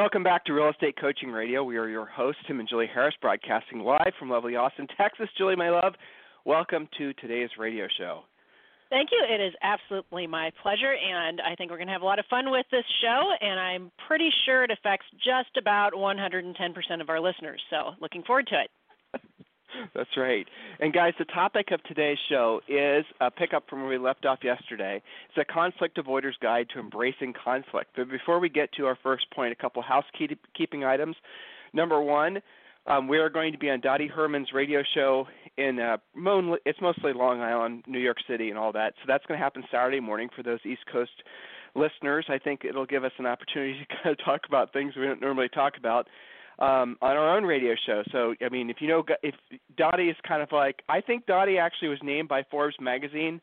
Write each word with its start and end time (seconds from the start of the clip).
Welcome 0.00 0.22
back 0.22 0.46
to 0.46 0.54
Real 0.54 0.70
Estate 0.70 0.96
Coaching 0.98 1.30
Radio. 1.30 1.62
We 1.62 1.76
are 1.76 1.86
your 1.86 2.06
hosts, 2.06 2.40
Tim 2.46 2.58
and 2.58 2.66
Julie 2.66 2.88
Harris, 2.92 3.14
broadcasting 3.20 3.80
live 3.80 4.14
from 4.18 4.30
lovely 4.30 4.56
Austin, 4.56 4.86
Texas. 4.96 5.28
Julie, 5.36 5.56
my 5.56 5.68
love, 5.68 5.92
welcome 6.46 6.88
to 6.96 7.12
today's 7.20 7.50
radio 7.58 7.86
show. 7.98 8.22
Thank 8.88 9.10
you. 9.12 9.22
It 9.28 9.42
is 9.42 9.52
absolutely 9.60 10.26
my 10.26 10.52
pleasure, 10.62 10.94
and 10.94 11.42
I 11.42 11.54
think 11.54 11.70
we're 11.70 11.76
going 11.76 11.88
to 11.88 11.92
have 11.92 12.00
a 12.00 12.06
lot 12.06 12.18
of 12.18 12.24
fun 12.30 12.50
with 12.50 12.64
this 12.72 12.86
show, 13.02 13.30
and 13.42 13.60
I'm 13.60 13.92
pretty 14.08 14.30
sure 14.46 14.64
it 14.64 14.70
affects 14.70 15.04
just 15.22 15.54
about 15.58 15.92
110% 15.92 17.02
of 17.02 17.10
our 17.10 17.20
listeners. 17.20 17.60
So, 17.68 17.90
looking 18.00 18.22
forward 18.22 18.46
to 18.46 18.62
it. 18.62 19.20
That's 19.94 20.16
right. 20.16 20.46
And 20.80 20.92
guys, 20.92 21.14
the 21.18 21.24
topic 21.24 21.70
of 21.70 21.82
today's 21.84 22.18
show 22.28 22.60
is 22.68 23.04
a 23.20 23.30
pickup 23.30 23.68
from 23.68 23.80
where 23.80 23.90
we 23.90 23.98
left 23.98 24.26
off 24.26 24.40
yesterday. 24.42 25.02
It's 25.28 25.38
a 25.38 25.52
conflict 25.52 25.98
avoider's 25.98 26.36
guide 26.40 26.68
to 26.74 26.80
embracing 26.80 27.32
conflict. 27.32 27.90
But 27.96 28.10
before 28.10 28.38
we 28.38 28.48
get 28.48 28.72
to 28.74 28.86
our 28.86 28.98
first 29.02 29.30
point, 29.30 29.52
a 29.52 29.56
couple 29.56 29.82
housekeeping 29.82 30.84
items. 30.84 31.16
Number 31.72 32.00
one, 32.00 32.40
um, 32.86 33.08
we 33.08 33.18
are 33.18 33.28
going 33.28 33.52
to 33.52 33.58
be 33.58 33.70
on 33.70 33.80
Dottie 33.80 34.08
Herman's 34.08 34.52
radio 34.52 34.82
show 34.94 35.26
in 35.56 35.78
uh, 35.78 35.98
it's 36.64 36.80
mostly 36.80 37.12
Long 37.12 37.40
Island, 37.40 37.84
New 37.86 37.98
York 37.98 38.16
City, 38.28 38.48
and 38.48 38.58
all 38.58 38.72
that. 38.72 38.94
So 38.96 39.04
that's 39.06 39.24
going 39.26 39.38
to 39.38 39.44
happen 39.44 39.62
Saturday 39.70 40.00
morning 40.00 40.28
for 40.34 40.42
those 40.42 40.60
East 40.64 40.86
Coast 40.90 41.10
listeners. 41.74 42.26
I 42.28 42.38
think 42.38 42.64
it'll 42.64 42.86
give 42.86 43.04
us 43.04 43.12
an 43.18 43.26
opportunity 43.26 43.78
to 43.90 43.96
kind 44.02 44.18
of 44.18 44.24
talk 44.24 44.42
about 44.48 44.72
things 44.72 44.94
we 44.96 45.04
don't 45.04 45.20
normally 45.20 45.48
talk 45.48 45.76
about 45.76 46.08
um, 46.60 46.96
on 47.00 47.16
our 47.16 47.36
own 47.36 47.44
radio 47.44 47.74
show. 47.86 48.02
So 48.12 48.34
I 48.44 48.48
mean, 48.48 48.70
if 48.70 48.76
you 48.80 48.88
know, 48.88 49.04
if 49.22 49.34
Dottie 49.76 50.08
is 50.08 50.16
kind 50.26 50.42
of 50.42 50.52
like, 50.52 50.82
I 50.88 51.00
think 51.00 51.26
Dottie 51.26 51.58
actually 51.58 51.88
was 51.88 51.98
named 52.02 52.28
by 52.28 52.42
Forbes 52.50 52.76
magazine 52.80 53.40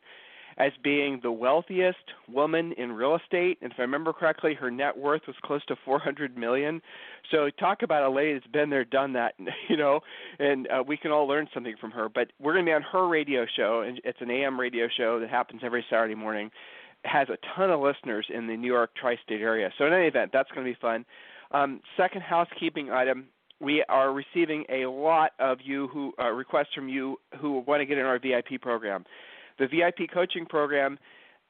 as 0.58 0.72
being 0.82 1.20
the 1.22 1.30
wealthiest 1.30 1.98
woman 2.28 2.72
in 2.72 2.90
real 2.90 3.16
estate, 3.16 3.58
and 3.62 3.70
if 3.70 3.78
I 3.78 3.82
remember 3.82 4.12
correctly, 4.12 4.54
her 4.54 4.70
net 4.70 4.96
worth 4.96 5.22
was 5.26 5.36
close 5.44 5.64
to 5.66 5.76
400 5.84 6.36
million. 6.36 6.82
So 7.30 7.48
talk 7.60 7.82
about 7.82 8.02
a 8.02 8.10
lady 8.10 8.34
that's 8.34 8.46
been 8.48 8.68
there, 8.68 8.84
done 8.84 9.12
that, 9.12 9.34
you 9.68 9.76
know, 9.76 10.00
and 10.40 10.66
uh, 10.68 10.82
we 10.84 10.96
can 10.96 11.12
all 11.12 11.28
learn 11.28 11.48
something 11.54 11.76
from 11.80 11.92
her. 11.92 12.08
But 12.08 12.32
we're 12.40 12.54
going 12.54 12.64
to 12.64 12.70
be 12.70 12.74
on 12.74 12.82
her 12.82 13.06
radio 13.06 13.46
show, 13.56 13.84
and 13.86 14.00
it's 14.04 14.20
an 14.20 14.30
AM 14.30 14.58
radio 14.58 14.88
show 14.96 15.20
that 15.20 15.30
happens 15.30 15.60
every 15.64 15.84
Saturday 15.88 16.16
morning. 16.16 16.50
It 17.04 17.08
has 17.08 17.28
a 17.28 17.38
ton 17.54 17.70
of 17.70 17.80
listeners 17.80 18.26
in 18.32 18.48
the 18.48 18.56
New 18.56 18.66
York 18.66 18.90
tri-state 19.00 19.40
area. 19.40 19.70
So 19.78 19.86
in 19.86 19.92
any 19.92 20.06
event, 20.06 20.30
that's 20.32 20.50
going 20.50 20.66
to 20.66 20.72
be 20.72 20.78
fun. 20.80 21.04
Um, 21.50 21.80
second 21.96 22.22
housekeeping 22.22 22.90
item: 22.90 23.26
we 23.60 23.84
are 23.88 24.12
receiving 24.12 24.64
a 24.68 24.86
lot 24.86 25.32
of 25.38 25.58
you 25.62 25.88
who 25.88 26.12
uh, 26.20 26.28
requests 26.30 26.74
from 26.74 26.88
you 26.88 27.18
who 27.40 27.64
want 27.66 27.80
to 27.80 27.86
get 27.86 27.98
in 27.98 28.04
our 28.04 28.18
VIP 28.18 28.60
program. 28.60 29.04
The 29.58 29.66
VIP 29.66 30.10
coaching 30.12 30.46
program 30.46 30.98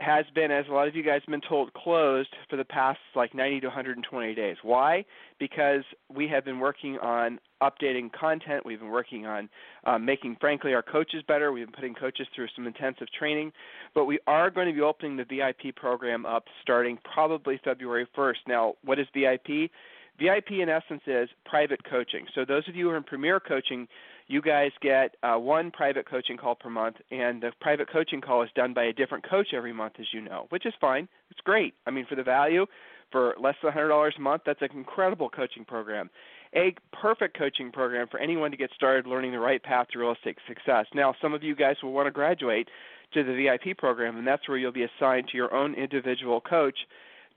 has 0.01 0.25
been, 0.35 0.53
as 0.53 0.65
a 0.69 0.73
lot 0.73 0.87
of 0.87 0.95
you 0.95 1.03
guys 1.03 1.23
have 1.27 1.31
been 1.31 1.49
told, 1.49 1.73
closed 1.75 2.29
for 2.49 2.57
the 2.57 2.65
past 2.65 3.01
like 3.17 3.35
90 3.35 3.61
to 3.61 3.67
120 3.67 4.35
days. 4.35 4.57
Why? 4.63 5.05
Because 5.41 5.83
we 6.09 6.29
have 6.29 6.45
been 6.45 6.61
working 6.61 6.99
on 6.99 7.41
updating 7.61 8.13
content. 8.13 8.65
We've 8.65 8.79
been 8.79 8.91
working 8.91 9.27
on 9.27 9.49
um, 9.85 10.05
making, 10.05 10.37
frankly, 10.41 10.73
our 10.73 10.83
coaches 10.83 11.25
better. 11.27 11.51
We've 11.51 11.67
been 11.67 11.75
putting 11.75 11.95
coaches 11.95 12.29
through 12.35 12.47
some 12.55 12.67
intensive 12.67 13.09
training. 13.19 13.53
But 13.95 14.05
we 14.05 14.21
are 14.29 14.51
going 14.51 14.69
to 14.69 14.73
be 14.73 14.83
opening 14.83 15.17
the 15.17 15.25
VIP 15.25 15.75
program 15.75 16.25
up 16.25 16.45
starting 16.63 16.99
probably 17.13 17.61
February 17.65 18.07
1st. 18.17 18.47
Now, 18.47 18.75
what 18.85 19.01
is 19.01 19.07
VIP? 19.13 19.71
VIP, 20.19 20.51
in 20.61 20.69
essence, 20.69 21.03
is 21.07 21.29
private 21.45 21.81
coaching. 21.89 22.27
So, 22.35 22.45
those 22.45 22.69
of 22.69 22.75
you 22.75 22.87
who 22.87 22.91
are 22.91 22.97
in 22.97 23.05
Premier 23.05 23.39
Coaching, 23.39 23.87
you 24.29 24.43
guys 24.43 24.71
get 24.83 25.17
uh, 25.23 25.37
one 25.37 25.71
private 25.71 26.09
coaching 26.09 26.37
call 26.37 26.55
per 26.55 26.69
month, 26.69 26.97
and 27.11 27.43
the 27.43 27.51
private 27.61 27.91
coaching 27.91 28.21
call 28.21 28.43
is 28.43 28.51
done 28.55 28.75
by 28.75 28.85
a 28.85 28.93
different 28.93 29.29
coach 29.29 29.49
every 29.55 29.73
month, 29.73 29.95
as 29.99 30.07
you 30.13 30.21
know, 30.21 30.47
which 30.51 30.67
is 30.67 30.75
fine. 30.81 31.09
It's 31.31 31.41
great. 31.41 31.75
I 31.87 31.91
mean, 31.91 32.05
for 32.07 32.15
the 32.15 32.23
value, 32.23 32.67
for 33.11 33.35
less 33.41 33.55
than 33.63 33.73
$100 33.73 34.11
a 34.17 34.21
month, 34.21 34.43
that's 34.45 34.61
an 34.61 34.69
incredible 34.75 35.31
coaching 35.31 35.65
program. 35.65 36.11
A 36.55 36.75
perfect 36.93 37.39
coaching 37.39 37.73
program 37.73 38.07
for 38.11 38.21
anyone 38.21 38.51
to 38.51 38.57
get 38.57 38.71
started 38.75 39.07
learning 39.07 39.33
the 39.33 39.39
right 39.39 39.63
path 39.63 39.89
to 39.93 39.99
real 39.99 40.13
estate 40.13 40.37
success. 40.47 40.87
Now, 40.95 41.15
some 41.23 41.33
of 41.33 41.43
you 41.43 41.57
guys 41.57 41.77
will 41.83 41.93
want 41.93 42.07
to 42.07 42.11
graduate 42.11 42.69
to 43.15 43.25
the 43.25 43.35
VIP 43.35 43.79
program, 43.79 44.19
and 44.19 44.27
that's 44.27 44.47
where 44.47 44.59
you'll 44.59 44.73
be 44.73 44.85
assigned 44.85 45.29
to 45.29 45.37
your 45.37 45.55
own 45.55 45.75
individual 45.75 46.41
coach. 46.43 46.77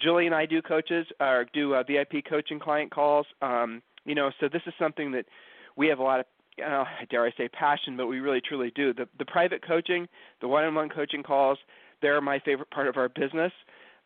Julie 0.02 0.26
and 0.26 0.36
I 0.36 0.46
do 0.46 0.62
coaches, 0.62 1.06
or 1.22 1.46
do 1.54 1.76
uh, 1.76 1.84
VIP 1.84 2.26
coaching 2.28 2.60
client 2.60 2.92
calls. 2.92 3.26
Um, 3.42 3.82
you 4.04 4.16
know, 4.16 4.32
so 4.40 4.50
this 4.52 4.62
is 4.66 4.74
something 4.78 5.12
that 5.14 5.26
we 5.78 5.88
have 5.88 6.00
a 6.00 6.04
lot 6.04 6.20
of 6.20 6.26
uh, 6.62 6.86
dare 7.10 7.26
I 7.26 7.32
say 7.38 7.48
passion, 7.50 7.98
but 7.98 8.08
we 8.08 8.20
really 8.20 8.42
truly 8.42 8.72
do. 8.76 8.94
The 8.94 9.08
the 9.18 9.26
private 9.26 9.66
coaching, 9.66 10.08
the 10.42 10.48
one-on-one 10.48 10.90
coaching 10.90 11.24
calls, 11.24 11.58
they're 12.02 12.22
my 12.22 12.40
favorite 12.40 12.70
part 12.72 12.88
of 12.88 12.98
our 12.98 13.10
business 13.10 13.52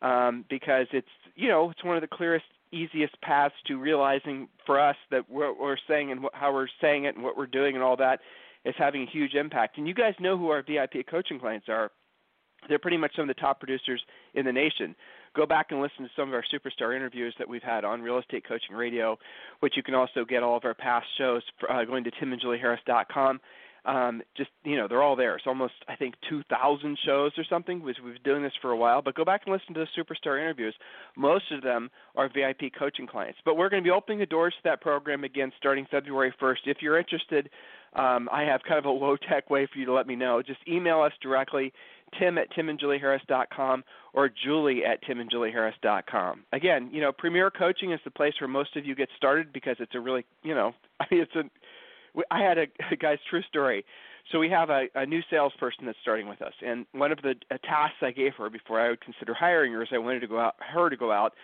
um, 0.02 0.44
because 0.48 0.86
it's 0.92 1.08
you 1.34 1.48
know 1.48 1.70
it's 1.70 1.84
one 1.84 1.96
of 1.96 2.02
the 2.02 2.08
clearest, 2.08 2.46
easiest 2.72 3.20
paths 3.20 3.54
to 3.66 3.78
realizing 3.78 4.48
for 4.64 4.80
us 4.80 4.96
that 5.10 5.28
what 5.28 5.58
we're 5.58 5.76
saying 5.88 6.12
and 6.12 6.26
how 6.32 6.52
we're 6.52 6.68
saying 6.80 7.04
it 7.04 7.14
and 7.14 7.24
what 7.24 7.36
we're 7.36 7.46
doing 7.46 7.74
and 7.74 7.84
all 7.84 7.96
that 7.96 8.20
is 8.64 8.74
having 8.78 9.02
a 9.02 9.10
huge 9.10 9.34
impact. 9.34 9.78
And 9.78 9.86
you 9.86 9.94
guys 9.94 10.14
know 10.18 10.36
who 10.36 10.48
our 10.50 10.62
VIP 10.62 11.06
coaching 11.08 11.38
clients 11.38 11.68
are. 11.68 11.90
They're 12.68 12.80
pretty 12.80 12.96
much 12.96 13.14
some 13.14 13.28
of 13.28 13.28
the 13.28 13.40
top 13.40 13.60
producers 13.60 14.02
in 14.34 14.44
the 14.44 14.52
nation 14.52 14.96
go 15.36 15.46
back 15.46 15.66
and 15.70 15.80
listen 15.80 16.04
to 16.04 16.10
some 16.16 16.28
of 16.28 16.34
our 16.34 16.44
superstar 16.52 16.96
interviews 16.96 17.34
that 17.38 17.48
we've 17.48 17.62
had 17.62 17.84
on 17.84 18.02
Real 18.02 18.18
Estate 18.18 18.44
Coaching 18.48 18.74
Radio, 18.74 19.18
which 19.60 19.74
you 19.76 19.82
can 19.82 19.94
also 19.94 20.24
get 20.24 20.42
all 20.42 20.56
of 20.56 20.64
our 20.64 20.74
past 20.74 21.06
shows 21.18 21.42
for, 21.60 21.70
uh, 21.70 21.84
going 21.84 22.04
to 22.04 22.10
timandjulieharris.com. 22.12 23.40
Um, 23.84 24.20
just 24.36 24.50
you 24.64 24.76
know, 24.76 24.88
they're 24.88 25.02
all 25.02 25.14
there. 25.14 25.36
It's 25.36 25.46
almost 25.46 25.74
I 25.88 25.94
think 25.94 26.14
2,000 26.28 26.98
shows 27.06 27.30
or 27.38 27.44
something. 27.48 27.82
We've 27.82 27.94
been 27.94 28.18
doing 28.24 28.42
this 28.42 28.52
for 28.60 28.72
a 28.72 28.76
while, 28.76 29.00
but 29.00 29.14
go 29.14 29.24
back 29.24 29.42
and 29.46 29.52
listen 29.52 29.74
to 29.74 29.86
the 29.86 30.02
superstar 30.02 30.40
interviews. 30.40 30.74
Most 31.16 31.52
of 31.52 31.62
them 31.62 31.88
are 32.16 32.28
VIP 32.28 32.72
coaching 32.76 33.06
clients, 33.06 33.38
but 33.44 33.56
we're 33.56 33.68
going 33.68 33.82
to 33.82 33.86
be 33.86 33.92
opening 33.92 34.18
the 34.18 34.26
doors 34.26 34.54
to 34.54 34.60
that 34.64 34.80
program 34.80 35.22
again 35.22 35.52
starting 35.56 35.86
February 35.88 36.34
1st. 36.42 36.66
If 36.66 36.78
you're 36.80 36.98
interested, 36.98 37.48
um, 37.94 38.28
I 38.32 38.42
have 38.42 38.60
kind 38.66 38.78
of 38.78 38.86
a 38.86 38.90
low 38.90 39.16
tech 39.16 39.50
way 39.50 39.68
for 39.72 39.78
you 39.78 39.86
to 39.86 39.92
let 39.92 40.08
me 40.08 40.16
know. 40.16 40.42
Just 40.42 40.60
email 40.68 41.00
us 41.00 41.12
directly 41.22 41.72
tim 42.18 42.38
at 42.38 42.50
timandjulieharris.com 42.52 43.84
or 44.14 44.28
julie 44.28 44.84
at 44.84 45.02
timandjulieharris.com. 45.04 46.44
Again, 46.52 46.90
you 46.92 47.00
know, 47.00 47.12
Premier 47.12 47.50
Coaching 47.50 47.92
is 47.92 48.00
the 48.04 48.10
place 48.10 48.34
where 48.40 48.48
most 48.48 48.76
of 48.76 48.84
you 48.84 48.94
get 48.94 49.08
started 49.16 49.52
because 49.52 49.76
it's 49.78 49.94
a 49.94 50.00
really, 50.00 50.24
you 50.42 50.54
know, 50.54 50.72
I 51.00 51.06
mean, 51.10 51.20
it's 51.20 51.34
a, 51.34 51.44
I 52.30 52.40
had 52.40 52.58
a, 52.58 52.66
a 52.92 52.96
guy's 52.96 53.18
true 53.28 53.42
story. 53.48 53.84
So 54.32 54.40
we 54.40 54.50
have 54.50 54.70
a, 54.70 54.86
a 54.96 55.06
new 55.06 55.20
salesperson 55.30 55.86
that's 55.86 55.98
starting 56.02 56.28
with 56.28 56.42
us, 56.42 56.52
and 56.60 56.84
one 56.90 57.12
of 57.12 57.18
the 57.22 57.34
tasks 57.62 57.98
I 58.02 58.10
gave 58.10 58.32
her 58.38 58.50
before 58.50 58.80
I 58.80 58.88
would 58.88 59.00
consider 59.00 59.34
hiring 59.34 59.72
her 59.72 59.84
is 59.84 59.88
I 59.92 59.98
wanted 59.98 60.18
to 60.18 60.26
go 60.26 60.40
out, 60.40 60.56
her 60.58 60.90
to 60.90 60.96
go 60.96 61.12
out 61.12 61.34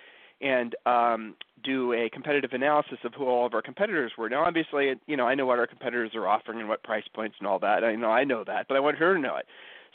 and 0.41 0.75
um, 0.85 1.37
do 1.63 1.93
a 1.93 2.11
competitive 2.11 2.51
analysis 2.53 2.99
of 3.05 3.15
who 3.15 3.27
all 3.27 3.47
of 3.47 3.55
our 3.55 3.63
competitors 3.63 4.13
were. 4.19 4.29
Now, 4.29 4.45
obviously, 4.45 4.93
you 5.07 5.17
know, 5.17 5.27
I 5.27 5.37
know 5.37 5.47
what 5.47 5.61
our 5.61 5.69
competitors 5.69 6.11
are 6.15 6.27
offering 6.27 6.59
and 6.59 6.69
what 6.69 6.83
price 6.83 7.05
points 7.15 7.37
and 7.39 7.47
all 7.47 7.61
that. 7.61 7.85
I 7.85 7.95
know 7.95 8.11
I 8.11 8.25
know 8.25 8.43
that, 8.45 8.67
but 8.69 8.77
I 8.77 8.81
want 8.81 8.99
her 8.99 9.15
to 9.15 9.21
know 9.21 9.37
it. 9.37 9.47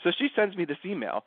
So 0.04 0.10
she 0.18 0.28
sends 0.34 0.56
me 0.56 0.64
this 0.64 0.78
email. 0.84 1.24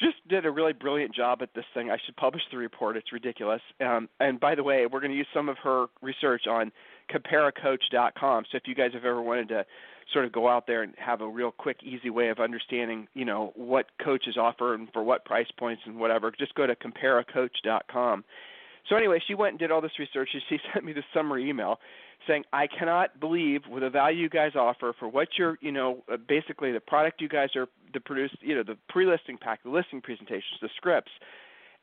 Just 0.00 0.16
did 0.28 0.46
a 0.46 0.50
really 0.50 0.72
brilliant 0.72 1.14
job 1.14 1.42
at 1.42 1.50
this 1.54 1.64
thing. 1.74 1.90
I 1.90 1.98
should 2.04 2.16
publish 2.16 2.42
the 2.50 2.56
report. 2.56 2.96
It's 2.96 3.12
ridiculous. 3.12 3.60
Um, 3.80 4.08
and 4.20 4.40
by 4.40 4.54
the 4.54 4.62
way, 4.62 4.86
we're 4.86 5.00
going 5.00 5.12
to 5.12 5.16
use 5.16 5.26
some 5.34 5.48
of 5.48 5.58
her 5.62 5.86
research 6.00 6.46
on 6.48 6.72
compareacoach.com. 7.12 8.44
So 8.50 8.56
if 8.56 8.62
you 8.66 8.74
guys 8.74 8.92
have 8.94 9.04
ever 9.04 9.20
wanted 9.20 9.48
to 9.48 9.66
sort 10.12 10.24
of 10.24 10.32
go 10.32 10.48
out 10.48 10.66
there 10.66 10.82
and 10.82 10.94
have 10.98 11.20
a 11.20 11.28
real 11.28 11.50
quick, 11.50 11.78
easy 11.82 12.10
way 12.10 12.28
of 12.28 12.38
understanding, 12.38 13.06
you 13.14 13.24
know, 13.24 13.52
what 13.54 13.86
coaches 14.02 14.36
offer 14.36 14.74
and 14.74 14.88
for 14.92 15.02
what 15.02 15.24
price 15.24 15.46
points 15.58 15.82
and 15.86 15.98
whatever, 15.98 16.32
just 16.36 16.54
go 16.54 16.66
to 16.66 16.74
compareacoach.com. 16.74 18.24
So 18.88 18.96
anyway, 18.96 19.20
she 19.26 19.34
went 19.34 19.52
and 19.52 19.58
did 19.58 19.70
all 19.70 19.80
this 19.80 19.98
research. 19.98 20.30
and 20.32 20.42
She 20.48 20.58
sent 20.72 20.84
me 20.84 20.92
this 20.92 21.04
summary 21.14 21.48
email 21.48 21.78
saying, 22.26 22.44
"I 22.52 22.66
cannot 22.66 23.18
believe 23.20 23.62
with 23.68 23.82
the 23.82 23.90
value 23.90 24.22
you 24.22 24.28
guys 24.28 24.52
offer 24.54 24.94
for 24.98 25.08
what 25.08 25.28
you're, 25.38 25.58
you 25.60 25.72
know, 25.72 26.04
uh, 26.12 26.16
basically 26.16 26.72
the 26.72 26.80
product 26.80 27.20
you 27.20 27.28
guys 27.28 27.50
are 27.56 27.66
the 27.92 28.00
produce, 28.00 28.30
you 28.40 28.54
know, 28.54 28.62
the 28.62 28.78
pre-listing 28.88 29.38
pack, 29.38 29.62
the 29.62 29.70
listing 29.70 30.00
presentations, 30.00 30.58
the 30.60 30.68
scripts, 30.76 31.10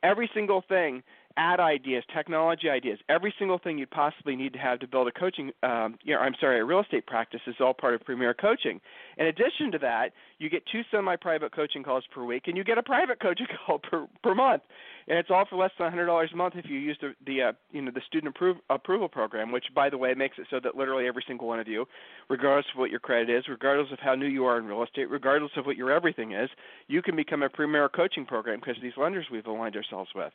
every 0.02 0.30
single 0.34 0.62
thing 0.68 1.02
ad 1.40 1.58
ideas, 1.58 2.04
technology 2.14 2.68
ideas, 2.68 2.98
every 3.08 3.34
single 3.38 3.58
thing 3.58 3.78
you'd 3.78 3.90
possibly 3.90 4.36
need 4.36 4.52
to 4.52 4.58
have 4.58 4.78
to 4.78 4.86
build 4.86 5.08
a 5.08 5.10
coaching, 5.10 5.50
um, 5.62 5.96
you 6.04 6.14
know, 6.14 6.20
I'm 6.20 6.34
sorry, 6.38 6.60
a 6.60 6.64
real 6.64 6.80
estate 6.80 7.06
practice 7.06 7.40
is 7.46 7.54
all 7.60 7.72
part 7.72 7.94
of 7.94 8.02
Premier 8.02 8.34
Coaching. 8.34 8.78
In 9.16 9.24
addition 9.24 9.72
to 9.72 9.78
that, 9.78 10.10
you 10.38 10.50
get 10.50 10.62
two 10.70 10.82
semi-private 10.90 11.54
coaching 11.54 11.82
calls 11.82 12.04
per 12.14 12.22
week, 12.22 12.42
and 12.46 12.58
you 12.58 12.62
get 12.62 12.76
a 12.76 12.82
private 12.82 13.20
coaching 13.22 13.46
call 13.66 13.78
per 13.78 14.06
per 14.22 14.34
month, 14.34 14.62
and 15.08 15.18
it's 15.18 15.30
all 15.30 15.46
for 15.48 15.56
less 15.56 15.70
than 15.78 15.90
$100 15.90 16.32
a 16.32 16.36
month 16.36 16.54
if 16.56 16.66
you 16.68 16.78
use 16.78 16.98
the 17.00 17.14
the 17.24 17.42
uh, 17.42 17.52
you 17.72 17.80
know 17.80 17.90
the 17.90 18.02
student 18.06 18.36
approve, 18.36 18.58
approval 18.68 19.08
program, 19.08 19.50
which 19.50 19.64
by 19.74 19.88
the 19.88 19.96
way 19.96 20.12
makes 20.12 20.36
it 20.38 20.46
so 20.50 20.60
that 20.62 20.76
literally 20.76 21.06
every 21.06 21.24
single 21.26 21.48
one 21.48 21.58
of 21.58 21.66
you, 21.66 21.86
regardless 22.28 22.66
of 22.74 22.78
what 22.78 22.90
your 22.90 23.00
credit 23.00 23.30
is, 23.30 23.44
regardless 23.48 23.90
of 23.90 23.98
how 23.98 24.14
new 24.14 24.26
you 24.26 24.44
are 24.44 24.58
in 24.58 24.66
real 24.66 24.82
estate, 24.82 25.08
regardless 25.08 25.52
of 25.56 25.64
what 25.64 25.76
your 25.76 25.90
everything 25.90 26.32
is, 26.32 26.50
you 26.86 27.00
can 27.00 27.16
become 27.16 27.42
a 27.42 27.48
Premier 27.48 27.88
Coaching 27.88 28.26
program 28.26 28.60
because 28.60 28.76
these 28.82 28.92
lenders 28.98 29.24
we've 29.32 29.46
aligned 29.46 29.74
ourselves 29.74 30.10
with. 30.14 30.32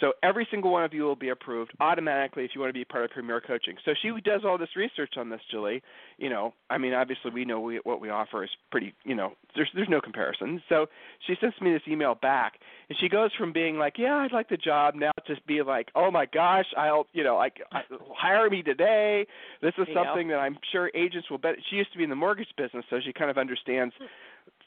So 0.00 0.12
every 0.22 0.46
single 0.50 0.70
one 0.70 0.84
of 0.84 0.94
you 0.94 1.02
will 1.02 1.16
be 1.16 1.30
approved 1.30 1.72
automatically 1.80 2.44
if 2.44 2.52
you 2.54 2.60
want 2.60 2.70
to 2.70 2.78
be 2.78 2.84
part 2.84 3.04
of 3.04 3.10
Premier 3.10 3.40
Coaching. 3.40 3.76
So 3.84 3.92
she 4.00 4.10
does 4.24 4.42
all 4.44 4.56
this 4.58 4.76
research 4.76 5.14
on 5.16 5.28
this, 5.28 5.40
Julie. 5.50 5.82
You 6.18 6.30
know, 6.30 6.54
I 6.68 6.78
mean, 6.78 6.94
obviously 6.94 7.30
we 7.30 7.44
know 7.44 7.60
we, 7.60 7.80
what 7.84 8.00
we 8.00 8.10
offer 8.10 8.44
is 8.44 8.50
pretty. 8.70 8.94
You 9.04 9.14
know, 9.14 9.32
there's 9.54 9.68
there's 9.74 9.88
no 9.88 10.00
comparison. 10.00 10.62
So 10.68 10.86
she 11.26 11.34
sends 11.40 11.60
me 11.60 11.72
this 11.72 11.82
email 11.88 12.14
back, 12.14 12.54
and 12.88 12.98
she 12.98 13.08
goes 13.08 13.30
from 13.36 13.52
being 13.52 13.78
like, 13.78 13.94
yeah, 13.98 14.16
I'd 14.16 14.32
like 14.32 14.48
the 14.48 14.56
job, 14.56 14.94
now 14.94 15.10
to 15.26 15.34
be 15.46 15.62
like, 15.62 15.88
oh 15.94 16.10
my 16.10 16.26
gosh, 16.26 16.66
I'll, 16.76 17.06
you 17.12 17.24
know, 17.24 17.36
like 17.36 17.58
hire 17.70 18.48
me 18.48 18.62
today. 18.62 19.26
This 19.62 19.74
is 19.78 19.88
something 19.94 20.28
that 20.28 20.38
I'm 20.38 20.58
sure 20.72 20.90
agents 20.94 21.30
will 21.30 21.38
bet. 21.38 21.56
She 21.70 21.76
used 21.76 21.92
to 21.92 21.98
be 21.98 22.04
in 22.04 22.10
the 22.10 22.16
mortgage 22.16 22.48
business, 22.56 22.84
so 22.90 22.98
she 23.04 23.12
kind 23.12 23.30
of 23.30 23.38
understands 23.38 23.94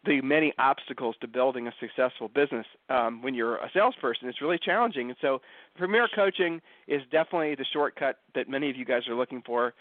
the 0.06 0.22
many 0.22 0.54
obstacles 0.58 1.16
to 1.22 1.28
building 1.28 1.68
a 1.68 1.74
successful 1.80 2.28
business 2.28 2.66
um, 2.90 3.22
when 3.22 3.34
you're 3.34 3.58
a 3.58 3.70
salesperson. 3.74 4.28
It's 4.28 4.42
really 4.42 4.60
challenging. 4.60 5.10
And 5.10 5.18
so, 5.22 5.42
Premier 5.78 6.08
Coaching 6.14 6.62
is 6.88 7.02
definitely 7.12 7.56
the 7.56 7.66
shortcut 7.72 8.20
that 8.36 8.50
many 8.50 8.70
of 8.70 8.76
you 8.76 8.86
guys 8.86 9.08
are 9.08 9.16
looking 9.16 9.42
for. 9.46 9.74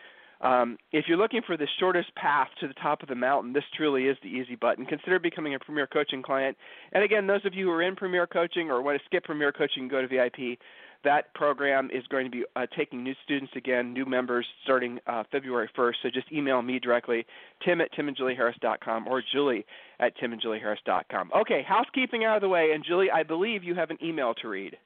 Um, 0.43 0.77
if 0.91 1.05
you're 1.07 1.19
looking 1.19 1.43
for 1.47 1.57
the 1.57 1.69
shortest 1.79 2.15
path 2.17 2.49
to 2.61 2.67
the 2.67 2.75
top 2.75 3.03
of 3.03 3.09
the 3.09 3.15
mountain, 3.15 3.53
this 3.53 3.65
truly 3.77 4.07
is 4.07 4.17
the 4.23 4.29
easy 4.29 4.57
button. 4.57 4.85
Consider 4.85 5.21
becoming 5.21 5.55
a 5.55 5.59
Premier 5.59 5.87
Coaching 5.87 6.21
client. 6.21 6.57
And 6.93 7.05
again, 7.05 7.29
those 7.29 7.45
of 7.45 7.55
you 7.55 7.67
who 7.67 7.71
are 7.71 7.83
in 7.83 7.95
Premier 7.95 8.27
Coaching 8.27 8.69
or 8.69 8.83
want 8.83 8.99
to 8.99 9.05
skip 9.05 9.25
Premier 9.25 9.53
Coaching 9.53 9.85
and 9.85 9.91
go 9.91 10.03
to 10.03 10.09
VIP, 10.09 10.59
that 11.05 11.33
program 11.35 11.91
is 11.93 12.07
going 12.09 12.25
to 12.25 12.31
be 12.31 12.45
uh, 12.57 12.67
taking 12.77 13.03
new 13.03 13.15
students 13.25 13.53
again, 13.57 13.93
new 13.93 14.05
members 14.05 14.47
starting 14.65 14.99
uh, 15.07 15.25
February 15.31 15.69
1st. 15.77 15.95
So 16.03 16.11
just 16.11 16.31
email 16.33 16.63
me 16.63 16.79
directly, 16.79 17.27
tim 17.65 17.81
at 17.81 17.93
timandjulieharris.com 17.93 19.07
or 19.09 19.23
julie 19.33 19.65
at 20.01 20.17
timandjulieharris.com. 20.19 21.31
Okay, 21.37 21.63
housekeeping 21.67 22.25
out 22.25 22.37
of 22.37 22.43
the 22.43 22.49
way. 22.49 22.73
And 22.75 22.85
Julie, 22.85 23.11
I 23.11 23.23
believe 23.23 23.63
you 23.65 23.75
have 23.75 23.91
an 23.91 23.99
email 24.03 24.35
to 24.35 24.49
read. 24.49 24.77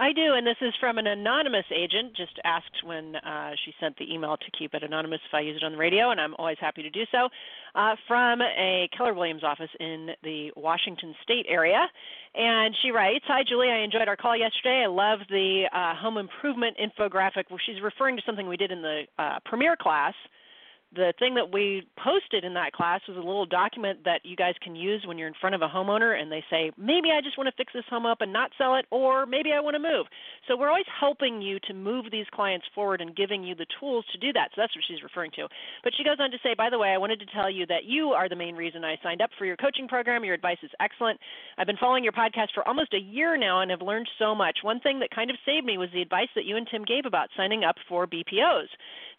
I 0.00 0.14
do, 0.14 0.32
and 0.32 0.46
this 0.46 0.56
is 0.62 0.72
from 0.80 0.96
an 0.96 1.06
anonymous 1.06 1.66
agent. 1.70 2.16
Just 2.16 2.40
asked 2.42 2.82
when 2.84 3.16
uh, 3.16 3.50
she 3.62 3.74
sent 3.78 3.98
the 3.98 4.10
email 4.10 4.38
to 4.38 4.58
keep 4.58 4.72
it 4.72 4.82
anonymous 4.82 5.20
if 5.28 5.34
I 5.34 5.40
use 5.40 5.58
it 5.60 5.64
on 5.64 5.72
the 5.72 5.78
radio, 5.78 6.10
and 6.10 6.18
I'm 6.18 6.34
always 6.38 6.56
happy 6.58 6.82
to 6.82 6.88
do 6.88 7.02
so. 7.12 7.28
Uh, 7.74 7.96
from 8.08 8.40
a 8.40 8.88
Keller 8.96 9.12
Williams 9.12 9.44
office 9.44 9.68
in 9.78 10.08
the 10.22 10.52
Washington 10.56 11.14
State 11.22 11.44
area, 11.50 11.86
and 12.34 12.74
she 12.80 12.90
writes, 12.90 13.26
"Hi 13.28 13.42
Julie, 13.46 13.68
I 13.68 13.80
enjoyed 13.80 14.08
our 14.08 14.16
call 14.16 14.34
yesterday. 14.34 14.84
I 14.84 14.86
love 14.86 15.18
the 15.28 15.64
uh, 15.70 15.94
home 15.96 16.16
improvement 16.16 16.78
infographic. 16.78 17.44
Well, 17.50 17.60
she's 17.66 17.82
referring 17.82 18.16
to 18.16 18.22
something 18.24 18.48
we 18.48 18.56
did 18.56 18.72
in 18.72 18.80
the 18.80 19.02
uh, 19.18 19.40
Premier 19.44 19.76
class." 19.76 20.14
The 20.94 21.14
thing 21.18 21.34
that 21.36 21.52
we 21.52 21.86
posted 22.02 22.44
in 22.44 22.54
that 22.54 22.72
class 22.72 23.00
was 23.06 23.16
a 23.16 23.20
little 23.20 23.46
document 23.46 24.00
that 24.04 24.20
you 24.24 24.34
guys 24.34 24.54
can 24.62 24.74
use 24.74 25.04
when 25.06 25.18
you're 25.18 25.28
in 25.28 25.38
front 25.40 25.54
of 25.54 25.62
a 25.62 25.68
homeowner 25.68 26.20
and 26.20 26.32
they 26.32 26.42
say, 26.50 26.72
maybe 26.76 27.14
I 27.14 27.20
just 27.22 27.38
want 27.38 27.46
to 27.46 27.54
fix 27.56 27.72
this 27.72 27.84
home 27.88 28.06
up 28.06 28.20
and 28.20 28.32
not 28.32 28.50
sell 28.58 28.74
it, 28.74 28.86
or 28.90 29.24
maybe 29.24 29.52
I 29.52 29.60
want 29.60 29.74
to 29.74 29.78
move. 29.78 30.06
So 30.48 30.56
we're 30.56 30.68
always 30.68 30.90
helping 30.98 31.40
you 31.40 31.58
to 31.68 31.74
move 31.74 32.06
these 32.10 32.26
clients 32.34 32.66
forward 32.74 33.00
and 33.00 33.14
giving 33.14 33.44
you 33.44 33.54
the 33.54 33.66
tools 33.78 34.04
to 34.12 34.18
do 34.18 34.32
that. 34.32 34.50
So 34.50 34.62
that's 34.62 34.74
what 34.74 34.84
she's 34.88 35.02
referring 35.02 35.30
to. 35.36 35.46
But 35.84 35.92
she 35.96 36.02
goes 36.02 36.18
on 36.18 36.32
to 36.32 36.38
say, 36.42 36.54
by 36.58 36.70
the 36.70 36.78
way, 36.78 36.88
I 36.88 36.98
wanted 36.98 37.20
to 37.20 37.26
tell 37.32 37.50
you 37.50 37.66
that 37.66 37.84
you 37.84 38.10
are 38.10 38.28
the 38.28 38.34
main 38.34 38.56
reason 38.56 38.84
I 38.84 38.98
signed 39.02 39.22
up 39.22 39.30
for 39.38 39.46
your 39.46 39.56
coaching 39.56 39.86
program. 39.86 40.24
Your 40.24 40.34
advice 40.34 40.58
is 40.62 40.70
excellent. 40.80 41.20
I've 41.56 41.68
been 41.68 41.78
following 41.78 42.02
your 42.02 42.12
podcast 42.12 42.50
for 42.52 42.66
almost 42.66 42.94
a 42.94 42.98
year 42.98 43.36
now 43.36 43.60
and 43.60 43.70
have 43.70 43.82
learned 43.82 44.08
so 44.18 44.34
much. 44.34 44.58
One 44.62 44.80
thing 44.80 44.98
that 45.00 45.14
kind 45.14 45.30
of 45.30 45.36
saved 45.46 45.66
me 45.66 45.78
was 45.78 45.88
the 45.94 46.02
advice 46.02 46.28
that 46.34 46.46
you 46.46 46.56
and 46.56 46.66
Tim 46.68 46.84
gave 46.84 47.06
about 47.06 47.28
signing 47.36 47.62
up 47.62 47.76
for 47.88 48.08
BPOs. 48.08 48.66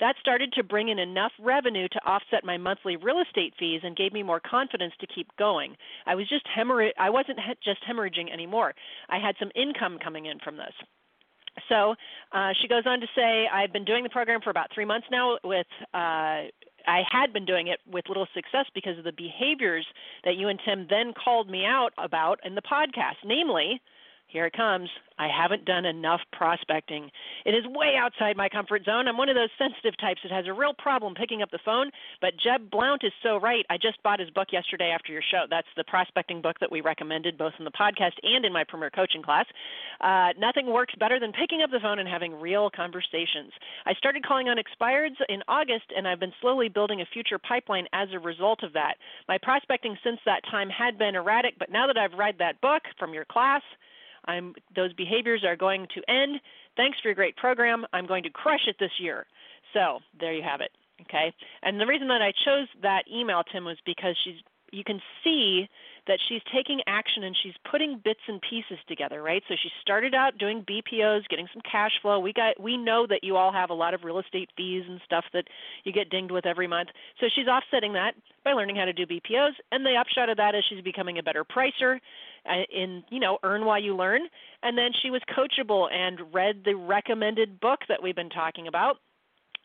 That 0.01 0.15
started 0.19 0.51
to 0.53 0.63
bring 0.63 0.89
in 0.89 1.00
enough 1.00 1.31
revenue 1.39 1.88
to 1.88 2.06
offset 2.06 2.44
my 2.44 2.57
monthly 2.57 2.98
real 2.98 3.21
estate 3.21 3.53
fees 3.57 3.81
and 3.83 3.95
gave 3.95 4.12
me 4.12 4.24
more 4.24 4.42
confidence 4.42 4.94
to 5.00 5.07
keep 5.07 5.27
going. 5.38 5.77
I 6.06 6.15
was 6.15 6.27
just 6.27 6.45
hemorrhag- 6.48 6.98
I 7.00 7.09
wasn't 7.09 7.39
he- 7.39 7.56
just 7.63 7.81
hemorrhaging 7.83 8.33
anymore. 8.33 8.74
I 9.09 9.19
had 9.19 9.36
some 9.39 9.51
income 9.56 10.00
coming 10.03 10.25
in 10.25 10.39
from 10.39 10.57
this. 10.57 10.74
So 11.69 11.95
uh, 12.31 12.51
she 12.59 12.68
goes 12.68 12.83
on 12.86 13.00
to 13.00 13.07
say, 13.15 13.48
I've 13.48 13.71
been 13.71 13.86
doing 13.86 14.03
the 14.03 14.09
program 14.09 14.42
for 14.42 14.50
about 14.50 14.74
three 14.74 14.86
months 14.86 15.07
now 15.12 15.38
with. 15.44 15.68
Uh, 15.94 16.50
I 16.88 17.04
had 17.12 17.31
been 17.31 17.45
doing 17.45 17.68
it 17.68 17.80
with 17.86 18.06
little 18.07 18.27
success 18.33 18.65
because 18.74 18.97
of 18.97 19.04
the 19.04 19.12
behaviors 19.12 19.86
that 20.24 20.36
you 20.36 20.47
and 20.47 20.59
Tim 20.65 20.88
then 20.89 21.13
called 21.13 21.47
me 21.47 21.63
out 21.63 21.94
about 22.00 22.39
in 22.44 22.56
the 22.56 22.62
podcast, 22.63 23.21
namely 23.24 23.80
here 24.31 24.45
it 24.45 24.54
comes. 24.54 24.89
I 25.19 25.28
haven't 25.28 25.66
done 25.66 25.86
enough 25.86 26.22
prospecting. 26.31 27.12
It 27.45 27.51
is 27.51 27.63
way 27.68 27.94
outside 28.00 28.38
my 28.38 28.50
comfort 28.50 28.86
zone. 28.86 29.07
I'm 29.07 29.18
one 29.18 29.30
of 29.30 29.36
those 29.36 29.54
sensitive 29.60 30.00
types 30.00 30.22
that 30.24 30.31
has 30.31 30.48
a 30.48 30.54
real 30.54 30.74
problem 30.74 31.13
picking 31.13 31.42
up 31.44 31.51
the 31.51 31.60
phone. 31.63 31.92
But 32.22 32.33
Jeb 32.42 32.72
Blount 32.72 33.04
is 33.04 33.12
so 33.22 33.38
right. 33.38 33.66
I 33.69 33.78
just 33.78 34.01
bought 34.04 34.19
his 34.19 34.30
book 34.31 34.48
yesterday 34.51 34.89
after 34.89 35.12
your 35.12 35.22
show. 35.22 35.45
That's 35.50 35.68
the 35.75 35.83
prospecting 35.83 36.42
book 36.42 36.57
that 36.60 36.72
we 36.72 36.81
recommended 36.81 37.38
both 37.38 37.54
in 37.60 37.66
the 37.66 37.72
podcast 37.72 38.18
and 38.24 38.45
in 38.45 38.54
my 38.54 38.63
Premier 38.63 38.89
Coaching 38.89 39.22
class. 39.22 39.45
Uh, 40.00 40.30
nothing 40.39 40.72
works 40.72 40.95
better 40.98 41.19
than 41.19 41.33
picking 41.33 41.62
up 41.62 41.69
the 41.69 41.80
phone 41.80 42.00
and 42.00 42.07
having 42.07 42.33
real 42.39 42.69
conversations. 42.69 43.51
I 43.86 43.94
started 43.94 44.25
calling 44.25 44.48
on 44.48 44.57
expireds 44.57 45.19
in 45.30 45.44
August, 45.48 45.92
and 45.95 46.07
I've 46.07 46.19
been 46.19 46.33
slowly 46.42 46.69
building 46.69 47.01
a 47.01 47.06
future 47.13 47.38
pipeline 47.38 47.86
as 47.94 48.07
a 48.13 48.19
result 48.19 48.63
of 48.63 48.74
that. 48.74 48.95
My 49.28 49.38
prospecting 49.38 49.98
since 50.04 50.19
that 50.25 50.42
time 50.50 50.69
had 50.69 50.98
been 50.98 51.16
erratic, 51.16 51.60
but 51.60 51.69
now 51.69 51.86
that 51.86 51.98
I've 51.98 52.18
read 52.18 52.36
that 52.39 52.60
book 52.62 52.81
from 52.98 53.13
your 53.13 53.25
class, 53.25 53.62
I'm 54.25 54.53
those 54.75 54.94
behaviors 54.94 55.44
are 55.44 55.56
going 55.56 55.88
to 55.95 56.12
end. 56.12 56.39
Thanks 56.77 57.00
for 57.01 57.09
your 57.09 57.15
great 57.15 57.35
program. 57.38 57.85
I'm 57.94 58.06
going 58.06 58.23
to 58.23 58.29
crush 58.29 58.68
it 58.68 58.75
this 58.79 58.91
year. 59.00 59.25
So 59.73 60.00
there 60.19 60.33
you 60.33 60.44
have 60.44 60.62
it. 60.62 60.71
Okay. 61.01 61.33
And 61.63 61.79
the 61.79 61.88
reason 61.88 62.07
that 62.09 62.21
I 62.21 62.31
chose 62.45 62.68
that 62.81 63.03
email, 63.12 63.41
Tim, 63.51 63.65
was 63.65 63.77
because 63.85 64.15
she's 64.23 64.35
you 64.71 64.83
can 64.85 65.01
see 65.23 65.68
that 66.07 66.18
she's 66.27 66.41
taking 66.53 66.81
action 66.88 67.23
and 67.23 67.35
she's 67.44 67.53
putting 67.69 68.00
bits 68.03 68.21
and 68.27 68.41
pieces 68.41 68.79
together, 68.88 69.21
right? 69.21 69.44
So 69.47 69.56
she 69.62 69.69
started 69.81 70.15
out 70.15 70.38
doing 70.38 70.63
BPOs, 70.63 71.27
getting 71.29 71.47
some 71.53 71.62
cash 71.69 71.91
flow. 72.01 72.19
We 72.19 72.33
got 72.33 72.59
we 72.59 72.77
know 72.77 73.06
that 73.07 73.23
you 73.23 73.35
all 73.35 73.51
have 73.51 73.69
a 73.69 73.73
lot 73.73 73.94
of 73.94 74.03
real 74.03 74.19
estate 74.19 74.50
fees 74.57 74.83
and 74.88 75.00
stuff 75.06 75.25
that 75.33 75.45
you 75.83 75.91
get 75.91 76.09
dinged 76.09 76.31
with 76.31 76.45
every 76.45 76.68
month. 76.68 76.89
So 77.19 77.27
she's 77.33 77.47
offsetting 77.47 77.94
that 77.94 78.15
by 78.44 78.53
learning 78.53 78.77
how 78.77 78.85
to 78.85 78.94
do 78.94 79.06
BPOs, 79.06 79.54
and 79.71 79.85
the 79.85 79.95
upshot 79.95 80.30
of 80.30 80.37
that 80.37 80.56
is 80.56 80.63
she's 80.69 80.81
becoming 80.81 81.19
a 81.19 81.23
better 81.23 81.44
pricer 81.44 81.99
in, 82.74 83.04
you 83.10 83.19
know, 83.19 83.38
earn 83.44 83.66
while 83.66 83.81
you 83.81 83.95
learn. 83.95 84.21
And 84.64 84.78
then 84.78 84.92
she 85.02 85.10
was 85.10 85.21
coachable 85.36 85.92
and 85.92 86.33
read 86.33 86.64
the 86.66 86.76
recommended 86.76 87.60
book 87.60 87.80
that 87.90 88.02
we've 88.02 88.16
been 88.16 88.30
talking 88.30 88.68
about 88.68 88.98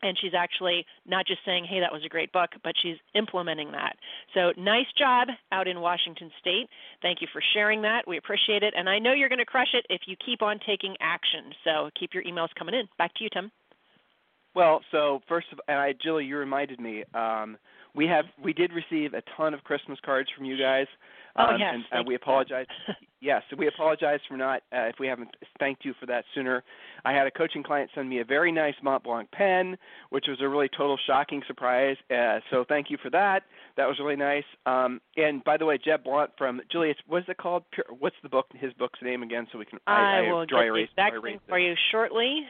and 0.03 0.17
she's 0.19 0.33
actually 0.37 0.85
not 1.05 1.25
just 1.25 1.39
saying, 1.45 1.65
hey, 1.65 1.79
that 1.79 1.91
was 1.91 2.03
a 2.05 2.09
great 2.09 2.31
book, 2.31 2.51
but 2.63 2.73
she's 2.81 2.97
implementing 3.15 3.71
that. 3.71 3.95
So 4.33 4.51
nice 4.57 4.85
job 4.97 5.29
out 5.51 5.67
in 5.67 5.81
Washington 5.81 6.31
State. 6.39 6.67
Thank 7.01 7.21
you 7.21 7.27
for 7.33 7.41
sharing 7.53 7.81
that. 7.81 8.07
We 8.07 8.17
appreciate 8.17 8.63
it. 8.63 8.73
And 8.77 8.87
I 8.89 8.99
know 8.99 9.13
you're 9.13 9.29
going 9.29 9.39
to 9.39 9.45
crush 9.45 9.73
it 9.73 9.85
if 9.89 10.01
you 10.05 10.15
keep 10.23 10.41
on 10.41 10.59
taking 10.65 10.95
action. 11.01 11.51
So 11.63 11.89
keep 11.99 12.13
your 12.13 12.23
emails 12.23 12.49
coming 12.57 12.75
in. 12.75 12.87
Back 12.97 13.13
to 13.15 13.23
you, 13.23 13.29
Tim. 13.31 13.51
Well, 14.55 14.81
so 14.91 15.21
first 15.27 15.47
of 15.51 15.59
and 15.67 15.77
I, 15.77 15.93
Julie, 16.01 16.25
you 16.25 16.37
reminded 16.37 16.79
me. 16.79 17.03
Um, 17.13 17.57
we 17.97 18.05
have 18.05 18.25
we 18.41 18.53
did 18.53 18.71
receive 18.71 19.13
a 19.13 19.23
ton 19.35 19.53
of 19.53 19.63
Christmas 19.63 19.97
cards 20.05 20.29
from 20.37 20.45
you 20.45 20.57
guys. 20.57 20.85
Oh, 21.35 21.43
um, 21.45 21.59
yes. 21.59 21.73
And, 21.73 21.83
and 21.91 22.07
we 22.07 22.15
apologize. 22.15 22.65
yes, 23.21 23.41
we 23.57 23.67
apologize 23.67 24.19
for 24.27 24.37
not 24.37 24.61
uh, 24.71 24.85
if 24.85 24.95
we 24.99 25.07
haven't 25.07 25.29
thanked 25.59 25.83
you 25.83 25.93
for 25.99 26.05
that 26.05 26.23
sooner. 26.33 26.63
I 27.05 27.11
had 27.11 27.27
a 27.27 27.31
coaching 27.31 27.63
client 27.63 27.89
send 27.93 28.07
me 28.09 28.19
a 28.19 28.25
very 28.25 28.51
nice 28.51 28.75
Mont 28.81 29.03
Blanc 29.03 29.29
pen, 29.31 29.77
which 30.09 30.25
was 30.27 30.37
a 30.41 30.47
really 30.47 30.69
total 30.69 30.97
shocking 31.05 31.41
surprise. 31.47 31.97
Uh, 32.09 32.39
so 32.51 32.65
thank 32.67 32.89
you 32.89 32.97
for 33.01 33.09
that. 33.09 33.43
That 33.75 33.87
was 33.87 33.97
really 33.99 34.15
nice. 34.15 34.45
Um, 34.65 35.01
and 35.15 35.43
by 35.43 35.57
the 35.57 35.65
way, 35.65 35.77
Jeb 35.83 36.03
Blount 36.03 36.31
from 36.37 36.61
Julius, 36.71 36.97
what's 37.07 37.27
it 37.29 37.37
called? 37.37 37.63
What's 37.99 38.15
the 38.23 38.29
book? 38.29 38.47
His 38.53 38.73
book's 38.73 38.99
name 39.01 39.23
again, 39.23 39.47
so 39.51 39.57
we 39.57 39.65
can. 39.65 39.79
I, 39.87 39.91
I, 39.91 40.17
I 40.17 40.31
will 40.31 40.45
dry 40.45 40.61
get 40.61 40.67
erase, 40.67 40.89
dry 40.95 41.09
erase 41.09 41.39
for 41.47 41.59
you 41.59 41.73
shortly. 41.91 42.41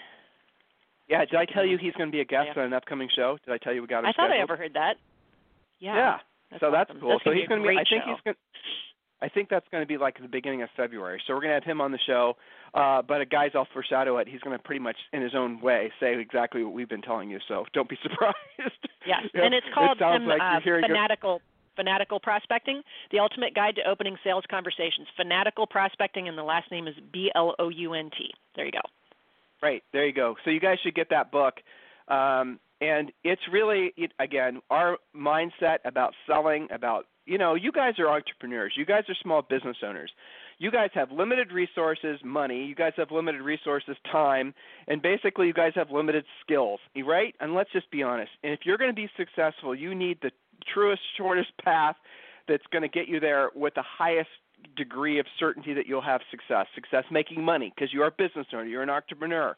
Yeah, 1.10 1.24
did 1.24 1.36
I 1.36 1.46
tell 1.46 1.66
you 1.66 1.78
he's 1.78 1.94
going 1.94 2.10
to 2.10 2.12
be 2.12 2.20
a 2.20 2.26
guest 2.26 2.50
Yeah. 2.54 2.62
on 2.62 2.68
an 2.68 2.74
upcoming 2.74 3.08
show? 3.16 3.38
Did 3.46 3.54
I 3.54 3.58
tell 3.58 3.74
you 3.74 3.82
we 3.82 3.88
got 3.88 4.00
him 4.00 4.08
I 4.08 4.14
thought 4.14 4.32
I 4.32 4.40
ever 4.40 4.58
heard 4.58 4.74
that. 4.74 4.96
Yeah. 5.80 5.96
Yeah. 5.96 6.18
That's 6.52 6.62
so 6.62 6.72
that's 6.72 6.90
awesome. 6.90 7.02
cool. 7.02 7.10
That's 7.10 7.24
so 7.24 7.32
he's 7.32 7.48
going 7.48 7.62
to 7.62 7.68
be. 7.68 7.76
I 7.76 7.84
think 7.84 8.04
show. 8.04 8.12
he's 8.12 8.22
going. 8.24 8.36
I 9.22 9.30
think 9.30 9.50
that's 9.50 9.66
going 9.72 9.82
to 9.82 9.88
be 9.88 9.98
like 9.98 10.22
the 10.22 10.28
beginning 10.28 10.62
of 10.62 10.70
February. 10.78 11.22
So 11.26 11.34
we're 11.34 11.42
going 11.42 11.50
to 11.50 11.56
have 11.56 11.64
him 11.64 11.82
on 11.82 11.92
the 11.92 12.00
show. 12.06 12.38
Uh, 12.74 13.02
but 13.02 13.22
uh, 13.22 13.26
guys, 13.26 13.52
I'll 13.56 13.68
foreshadow 13.74 14.18
it. 14.18 14.28
He's 14.28 14.42
going 14.42 14.56
to 14.56 14.64
pretty 14.64 14.80
much, 14.80 14.96
in 15.12 15.24
his 15.24 15.34
own 15.34 15.60
way, 15.60 15.92
say 16.00 16.20
exactly 16.20 16.64
what 16.64 16.74
we've 16.74 16.88
been 16.88 17.02
telling 17.02 17.30
you. 17.30 17.40
So 17.48 17.66
don't 17.74 17.90
be 17.90 17.98
surprised. 18.04 18.38
Yes, 19.08 19.24
and 19.34 19.54
it's 19.54 19.66
called 19.74 19.98
It 20.00 20.22
like 20.28 20.42
uh, 20.42 20.60
fanatical 20.64 21.42
fanatical 21.76 22.20
prospecting, 22.20 22.82
the 23.12 23.20
ultimate 23.20 23.54
guide 23.54 23.76
to 23.76 23.90
opening 23.90 24.18
sales 24.24 24.44
conversations. 24.50 25.08
Fanatical 25.16 25.66
prospecting, 25.68 26.28
and 26.28 26.38
the 26.38 26.44
last 26.44 26.70
name 26.72 26.88
is 26.88 26.96
B 27.12 27.32
L 27.36 27.56
O 27.60 27.70
U 27.70 27.94
N 27.94 28.10
T. 28.18 28.32
There 28.56 28.66
you 28.66 28.72
go. 28.72 28.82
Right 29.62 29.84
there, 29.94 30.06
you 30.06 30.14
go. 30.14 30.36
So 30.44 30.52
you 30.52 30.60
guys 30.60 30.78
should 30.84 30.96
get 30.96 31.10
that 31.10 31.32
book. 31.32 31.56
Um, 32.08 32.60
and 32.82 33.12
it's 33.24 33.42
really 33.52 33.94
it, 33.98 34.12
again 34.20 34.62
our 34.70 34.98
mindset 35.16 35.78
about 35.86 36.14
selling 36.28 36.68
about 36.72 37.06
you 37.26 37.38
know 37.38 37.56
you 37.56 37.72
guys 37.72 37.94
are 38.00 38.08
entrepreneurs. 38.08 38.74
You 38.76 38.86
guys 38.86 39.04
are 39.10 39.16
small 39.22 39.42
business 39.42 39.78
owners. 39.84 40.12
You 40.60 40.72
guys 40.72 40.90
have 40.96 41.12
limited 41.12 41.52
resources 41.52 42.20
money. 42.24 42.66
You 42.66 42.74
guys 42.74 42.94
have 42.98 43.12
limited 43.12 43.42
resources 43.42 43.96
time. 44.12 44.56
And 44.88 45.02
basically 45.02 45.46
you 45.46 45.54
guys 45.54 45.74
have 45.76 45.92
limited 45.92 46.26
skills 46.44 46.80
right? 47.06 47.36
And 47.40 47.54
let's 47.54 47.72
just 47.72 47.92
be 47.92 48.02
honest. 48.02 48.32
And 48.44 48.54
if 48.54 48.62
you're 48.64 48.78
going 48.78 48.90
to 48.90 48.96
be 48.96 49.10
successful 49.16 49.76
you 49.76 49.94
need 49.94 50.18
the 50.22 50.32
truest 50.74 51.02
shortest 51.18 51.52
path 51.64 51.96
that's 52.48 52.66
going 52.72 52.82
to 52.82 52.88
get 52.88 53.08
you 53.08 53.20
there 53.20 53.52
with 53.56 53.76
the 53.76 53.84
highest 53.84 54.30
degree 54.76 55.20
of 55.20 55.26
certainty 55.40 55.74
that 55.74 55.86
you'll 55.86 56.02
have 56.02 56.22
success. 56.32 56.66
Success 56.74 57.04
making 57.12 57.44
money 57.44 57.72
because 57.76 57.94
you 57.94 58.02
are 58.02 58.08
a 58.08 58.12
business 58.12 58.48
owner. 58.54 58.66
You're 58.66 58.84
an 58.84 58.90
entrepreneur 58.90 59.56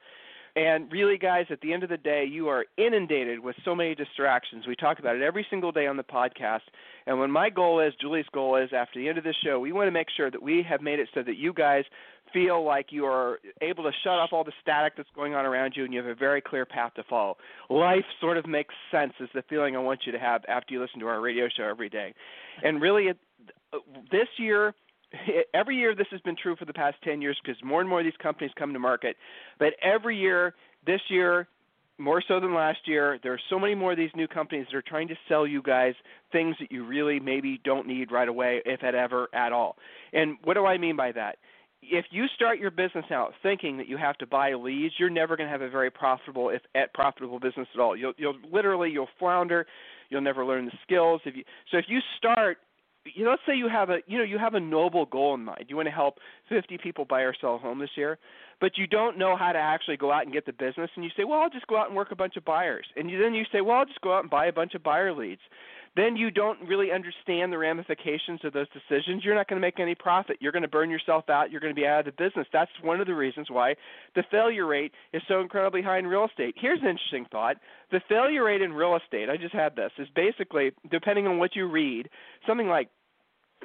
and 0.60 0.92
really, 0.92 1.18
guys, 1.18 1.46
at 1.50 1.62
the 1.62 1.72
end 1.72 1.84
of 1.84 1.90
the 1.90 1.96
day, 1.96 2.26
you 2.30 2.50
are 2.50 2.66
inundated 2.78 3.40
with 3.40 3.56
so 3.64 3.74
many 3.74 3.96
distractions. 3.96 4.68
We 4.68 4.76
talk 4.76 5.00
about 5.00 5.16
it 5.16 5.22
every 5.22 5.48
single 5.50 5.72
day 5.72 5.88
on 5.88 5.96
the 5.96 6.04
podcast. 6.04 6.68
And 7.08 7.18
when 7.18 7.32
my 7.32 7.50
goal 7.50 7.80
is, 7.80 7.94
Julie's 8.02 8.26
goal 8.34 8.58
is, 8.58 8.70
after 8.76 9.00
the 9.00 9.08
end 9.08 9.18
of 9.18 9.24
this 9.24 9.38
show, 9.42 9.58
we 9.58 9.72
want 9.72 9.88
to 9.88 9.92
make 9.92 10.08
sure 10.18 10.30
that 10.30 10.42
we 10.42 10.62
have 10.70 10.82
made 10.82 11.00
it 11.00 11.08
so 11.14 11.24
that 11.24 11.38
you 11.38 11.54
guys 11.54 11.86
feel 12.34 12.62
like 12.66 12.88
you 12.90 13.06
are 13.06 13.40
able 13.62 13.86
to 13.86 13.92
shut 14.04 14.20
off 14.20 14.32
all 14.34 14.44
the 14.44 14.52
static 14.62 14.94
that's 14.98 15.10
going 15.16 15.34
on 15.34 15.46
around 15.46 15.74
you 15.78 15.86
and 15.86 15.94
you 15.94 16.00
have 16.02 16.10
a 16.10 16.14
very 16.14 16.42
clear 16.42 16.66
path 16.66 16.94
to 16.96 17.04
follow. 17.10 17.38
Life 17.70 18.06
sort 18.20 18.38
of 18.38 18.46
makes 18.46 18.76
sense, 18.92 19.14
is 19.22 19.30
the 19.34 19.44
feeling 19.50 19.78
I 19.78 19.80
want 19.80 20.02
you 20.06 20.12
to 20.12 20.20
have 20.20 20.44
after 20.50 20.74
you 20.74 20.82
listen 20.82 21.00
to 21.00 21.08
our 21.08 21.22
radio 21.22 21.48
show 21.48 21.64
every 21.64 21.90
day. 21.90 22.14
And 22.64 22.82
really, 22.82 23.14
this 24.12 24.28
year, 24.38 24.76
every 25.54 25.76
year 25.76 25.96
this 25.96 26.08
has 26.12 26.22
been 26.22 26.36
true 26.42 26.56
for 26.56 26.66
the 26.66 26.74
past 26.74 26.98
10 27.04 27.22
years 27.22 27.38
because 27.44 27.62
more 27.64 27.82
and 27.82 27.90
more 27.90 28.00
of 28.00 28.06
these 28.06 28.14
companies 28.22 28.52
come 28.58 28.74
to 28.74 28.80
market. 28.80 29.18
But 29.58 29.74
every 29.82 30.18
year, 30.18 30.56
this 30.86 31.02
year, 31.10 31.48
more 31.98 32.24
so 32.26 32.40
than 32.40 32.54
last 32.54 32.80
year, 32.86 33.20
there 33.22 33.34
are 33.34 33.40
so 33.50 33.60
many 33.60 33.76
more 33.76 33.92
of 33.92 33.98
these 33.98 34.12
new 34.16 34.28
companies 34.28 34.66
that 34.72 34.78
are 34.78 34.82
trying 34.82 35.10
to 35.10 35.16
sell 35.28 35.46
you 35.46 35.62
guys 35.62 35.94
things 36.32 36.56
that 36.60 36.72
you 36.72 36.86
really 36.86 37.20
maybe 37.20 37.60
don't 37.64 37.88
need 37.88 38.12
right 38.12 38.30
away, 38.30 38.62
if 38.66 38.84
at 38.84 38.96
ever 38.96 39.28
at 39.34 39.52
all. 39.52 39.76
And 40.14 40.38
what 40.44 40.54
do 40.54 40.66
I 40.66 40.78
mean 40.78 40.96
by 40.96 41.12
that? 41.12 41.38
If 41.82 42.06
you 42.12 42.26
start 42.36 42.60
your 42.60 42.72
business 42.72 43.06
out 43.12 43.34
thinking 43.42 43.78
that 43.78 43.88
you 43.88 43.98
have 43.98 44.18
to 44.18 44.28
buy 44.28 44.54
leads, 44.54 44.96
you're 44.98 45.10
never 45.10 45.38
going 45.38 45.48
to 45.48 45.52
have 45.52 45.62
a 45.62 45.70
very 45.70 45.90
profitable, 45.90 46.50
if 46.50 46.62
at 46.76 46.94
profitable 46.94 47.40
business 47.40 47.68
at 47.74 47.80
all. 47.80 47.96
You'll, 47.96 48.14
you'll 48.18 48.36
literally 48.52 48.90
you'll 48.90 49.08
flounder. 49.18 49.66
You'll 50.10 50.22
never 50.22 50.46
learn 50.46 50.66
the 50.66 50.72
skills. 50.84 51.22
If 51.26 51.36
you 51.36 51.44
so, 51.72 51.78
if 51.78 51.86
you 51.88 52.00
start 52.18 52.58
you 53.06 53.24
know, 53.24 53.32
let's 53.32 53.42
say 53.48 53.56
you 53.56 53.70
have 53.70 53.90
a 53.90 54.00
you 54.08 54.18
know 54.18 54.24
you 54.24 54.38
have 54.38 54.54
a 54.54 54.60
noble 54.60 55.06
goal 55.06 55.34
in 55.36 55.44
mind. 55.46 55.66
You 55.68 55.76
want 55.76 55.88
to 55.88 55.94
help 55.94 56.16
50 56.50 56.78
people 56.78 57.06
buy 57.06 57.22
or 57.22 57.34
sell 57.40 57.56
a 57.56 57.58
home 57.58 57.80
this 57.80 57.92
year, 57.96 58.18
but 58.60 58.78
you 58.78 58.88
don't 58.88 59.18
know 59.18 59.36
how 59.38 59.52
to 59.52 59.60
actually 59.60 59.98
go 59.98 60.12
out 60.12 60.24
and 60.24 60.34
get 60.34 60.46
the 60.46 60.54
business. 60.54 60.90
And 60.96 61.04
you 61.04 61.12
say, 61.16 61.24
well, 61.24 61.40
I'll 61.40 61.50
just 61.50 61.68
go 61.68 61.78
out 61.78 61.88
and 61.88 61.96
work 61.96 62.12
a 62.12 62.16
bunch 62.16 62.36
of 62.36 62.46
buyers. 62.46 62.86
And 62.96 63.10
you, 63.10 63.20
then 63.22 63.34
you 63.34 63.46
say, 63.52 63.62
well, 63.62 63.78
I'll 63.78 63.86
just 63.86 64.02
go 64.02 64.14
out 64.14 64.22
and 64.22 64.30
buy 64.30 64.48
a 64.48 64.54
bunch 64.54 64.76
of 64.76 64.84
buyer 64.84 65.14
leads 65.14 65.42
then 65.96 66.16
you 66.16 66.32
don't 66.32 66.60
really 66.68 66.92
understand 66.92 67.52
the 67.52 67.58
ramifications 67.58 68.42
of 68.44 68.54
those 68.54 68.68
decisions. 68.70 69.24
You're 69.24 69.36
not 69.36 69.48
going 69.48 69.60
to 69.60 69.66
make 69.66 69.80
any 69.80 69.96
profit. 69.96 70.38
You're 70.40 70.52
going 70.52 70.64
to 70.64 70.68
burn 70.68 70.90
yourself 70.90 71.30
out. 71.30 71.52
You're 71.52 71.62
going 71.62 71.74
to 71.74 71.80
be 71.80 71.88
out 71.88 72.00
of 72.00 72.06
the 72.06 72.24
business. 72.24 72.48
That's 72.54 72.72
one 72.82 73.02
of 73.02 73.08
the 73.08 73.16
reasons 73.16 73.50
why 73.50 73.76
the 74.16 74.24
failure 74.30 74.66
rate 74.66 74.94
is 75.14 75.22
so 75.28 75.42
incredibly 75.42 75.82
high 75.82 76.00
in 76.00 76.08
real 76.08 76.26
estate. 76.26 76.56
Here's 76.58 76.82
an 76.82 76.88
interesting 76.88 77.26
thought 77.32 77.58
the 77.92 78.02
failure 78.08 78.44
rate 78.44 78.62
in 78.62 78.74
real 78.74 78.96
estate, 78.96 79.30
I 79.30 79.38
just 79.38 79.54
had 79.54 79.76
this, 79.76 79.92
is 79.98 80.08
basically, 80.16 80.72
depending 80.92 81.26
on 81.26 81.40
what 81.40 81.56
you 81.56 81.68
read, 81.68 82.10
something 82.46 82.68
like 82.68 82.90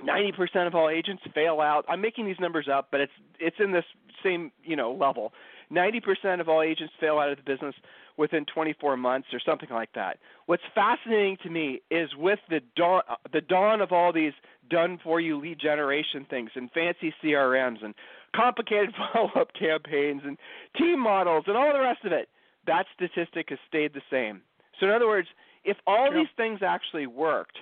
90% 0.03 0.67
of 0.67 0.75
all 0.75 0.89
agents 0.89 1.23
fail 1.35 1.61
out. 1.61 1.85
I'm 1.89 2.01
making 2.01 2.27
these 2.27 2.41
numbers 2.41 2.69
up, 2.73 2.89
but 2.91 3.01
it's 3.01 3.13
it's 3.39 3.57
in 3.59 3.73
this 3.73 3.85
same, 4.23 4.51
you 4.63 4.77
know, 4.77 4.93
level. 4.93 5.33
90% 5.73 6.41
of 6.41 6.49
all 6.49 6.63
agents 6.63 6.93
fail 7.01 7.19
out 7.19 7.31
of 7.31 7.37
the 7.37 7.43
business 7.43 7.75
within 8.17 8.45
24 8.53 8.97
months 8.97 9.29
or 9.33 9.41
something 9.45 9.69
like 9.71 9.91
that. 9.95 10.19
What's 10.47 10.63
fascinating 10.75 11.37
to 11.43 11.51
me 11.51 11.83
is 11.91 12.11
with 12.17 12.39
the 12.49 12.61
dawn, 12.77 13.03
the 13.33 13.41
dawn 13.41 13.81
of 13.81 13.93
all 13.93 14.13
these 14.13 14.33
done 14.71 14.99
for 15.03 15.21
you 15.21 15.39
lead 15.41 15.59
generation 15.59 16.27
things 16.29 16.51
and 16.55 16.71
fancy 16.71 17.13
CRMs 17.23 17.85
and 17.85 17.95
complicated 18.35 18.95
follow 19.13 19.31
up 19.37 19.49
campaigns 19.59 20.23
and 20.25 20.39
team 20.77 21.01
models 21.01 21.45
and 21.47 21.57
all 21.57 21.73
the 21.73 21.81
rest 21.81 22.05
of 22.05 22.13
it, 22.13 22.29
that 22.67 22.87
statistic 22.95 23.47
has 23.51 23.59
stayed 23.69 23.93
the 23.95 24.03
same. 24.11 24.43
So 24.81 24.87
in 24.87 24.93
other 24.93 25.07
words, 25.07 25.29
if 25.65 25.77
all 25.87 26.13
these 26.13 26.29
things 26.37 26.61
actually 26.63 27.07
worked 27.07 27.59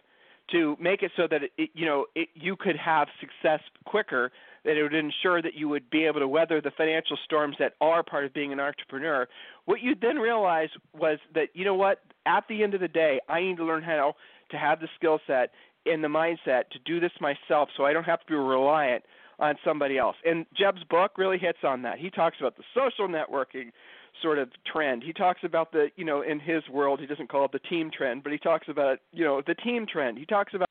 to 0.50 0.76
make 0.80 1.02
it 1.02 1.12
so 1.16 1.26
that 1.30 1.42
it, 1.56 1.70
you 1.74 1.86
know 1.86 2.06
it, 2.14 2.28
you 2.34 2.56
could 2.56 2.76
have 2.76 3.08
success 3.20 3.60
quicker, 3.84 4.32
that 4.64 4.76
it 4.76 4.82
would 4.82 4.94
ensure 4.94 5.42
that 5.42 5.54
you 5.54 5.68
would 5.68 5.88
be 5.90 6.04
able 6.04 6.20
to 6.20 6.28
weather 6.28 6.60
the 6.60 6.70
financial 6.76 7.16
storms 7.24 7.56
that 7.58 7.74
are 7.80 8.02
part 8.02 8.24
of 8.24 8.32
being 8.32 8.52
an 8.52 8.60
entrepreneur. 8.60 9.28
What 9.64 9.80
you 9.80 9.94
then 10.00 10.16
realize 10.16 10.68
was 10.98 11.18
that, 11.34 11.48
you 11.54 11.64
know 11.64 11.74
what, 11.74 12.00
at 12.26 12.44
the 12.48 12.62
end 12.62 12.74
of 12.74 12.80
the 12.80 12.88
day, 12.88 13.20
I 13.28 13.40
need 13.40 13.56
to 13.56 13.64
learn 13.64 13.82
how 13.82 14.14
to 14.50 14.56
have 14.56 14.80
the 14.80 14.88
skill 14.96 15.18
set 15.26 15.50
and 15.86 16.02
the 16.02 16.08
mindset 16.08 16.68
to 16.70 16.78
do 16.84 17.00
this 17.00 17.12
myself 17.20 17.68
so 17.76 17.84
I 17.84 17.92
don't 17.92 18.04
have 18.04 18.20
to 18.20 18.26
be 18.26 18.34
reliant 18.34 19.04
on 19.38 19.56
somebody 19.64 19.98
else. 19.98 20.16
And 20.24 20.46
Jeb's 20.56 20.84
book 20.88 21.12
really 21.18 21.38
hits 21.38 21.58
on 21.64 21.82
that. 21.82 21.98
He 21.98 22.10
talks 22.10 22.36
about 22.38 22.56
the 22.56 22.62
social 22.74 23.08
networking 23.08 23.72
sort 24.20 24.38
of 24.38 24.50
trend. 24.70 25.02
He 25.02 25.12
talks 25.12 25.40
about 25.42 25.72
the, 25.72 25.88
you 25.96 26.04
know, 26.04 26.22
in 26.22 26.38
his 26.38 26.62
world, 26.68 27.00
he 27.00 27.06
doesn't 27.06 27.28
call 27.28 27.46
it 27.46 27.52
the 27.52 27.58
team 27.58 27.90
trend, 27.90 28.22
but 28.22 28.30
he 28.30 28.38
talks 28.38 28.68
about, 28.68 28.98
you 29.12 29.24
know, 29.24 29.42
the 29.44 29.54
team 29.54 29.86
trend. 29.90 30.18
He 30.18 30.26
talks 30.26 30.54
about 30.54 30.68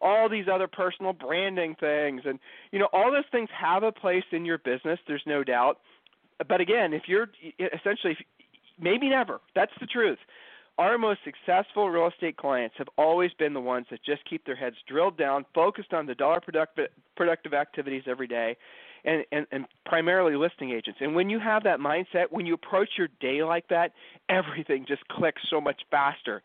all 0.00 0.28
these 0.28 0.46
other 0.52 0.68
personal 0.68 1.12
branding 1.12 1.76
things. 1.78 2.22
And 2.24 2.38
you 2.72 2.78
know 2.78 2.88
all 2.92 3.10
those 3.10 3.24
things 3.30 3.48
have 3.58 3.82
a 3.82 3.92
place 3.92 4.24
in 4.32 4.44
your 4.44 4.58
business 4.58 4.98
there's 5.06 5.22
no 5.26 5.44
doubt. 5.44 5.78
But 6.48 6.60
again 6.60 6.92
if 6.92 7.02
you're 7.06 7.28
essentially 7.58 8.16
maybe 8.80 9.08
never 9.08 9.40
that's 9.54 9.72
the 9.80 9.86
truth. 9.86 10.18
Our 10.78 10.96
most 10.96 11.20
successful 11.24 11.90
real 11.90 12.08
estate 12.08 12.38
clients 12.38 12.76
have 12.78 12.88
always 12.96 13.32
been 13.38 13.52
the 13.52 13.60
ones 13.60 13.86
that 13.90 14.02
just 14.02 14.24
keep 14.24 14.46
their 14.46 14.56
heads 14.56 14.76
drilled 14.88 15.18
down 15.18 15.44
focused 15.54 15.92
on 15.92 16.06
the 16.06 16.14
dollar 16.14 16.40
productive 16.40 16.88
productive 17.16 17.52
activities 17.52 18.04
every 18.06 18.26
day 18.26 18.56
and, 19.04 19.24
and, 19.32 19.46
and 19.52 19.66
primarily 19.86 20.36
listing 20.36 20.70
agents. 20.70 20.98
And 21.00 21.14
when 21.14 21.30
you 21.30 21.38
have 21.38 21.64
that 21.64 21.80
mindset, 21.80 22.26
when 22.30 22.46
you 22.46 22.54
approach 22.54 22.90
your 22.96 23.08
day 23.20 23.42
like 23.42 23.68
that, 23.68 23.92
everything 24.28 24.84
just 24.86 25.06
clicks 25.08 25.42
so 25.50 25.60
much 25.60 25.82
faster, 25.90 26.42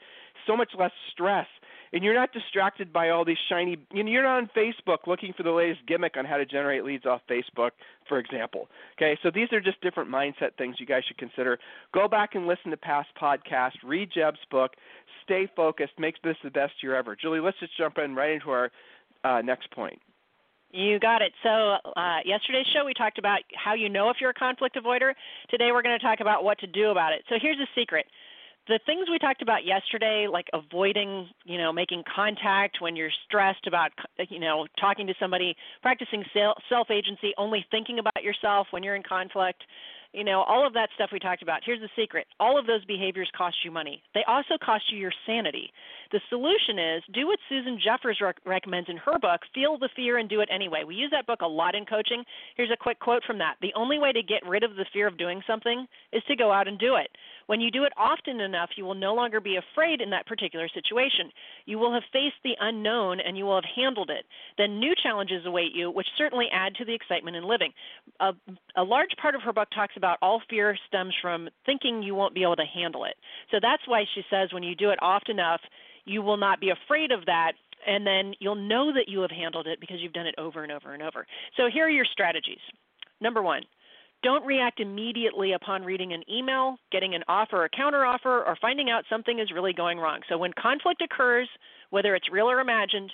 so 0.47 0.55
much 0.55 0.69
less 0.77 0.91
stress 1.12 1.47
and 1.95 2.03
you're 2.03 2.13
not 2.13 2.33
distracted 2.33 2.91
by 2.91 3.09
all 3.09 3.23
these 3.23 3.37
shiny 3.49 3.77
you 3.93 4.03
know, 4.03 4.11
you're 4.11 4.21
not 4.21 4.37
on 4.37 4.49
Facebook 4.55 5.07
looking 5.07 5.33
for 5.35 5.43
the 5.43 5.51
latest 5.51 5.79
gimmick 5.87 6.17
on 6.17 6.25
how 6.25 6.35
to 6.35 6.45
generate 6.45 6.83
leads 6.83 7.05
off 7.05 7.21
Facebook, 7.27 7.71
for 8.07 8.19
example. 8.19 8.67
Okay, 8.97 9.17
so 9.23 9.31
these 9.33 9.47
are 9.53 9.61
just 9.61 9.79
different 9.79 10.09
mindset 10.09 10.57
things 10.57 10.75
you 10.77 10.85
guys 10.85 11.03
should 11.07 11.17
consider. 11.17 11.57
Go 11.93 12.09
back 12.09 12.35
and 12.35 12.47
listen 12.47 12.69
to 12.71 12.77
past 12.77 13.07
podcasts, 13.19 13.77
read 13.83 14.09
Jeb's 14.13 14.39
book, 14.51 14.71
stay 15.23 15.49
focused, 15.55 15.93
make 15.97 16.21
this 16.21 16.35
the 16.43 16.51
best 16.51 16.73
year 16.83 16.95
ever. 16.95 17.15
Julie, 17.15 17.39
let's 17.39 17.59
just 17.59 17.75
jump 17.77 17.97
in 17.97 18.13
right 18.13 18.31
into 18.31 18.49
our 18.49 18.71
uh, 19.23 19.41
next 19.41 19.71
point. 19.71 19.99
You 20.71 20.99
got 20.99 21.21
it. 21.21 21.31
So, 21.41 21.77
uh, 21.95 22.19
yesterday's 22.25 22.65
show 22.75 22.83
we 22.83 22.93
talked 22.93 23.17
about 23.17 23.39
how 23.55 23.75
you 23.75 23.87
know 23.87 24.09
if 24.09 24.17
you're 24.19 24.31
a 24.31 24.33
conflict 24.33 24.75
avoider. 24.75 25.13
Today 25.49 25.71
we're 25.71 25.81
going 25.81 25.97
to 25.97 26.05
talk 26.05 26.19
about 26.19 26.43
what 26.43 26.59
to 26.59 26.67
do 26.67 26.89
about 26.89 27.13
it. 27.13 27.23
So, 27.29 27.35
here's 27.41 27.55
the 27.55 27.67
secret 27.73 28.05
the 28.67 28.79
things 28.86 29.07
we 29.10 29.19
talked 29.19 29.41
about 29.41 29.65
yesterday, 29.65 30.27
like 30.31 30.48
avoiding, 30.53 31.29
you 31.43 31.57
know, 31.57 31.72
making 31.72 32.03
contact 32.13 32.77
when 32.81 32.95
you're 32.95 33.12
stressed 33.25 33.67
about, 33.67 33.91
you 34.29 34.39
know, 34.39 34.65
talking 34.79 35.05
to 35.07 35.13
somebody, 35.19 35.55
practicing 35.81 36.24
self 36.34 36.89
agency, 36.89 37.34
only 37.38 37.65
thinking 37.69 38.00
about 38.00 38.24
yourself 38.24 38.67
when 38.72 38.81
you're 38.81 38.95
in 38.95 39.03
conflict, 39.03 39.62
you 40.15 40.24
know, 40.24 40.43
all 40.43 40.65
of 40.65 40.74
that 40.74 40.89
stuff 40.95 41.10
we 41.12 41.19
talked 41.19 41.43
about. 41.43 41.60
Here's 41.65 41.81
the 41.81 41.89
secret 41.95 42.25
all 42.39 42.57
of 42.57 42.65
those 42.65 42.84
behaviors 42.86 43.29
cost 43.38 43.57
you 43.63 43.72
money, 43.72 44.01
they 44.13 44.24
also 44.27 44.55
cost 44.63 44.86
you 44.91 44.98
your 44.98 45.12
sanity. 45.27 45.72
The 46.12 46.22
solution 46.29 46.79
is 46.79 47.03
do 47.13 47.27
what 47.27 47.39
Susan 47.50 47.77
Jeffers 47.84 48.19
rec- 48.22 48.39
recommends 48.45 48.89
in 48.89 48.98
her 48.98 49.19
book, 49.19 49.41
Feel 49.53 49.77
the 49.77 49.89
Fear 49.95 50.19
and 50.19 50.29
Do 50.29 50.39
It 50.39 50.50
Anyway. 50.51 50.84
We 50.88 50.95
use 50.95 51.12
that 51.12 51.27
book 51.27 51.41
a 51.41 51.48
lot 51.48 51.75
in 51.75 51.86
coaching. 51.86 52.24
Here's 52.55 52.72
a 52.72 52.77
quick 52.77 53.00
quote 53.00 53.24
from 53.25 53.39
that 53.39 53.55
The 53.62 53.74
only 53.75 54.00
way 54.00 54.13
to 54.13 54.24
get 54.24 54.45
rid 54.48 54.63
of 54.63 54.75
the 54.75 54.86
fear 54.93 55.07
of 55.07 55.17
doing 55.17 55.41
something 55.45 55.86
is 56.13 56.24
to 56.27 56.36
go 56.36 56.51
out 56.51 56.67
and 56.67 56.79
do 56.79 56.95
it. 56.95 57.10
When 57.47 57.61
you 57.61 57.71
do 57.71 57.83
it 57.83 57.93
often 57.97 58.39
enough, 58.39 58.69
you 58.75 58.85
will 58.85 58.95
no 58.95 59.13
longer 59.13 59.39
be 59.39 59.57
afraid 59.57 60.01
in 60.01 60.09
that 60.11 60.25
particular 60.25 60.67
situation. 60.69 61.31
You 61.65 61.79
will 61.79 61.93
have 61.93 62.03
faced 62.11 62.41
the 62.43 62.55
unknown 62.59 63.19
and 63.19 63.37
you 63.37 63.45
will 63.45 63.55
have 63.55 63.69
handled 63.75 64.09
it. 64.09 64.25
Then 64.57 64.79
new 64.79 64.93
challenges 65.01 65.45
await 65.45 65.73
you, 65.73 65.91
which 65.91 66.07
certainly 66.17 66.47
add 66.51 66.75
to 66.75 66.85
the 66.85 66.93
excitement 66.93 67.35
in 67.35 67.43
living. 67.43 67.71
A, 68.19 68.33
a 68.75 68.83
large 68.83 69.11
part 69.21 69.35
of 69.35 69.41
her 69.41 69.53
book 69.53 69.67
talks 69.73 69.95
about 69.97 70.17
all 70.21 70.41
fear 70.49 70.77
stems 70.87 71.13
from 71.21 71.49
thinking 71.65 72.01
you 72.01 72.15
won't 72.15 72.35
be 72.35 72.43
able 72.43 72.55
to 72.55 72.65
handle 72.65 73.05
it. 73.05 73.15
So 73.51 73.57
that's 73.61 73.87
why 73.87 74.05
she 74.13 74.23
says 74.29 74.49
when 74.51 74.63
you 74.63 74.75
do 74.75 74.89
it 74.89 74.99
often 75.01 75.35
enough, 75.35 75.61
you 76.05 76.21
will 76.21 76.37
not 76.37 76.59
be 76.59 76.69
afraid 76.69 77.11
of 77.11 77.25
that 77.25 77.53
and 77.85 78.05
then 78.05 78.33
you'll 78.39 78.55
know 78.55 78.91
that 78.93 79.07
you 79.07 79.19
have 79.21 79.31
handled 79.31 79.67
it 79.67 79.79
because 79.79 79.97
you've 79.99 80.13
done 80.13 80.27
it 80.27 80.35
over 80.37 80.63
and 80.63 80.71
over 80.71 80.93
and 80.93 81.03
over. 81.03 81.25
So 81.57 81.69
here 81.71 81.85
are 81.85 81.89
your 81.89 82.05
strategies. 82.05 82.59
Number 83.21 83.41
one, 83.41 83.63
don't 84.25 84.44
react 84.44 84.79
immediately 84.79 85.53
upon 85.53 85.84
reading 85.84 86.12
an 86.12 86.24
email, 86.27 86.77
getting 86.91 87.13
an 87.13 87.24
offer 87.27 87.63
or 87.63 87.70
counteroffer, 87.70 88.25
or 88.25 88.58
finding 88.60 88.89
out 88.89 89.03
something 89.08 89.38
is 89.38 89.51
really 89.53 89.72
going 89.72 90.00
wrong. 90.00 90.22
So 90.27 90.36
when 90.36 90.51
conflict 90.60 91.03
occurs, 91.03 91.48
whether 91.91 92.15
it's 92.15 92.32
real 92.32 92.50
or 92.50 92.60
imagined, 92.60 93.12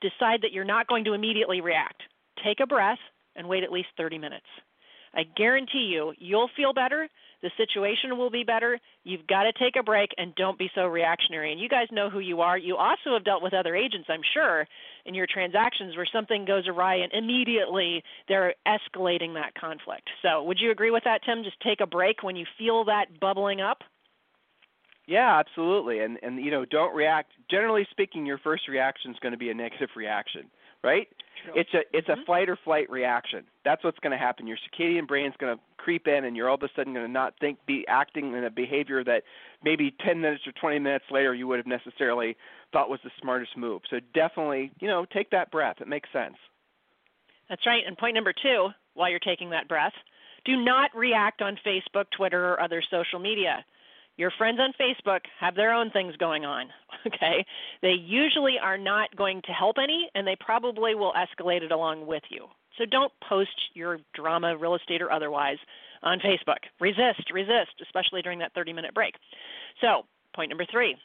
decide 0.00 0.42
that 0.42 0.50
you're 0.50 0.64
not 0.64 0.88
going 0.88 1.04
to 1.04 1.12
immediately 1.12 1.60
react. 1.60 2.02
Take 2.44 2.58
a 2.58 2.66
breath 2.66 2.98
and 3.36 3.48
wait 3.48 3.62
at 3.62 3.70
least 3.70 3.90
30 3.96 4.18
minutes. 4.18 4.46
I 5.14 5.24
guarantee 5.36 5.90
you, 5.92 6.12
you'll 6.18 6.50
feel 6.56 6.72
better. 6.72 7.08
The 7.42 7.50
situation 7.56 8.16
will 8.16 8.30
be 8.30 8.44
better. 8.44 8.78
You've 9.02 9.26
got 9.26 9.42
to 9.42 9.52
take 9.52 9.74
a 9.76 9.82
break 9.82 10.10
and 10.16 10.34
don't 10.36 10.58
be 10.58 10.70
so 10.76 10.86
reactionary. 10.86 11.50
And 11.50 11.60
you 11.60 11.68
guys 11.68 11.88
know 11.90 12.08
who 12.08 12.20
you 12.20 12.40
are. 12.40 12.56
You 12.56 12.76
also 12.76 13.14
have 13.14 13.24
dealt 13.24 13.42
with 13.42 13.52
other 13.52 13.74
agents, 13.74 14.08
I'm 14.08 14.22
sure, 14.32 14.66
in 15.04 15.14
your 15.14 15.26
transactions 15.26 15.96
where 15.96 16.06
something 16.06 16.44
goes 16.44 16.68
awry 16.68 16.96
and 16.96 17.12
immediately 17.12 18.04
they're 18.28 18.54
escalating 18.66 19.34
that 19.34 19.54
conflict. 19.60 20.08
So, 20.22 20.44
would 20.44 20.60
you 20.60 20.70
agree 20.70 20.92
with 20.92 21.02
that, 21.04 21.22
Tim? 21.24 21.42
Just 21.42 21.60
take 21.60 21.80
a 21.80 21.86
break 21.86 22.22
when 22.22 22.36
you 22.36 22.46
feel 22.58 22.84
that 22.84 23.18
bubbling 23.20 23.60
up? 23.60 23.78
Yeah, 25.06 25.38
absolutely. 25.38 25.98
And 25.98 26.18
and 26.22 26.38
you 26.38 26.50
know, 26.50 26.64
don't 26.64 26.94
react. 26.94 27.32
Generally 27.50 27.88
speaking, 27.90 28.24
your 28.24 28.38
first 28.38 28.68
reaction 28.68 29.10
is 29.10 29.18
going 29.20 29.32
to 29.32 29.38
be 29.38 29.50
a 29.50 29.54
negative 29.54 29.88
reaction, 29.96 30.42
right? 30.82 31.08
True. 31.44 31.52
It's 31.56 31.74
a 31.74 31.80
it's 31.92 32.08
mm-hmm. 32.08 32.20
a 32.20 32.24
fight 32.24 32.48
or 32.48 32.58
flight 32.64 32.90
reaction. 32.90 33.44
That's 33.64 33.82
what's 33.82 33.98
going 33.98 34.12
to 34.12 34.18
happen. 34.18 34.46
Your 34.46 34.58
circadian 34.58 35.06
brain's 35.06 35.34
going 35.38 35.56
to 35.56 35.62
creep 35.76 36.06
in, 36.06 36.24
and 36.24 36.36
you're 36.36 36.48
all 36.48 36.54
of 36.54 36.62
a 36.62 36.68
sudden 36.76 36.92
going 36.92 37.06
to 37.06 37.12
not 37.12 37.34
think, 37.40 37.58
be 37.66 37.84
acting 37.88 38.34
in 38.34 38.44
a 38.44 38.50
behavior 38.50 39.02
that 39.04 39.22
maybe 39.64 39.94
10 40.04 40.20
minutes 40.20 40.46
or 40.46 40.52
20 40.52 40.78
minutes 40.78 41.04
later 41.10 41.34
you 41.34 41.48
would 41.48 41.58
have 41.58 41.66
necessarily 41.66 42.36
thought 42.72 42.88
was 42.88 43.00
the 43.02 43.10
smartest 43.20 43.56
move. 43.56 43.82
So 43.90 43.98
definitely, 44.14 44.70
you 44.80 44.88
know, 44.88 45.04
take 45.12 45.30
that 45.30 45.50
breath. 45.50 45.76
It 45.80 45.88
makes 45.88 46.08
sense. 46.12 46.36
That's 47.48 47.66
right. 47.66 47.82
And 47.86 47.98
point 47.98 48.14
number 48.14 48.32
two, 48.32 48.68
while 48.94 49.10
you're 49.10 49.18
taking 49.18 49.50
that 49.50 49.68
breath, 49.68 49.92
do 50.44 50.56
not 50.64 50.90
react 50.94 51.42
on 51.42 51.58
Facebook, 51.66 52.06
Twitter, 52.16 52.52
or 52.52 52.60
other 52.60 52.82
social 52.90 53.18
media. 53.18 53.64
Your 54.16 54.30
friends 54.36 54.58
on 54.60 54.72
Facebook 54.80 55.20
have 55.40 55.54
their 55.54 55.72
own 55.72 55.90
things 55.90 56.16
going 56.16 56.44
on, 56.44 56.66
okay? 57.06 57.44
They 57.80 57.92
usually 57.92 58.56
are 58.62 58.78
not 58.78 59.14
going 59.16 59.42
to 59.46 59.52
help 59.52 59.76
any, 59.82 60.10
and 60.14 60.26
they 60.26 60.36
probably 60.38 60.94
will 60.94 61.12
escalate 61.12 61.62
it 61.62 61.72
along 61.72 62.06
with 62.06 62.22
you. 62.28 62.46
So 62.78 62.84
don't 62.84 63.12
post 63.28 63.50
your 63.74 63.98
drama, 64.14 64.56
real 64.56 64.74
estate 64.74 65.02
or 65.02 65.12
otherwise, 65.12 65.58
on 66.02 66.18
Facebook. 66.20 66.58
Resist, 66.80 67.30
resist, 67.32 67.80
especially 67.82 68.22
during 68.22 68.38
that 68.40 68.54
30 68.54 68.72
minute 68.72 68.94
break. 68.94 69.14
So, 69.80 70.02
point 70.34 70.50
number 70.50 70.66
three 70.70 70.96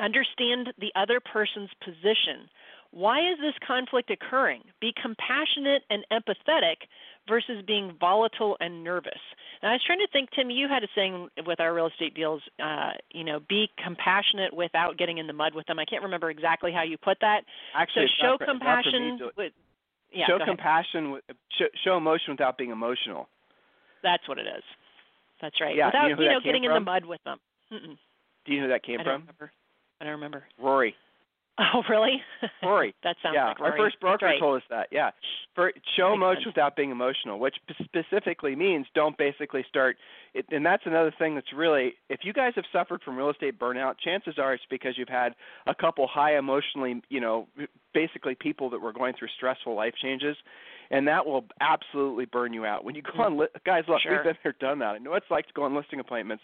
understand 0.00 0.72
the 0.78 0.92
other 0.96 1.20
person's 1.20 1.70
position. 1.84 2.48
Why 2.90 3.18
is 3.20 3.38
this 3.40 3.54
conflict 3.66 4.10
occurring? 4.10 4.62
Be 4.80 4.92
compassionate 5.00 5.82
and 5.90 6.04
empathetic 6.12 6.86
versus 7.28 7.62
being 7.66 7.96
volatile 7.98 8.56
and 8.60 8.84
nervous. 8.84 9.20
And 9.64 9.70
I 9.70 9.76
was 9.76 9.82
trying 9.86 10.00
to 10.00 10.08
think, 10.12 10.28
Tim, 10.36 10.50
you 10.50 10.68
had 10.68 10.84
a 10.84 10.88
saying 10.94 11.30
with 11.46 11.58
our 11.58 11.72
real 11.72 11.86
estate 11.86 12.14
deals, 12.14 12.42
uh, 12.62 12.90
you 13.12 13.24
know, 13.24 13.40
be 13.48 13.70
compassionate 13.82 14.52
without 14.52 14.98
getting 14.98 15.16
in 15.16 15.26
the 15.26 15.32
mud 15.32 15.54
with 15.54 15.66
them. 15.66 15.78
I 15.78 15.86
can't 15.86 16.02
remember 16.02 16.28
exactly 16.28 16.70
how 16.70 16.82
you 16.82 16.98
put 16.98 17.16
that. 17.22 17.44
Actually, 17.74 18.08
so 18.20 18.26
show 18.26 18.36
for, 18.36 18.44
compassion. 18.44 19.18
With, 19.38 19.52
yeah, 20.12 20.26
show 20.26 20.38
compassion. 20.44 21.12
With, 21.12 21.24
show, 21.58 21.64
show 21.82 21.96
emotion 21.96 22.34
without 22.34 22.58
being 22.58 22.72
emotional. 22.72 23.26
That's 24.02 24.28
what 24.28 24.36
it 24.36 24.46
is. 24.46 24.62
That's 25.40 25.58
right. 25.62 25.74
Yeah, 25.74 25.86
without 25.86 26.08
you 26.08 26.16
know, 26.16 26.22
you 26.22 26.28
know 26.28 26.40
getting 26.44 26.64
from? 26.64 26.76
in 26.76 26.84
the 26.84 26.84
mud 26.84 27.06
with 27.06 27.24
them. 27.24 27.38
Mm-mm. 27.72 27.96
Do 28.44 28.52
you 28.52 28.60
know 28.60 28.66
who 28.66 28.72
that 28.74 28.84
came 28.84 29.00
I 29.00 29.04
from? 29.04 29.22
Remember. 29.22 29.50
I 29.98 30.04
don't 30.04 30.12
remember. 30.12 30.44
Rory. 30.60 30.94
Oh, 31.74 31.82
really? 31.88 32.20
Rory. 32.62 32.94
that 33.04 33.16
sounds 33.22 33.34
yeah, 33.34 33.46
like 33.46 33.60
Rory. 33.60 33.72
our 33.72 33.78
first 33.78 34.00
broker 34.00 34.26
right. 34.26 34.40
told 34.40 34.56
us 34.56 34.62
that. 34.70 34.88
Yeah, 34.90 35.10
for 35.54 35.72
show 35.96 36.12
emotion 36.12 36.44
without 36.46 36.74
being 36.74 36.90
emotional, 36.90 37.38
which 37.38 37.54
specifically 37.84 38.56
means 38.56 38.86
don't 38.94 39.16
basically 39.16 39.64
start. 39.68 39.96
It, 40.34 40.46
and 40.50 40.66
that's 40.66 40.82
another 40.84 41.14
thing 41.16 41.36
that's 41.36 41.52
really, 41.54 41.94
if 42.08 42.20
you 42.24 42.32
guys 42.32 42.52
have 42.56 42.64
suffered 42.72 43.02
from 43.02 43.16
real 43.16 43.30
estate 43.30 43.58
burnout, 43.58 43.94
chances 44.02 44.34
are 44.38 44.54
it's 44.54 44.64
because 44.68 44.94
you've 44.96 45.08
had 45.08 45.34
a 45.66 45.74
couple 45.74 46.08
high 46.08 46.36
emotionally, 46.36 47.00
you 47.08 47.20
know, 47.20 47.46
basically 47.92 48.34
people 48.34 48.70
that 48.70 48.80
were 48.80 48.92
going 48.92 49.14
through 49.16 49.28
stressful 49.36 49.74
life 49.76 49.94
changes, 50.02 50.36
and 50.90 51.06
that 51.06 51.24
will 51.24 51.44
absolutely 51.60 52.24
burn 52.24 52.52
you 52.52 52.64
out. 52.64 52.84
When 52.84 52.96
you 52.96 53.02
go 53.02 53.12
mm-hmm. 53.12 53.20
on, 53.20 53.38
li- 53.38 53.46
guys, 53.64 53.84
look, 53.88 54.00
Sure. 54.02 54.16
we've 54.16 54.24
been 54.24 54.36
there, 54.42 54.54
done 54.58 54.80
that. 54.80 54.94
I 54.94 54.98
know 54.98 55.10
what 55.10 55.22
it's 55.22 55.30
like 55.30 55.46
to 55.46 55.52
go 55.54 55.62
on 55.62 55.74
listing 55.74 56.00
appointments 56.00 56.42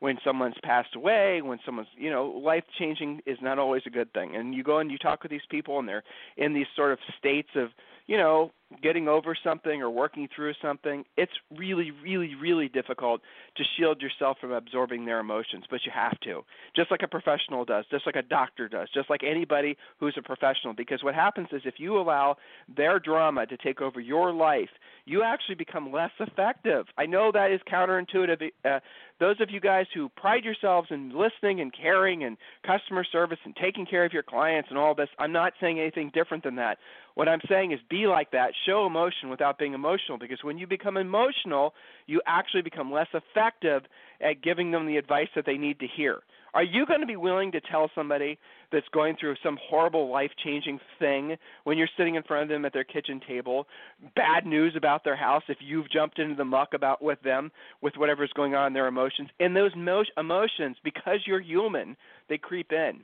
when 0.00 0.18
someone's 0.24 0.56
passed 0.62 0.94
away, 0.94 1.42
when 1.42 1.58
someone's 1.64 1.88
you 1.96 2.10
know 2.10 2.26
life 2.26 2.64
changing 2.78 3.20
is 3.26 3.38
not 3.40 3.58
always 3.58 3.82
a 3.86 3.90
good 3.90 4.12
thing. 4.12 4.36
And 4.36 4.54
you 4.54 4.62
go 4.62 4.78
and 4.78 4.90
you 4.90 4.98
talk 4.98 5.22
with 5.22 5.30
these 5.30 5.46
people, 5.50 5.78
and 5.78 5.88
they're 5.88 6.04
in 6.36 6.54
these 6.54 6.66
sort 6.76 6.92
of 6.92 6.98
states 7.18 7.50
of 7.54 7.70
you 8.06 8.16
know 8.16 8.52
getting 8.82 9.08
over 9.08 9.36
something 9.42 9.80
or 9.80 9.90
working 9.90 10.28
through 10.34 10.52
something. 10.60 11.04
It's 11.16 11.32
really, 11.56 11.90
really, 11.90 12.34
really 12.34 12.68
difficult 12.68 13.22
to 13.56 13.64
shield 13.76 14.02
yourself 14.02 14.38
from 14.40 14.52
absorbing 14.52 15.06
their 15.06 15.20
emotions, 15.20 15.64
but 15.70 15.80
you 15.84 15.92
have 15.94 16.18
to, 16.20 16.42
just 16.76 16.90
like 16.90 17.00
a 17.02 17.08
professional 17.08 17.64
does, 17.64 17.84
just 17.90 18.04
like 18.04 18.16
a 18.16 18.22
doctor 18.22 18.68
does, 18.68 18.88
just 18.92 19.08
like 19.08 19.22
anybody 19.24 19.76
who's 19.98 20.14
a 20.18 20.22
professional. 20.22 20.74
Because 20.74 21.02
what 21.02 21.14
happens 21.14 21.48
is 21.52 21.62
if 21.64 21.74
you 21.78 21.98
allow 21.98 22.36
their 22.76 22.98
drama 22.98 23.46
to 23.46 23.56
take 23.56 23.80
over 23.80 24.00
your 24.00 24.32
life, 24.32 24.70
you 25.06 25.22
actually 25.22 25.54
become 25.54 25.90
less 25.90 26.10
effective. 26.20 26.86
I 26.98 27.06
know 27.06 27.32
that 27.32 27.50
is 27.50 27.60
counterintuitive. 27.70 28.50
Uh, 28.64 28.80
those 29.18 29.40
of 29.40 29.50
you 29.50 29.60
guys 29.60 29.86
who 29.94 30.10
pride 30.10 30.44
yourselves 30.44 30.88
in 30.90 31.10
listening 31.18 31.60
and 31.60 31.72
caring 31.74 32.24
and 32.24 32.36
customer 32.64 33.04
service 33.10 33.38
and 33.44 33.56
taking 33.56 33.86
care 33.86 34.04
of 34.04 34.12
your 34.12 34.22
clients 34.22 34.68
and 34.68 34.78
all 34.78 34.94
this, 34.94 35.08
I'm 35.18 35.32
not 35.32 35.54
saying 35.60 35.80
anything 35.80 36.10
different 36.12 36.44
than 36.44 36.56
that. 36.56 36.78
What 37.18 37.28
I'm 37.28 37.40
saying 37.48 37.72
is 37.72 37.80
be 37.90 38.06
like 38.06 38.30
that. 38.30 38.52
Show 38.64 38.86
emotion 38.86 39.28
without 39.28 39.58
being 39.58 39.74
emotional 39.74 40.18
because 40.18 40.38
when 40.44 40.56
you 40.56 40.68
become 40.68 40.96
emotional, 40.96 41.74
you 42.06 42.22
actually 42.28 42.62
become 42.62 42.92
less 42.92 43.08
effective 43.12 43.82
at 44.20 44.40
giving 44.40 44.70
them 44.70 44.86
the 44.86 44.98
advice 44.98 45.26
that 45.34 45.44
they 45.44 45.56
need 45.56 45.80
to 45.80 45.88
hear. 45.96 46.20
Are 46.54 46.62
you 46.62 46.86
going 46.86 47.00
to 47.00 47.08
be 47.08 47.16
willing 47.16 47.50
to 47.50 47.60
tell 47.60 47.90
somebody 47.92 48.38
that's 48.70 48.86
going 48.92 49.16
through 49.18 49.34
some 49.42 49.58
horrible 49.60 50.12
life 50.12 50.30
changing 50.44 50.78
thing 51.00 51.36
when 51.64 51.76
you're 51.76 51.88
sitting 51.96 52.14
in 52.14 52.22
front 52.22 52.44
of 52.44 52.48
them 52.50 52.64
at 52.64 52.72
their 52.72 52.84
kitchen 52.84 53.20
table, 53.26 53.66
bad 54.14 54.46
news 54.46 54.74
about 54.76 55.02
their 55.02 55.16
house 55.16 55.42
if 55.48 55.58
you've 55.60 55.90
jumped 55.90 56.20
into 56.20 56.36
the 56.36 56.44
muck 56.44 56.68
about 56.72 57.02
with 57.02 57.20
them 57.22 57.50
with 57.82 57.94
whatever's 57.96 58.32
going 58.36 58.54
on 58.54 58.68
in 58.68 58.72
their 58.74 58.86
emotions? 58.86 59.28
And 59.40 59.56
those 59.56 59.72
mo- 59.76 60.04
emotions, 60.16 60.76
because 60.84 61.18
you're 61.26 61.40
human, 61.40 61.96
they 62.28 62.38
creep 62.38 62.70
in. 62.70 63.00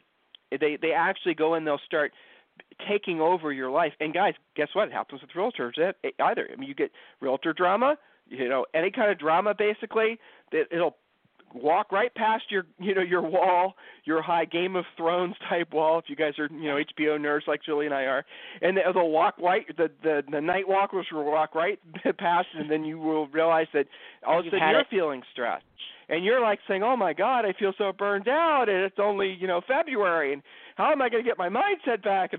They 0.53 0.79
they 0.81 0.93
actually 0.93 1.35
go 1.35 1.55
and 1.55 1.67
they'll 1.67 1.81
start 1.85 2.13
taking 2.89 3.21
over 3.21 3.53
your 3.53 3.71
life. 3.71 3.93
And 4.01 4.13
guys, 4.13 4.35
guess 4.57 4.69
what? 4.73 4.89
It 4.89 4.93
happens 4.93 5.21
with 5.21 5.31
realtors 5.31 5.79
it, 5.79 5.97
it, 6.03 6.15
either. 6.21 6.49
I 6.53 6.57
mean, 6.57 6.69
you 6.69 6.75
get 6.75 6.91
realtor 7.21 7.53
drama, 7.53 7.97
you 8.29 8.49
know, 8.49 8.67
any 8.75 8.91
kind 8.91 9.11
of 9.11 9.19
drama 9.19 9.55
basically, 9.57 10.19
that 10.53 10.65
it'll 10.71 10.97
walk 11.55 11.93
right 11.93 12.13
past 12.15 12.45
your 12.51 12.67
you 12.79 12.95
know 12.95 13.03
your 13.03 13.23
wall, 13.23 13.75
your 14.05 14.21
high 14.21 14.45
Game 14.45 14.77
of 14.77 14.85
Thrones 14.97 15.35
type 15.49 15.73
wall. 15.73 15.99
If 15.99 16.07
you 16.09 16.17
guys 16.17 16.33
are 16.39 16.49
you 16.51 16.69
know 16.69 16.77
HBO 16.77 17.19
nerds 17.19 17.47
like 17.47 17.61
Julie 17.65 17.87
and 17.87 17.95
I 17.95 18.03
are, 18.03 18.25
and 18.61 18.77
they'll 18.77 19.09
walk 19.09 19.37
right 19.39 19.65
the 19.77 19.91
the 20.03 20.23
the 20.31 20.41
night 20.41 20.69
walkers 20.69 21.07
will 21.13 21.25
walk 21.25 21.55
right 21.55 21.79
past, 22.19 22.49
and 22.55 22.71
then 22.71 22.85
you 22.85 22.99
will 22.99 23.29
realize 23.29 23.69
that 23.73 23.87
all 24.27 24.41
of 24.41 24.47
a 24.47 24.51
sudden 24.51 24.69
you're 24.71 24.81
it. 24.81 24.87
feeling 24.91 25.23
stressed, 25.33 25.65
and 26.09 26.25
you're 26.25 26.41
like 26.41 26.59
saying, 26.67 26.83
"Oh 26.83 26.97
my 26.97 27.13
God, 27.13 27.45
I 27.45 27.53
feel 27.53 27.73
so 27.79 27.93
burned 27.93 28.29
out, 28.29 28.69
and 28.69 28.79
it's 28.79 28.99
only 28.99 29.37
you 29.39 29.47
know 29.47 29.61
February, 29.67 30.33
and 30.33 30.43
how 30.77 30.91
am 30.91 31.03
I 31.03 31.09
going 31.09 31.23
to 31.23 31.29
get 31.29 31.39
my 31.39 31.49
mindset 31.49 32.03
back?" 32.03 32.33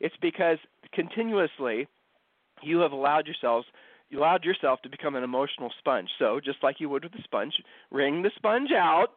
It's 0.00 0.16
because 0.20 0.58
continuously 0.92 1.86
you 2.62 2.78
have 2.78 2.92
allowed 2.92 3.26
yourselves 3.26 3.66
you 4.10 4.20
allowed 4.20 4.44
yourself 4.44 4.80
to 4.82 4.88
become 4.88 5.16
an 5.16 5.24
emotional 5.24 5.72
sponge. 5.78 6.08
So, 6.18 6.40
just 6.44 6.58
like 6.62 6.76
you 6.78 6.88
would 6.88 7.02
with 7.04 7.14
a 7.14 7.22
sponge, 7.24 7.54
wring 7.90 8.22
the 8.22 8.30
sponge 8.36 8.70
out 8.70 9.08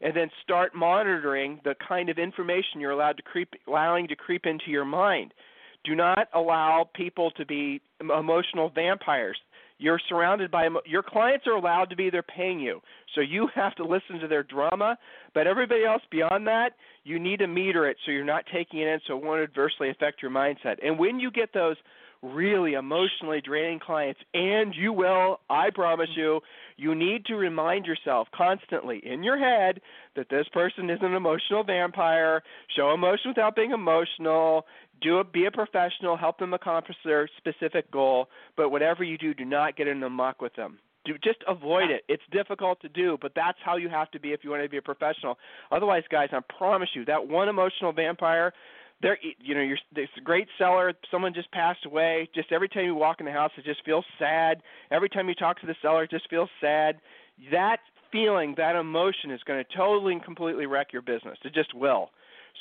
and 0.00 0.14
then 0.14 0.30
start 0.42 0.74
monitoring 0.74 1.60
the 1.64 1.74
kind 1.86 2.08
of 2.08 2.18
information 2.18 2.78
you're 2.80 2.90
allowed 2.90 3.16
to 3.16 3.22
creep 3.22 3.48
allowing 3.66 4.06
to 4.08 4.16
creep 4.16 4.46
into 4.46 4.66
your 4.68 4.84
mind. 4.84 5.32
Do 5.84 5.94
not 5.94 6.28
allow 6.34 6.88
people 6.94 7.30
to 7.32 7.44
be 7.44 7.80
emotional 8.00 8.70
vampires. 8.74 9.36
You're 9.78 10.00
surrounded 10.08 10.50
by 10.50 10.68
your 10.86 11.02
clients 11.02 11.46
are 11.46 11.56
allowed 11.56 11.90
to 11.90 11.96
be 11.96 12.10
they're 12.10 12.22
paying 12.22 12.60
you. 12.60 12.80
So 13.14 13.20
you 13.20 13.48
have 13.54 13.74
to 13.76 13.84
listen 13.84 14.18
to 14.20 14.28
their 14.28 14.42
drama, 14.42 14.96
but 15.34 15.46
everybody 15.46 15.84
else 15.84 16.02
beyond 16.10 16.46
that, 16.46 16.72
you 17.04 17.18
need 17.18 17.38
to 17.40 17.46
meter 17.46 17.88
it 17.88 17.96
so 18.04 18.12
you're 18.12 18.24
not 18.24 18.44
taking 18.52 18.80
it 18.80 18.88
in 18.88 19.00
so 19.06 19.16
it 19.16 19.24
won't 19.24 19.42
adversely 19.42 19.90
affect 19.90 20.22
your 20.22 20.30
mindset. 20.30 20.76
And 20.82 20.98
when 20.98 21.18
you 21.18 21.30
get 21.30 21.52
those 21.52 21.76
really 22.24 22.74
emotionally 22.74 23.40
draining 23.40 23.78
clients, 23.78 24.20
and 24.32 24.74
you 24.74 24.92
will, 24.92 25.40
I 25.50 25.70
promise 25.70 26.08
you, 26.16 26.40
you 26.76 26.94
need 26.94 27.26
to 27.26 27.34
remind 27.34 27.86
yourself 27.86 28.28
constantly 28.34 29.00
in 29.04 29.22
your 29.22 29.38
head 29.38 29.80
that 30.16 30.28
this 30.30 30.46
person 30.52 30.90
is 30.90 30.98
an 31.02 31.14
emotional 31.14 31.62
vampire. 31.62 32.42
Show 32.76 32.92
emotion 32.92 33.30
without 33.30 33.54
being 33.54 33.72
emotional. 33.72 34.66
Do 35.02 35.20
it, 35.20 35.32
be 35.32 35.46
a 35.46 35.50
professional. 35.50 36.16
Help 36.16 36.38
them 36.38 36.54
accomplish 36.54 36.96
their 37.04 37.28
specific 37.36 37.90
goal. 37.90 38.28
But 38.56 38.70
whatever 38.70 39.04
you 39.04 39.18
do, 39.18 39.34
do 39.34 39.44
not 39.44 39.76
get 39.76 39.86
in 39.86 40.00
the 40.00 40.08
muck 40.08 40.40
with 40.40 40.54
them. 40.54 40.78
Do 41.04 41.14
just 41.22 41.44
avoid 41.46 41.90
it. 41.90 42.02
It's 42.08 42.22
difficult 42.32 42.80
to 42.80 42.88
do, 42.88 43.18
but 43.20 43.32
that's 43.36 43.58
how 43.62 43.76
you 43.76 43.90
have 43.90 44.10
to 44.12 44.20
be 44.20 44.32
if 44.32 44.40
you 44.42 44.50
want 44.50 44.62
to 44.62 44.68
be 44.68 44.78
a 44.78 44.82
professional. 44.82 45.38
Otherwise, 45.70 46.04
guys, 46.10 46.30
I 46.32 46.40
promise 46.56 46.88
you 46.94 47.04
that 47.04 47.28
one 47.28 47.50
emotional 47.50 47.92
vampire 47.92 48.54
they're 49.04 49.18
you 49.38 49.54
know 49.54 49.60
you're 49.60 49.78
a 49.96 50.20
great 50.22 50.48
seller 50.58 50.92
someone 51.10 51.34
just 51.34 51.50
passed 51.52 51.84
away 51.84 52.28
just 52.34 52.50
every 52.50 52.68
time 52.68 52.84
you 52.84 52.94
walk 52.94 53.20
in 53.20 53.26
the 53.26 53.32
house 53.32 53.52
it 53.56 53.64
just 53.64 53.84
feels 53.84 54.04
sad 54.18 54.62
every 54.90 55.08
time 55.08 55.28
you 55.28 55.34
talk 55.34 55.60
to 55.60 55.66
the 55.66 55.76
seller 55.80 56.04
it 56.04 56.10
just 56.10 56.28
feels 56.28 56.48
sad 56.60 56.96
that 57.52 57.78
feeling 58.10 58.54
that 58.56 58.74
emotion 58.74 59.30
is 59.30 59.40
going 59.46 59.62
to 59.62 59.76
totally 59.76 60.14
and 60.14 60.24
completely 60.24 60.66
wreck 60.66 60.92
your 60.92 61.02
business 61.02 61.38
it 61.44 61.54
just 61.54 61.74
will 61.74 62.10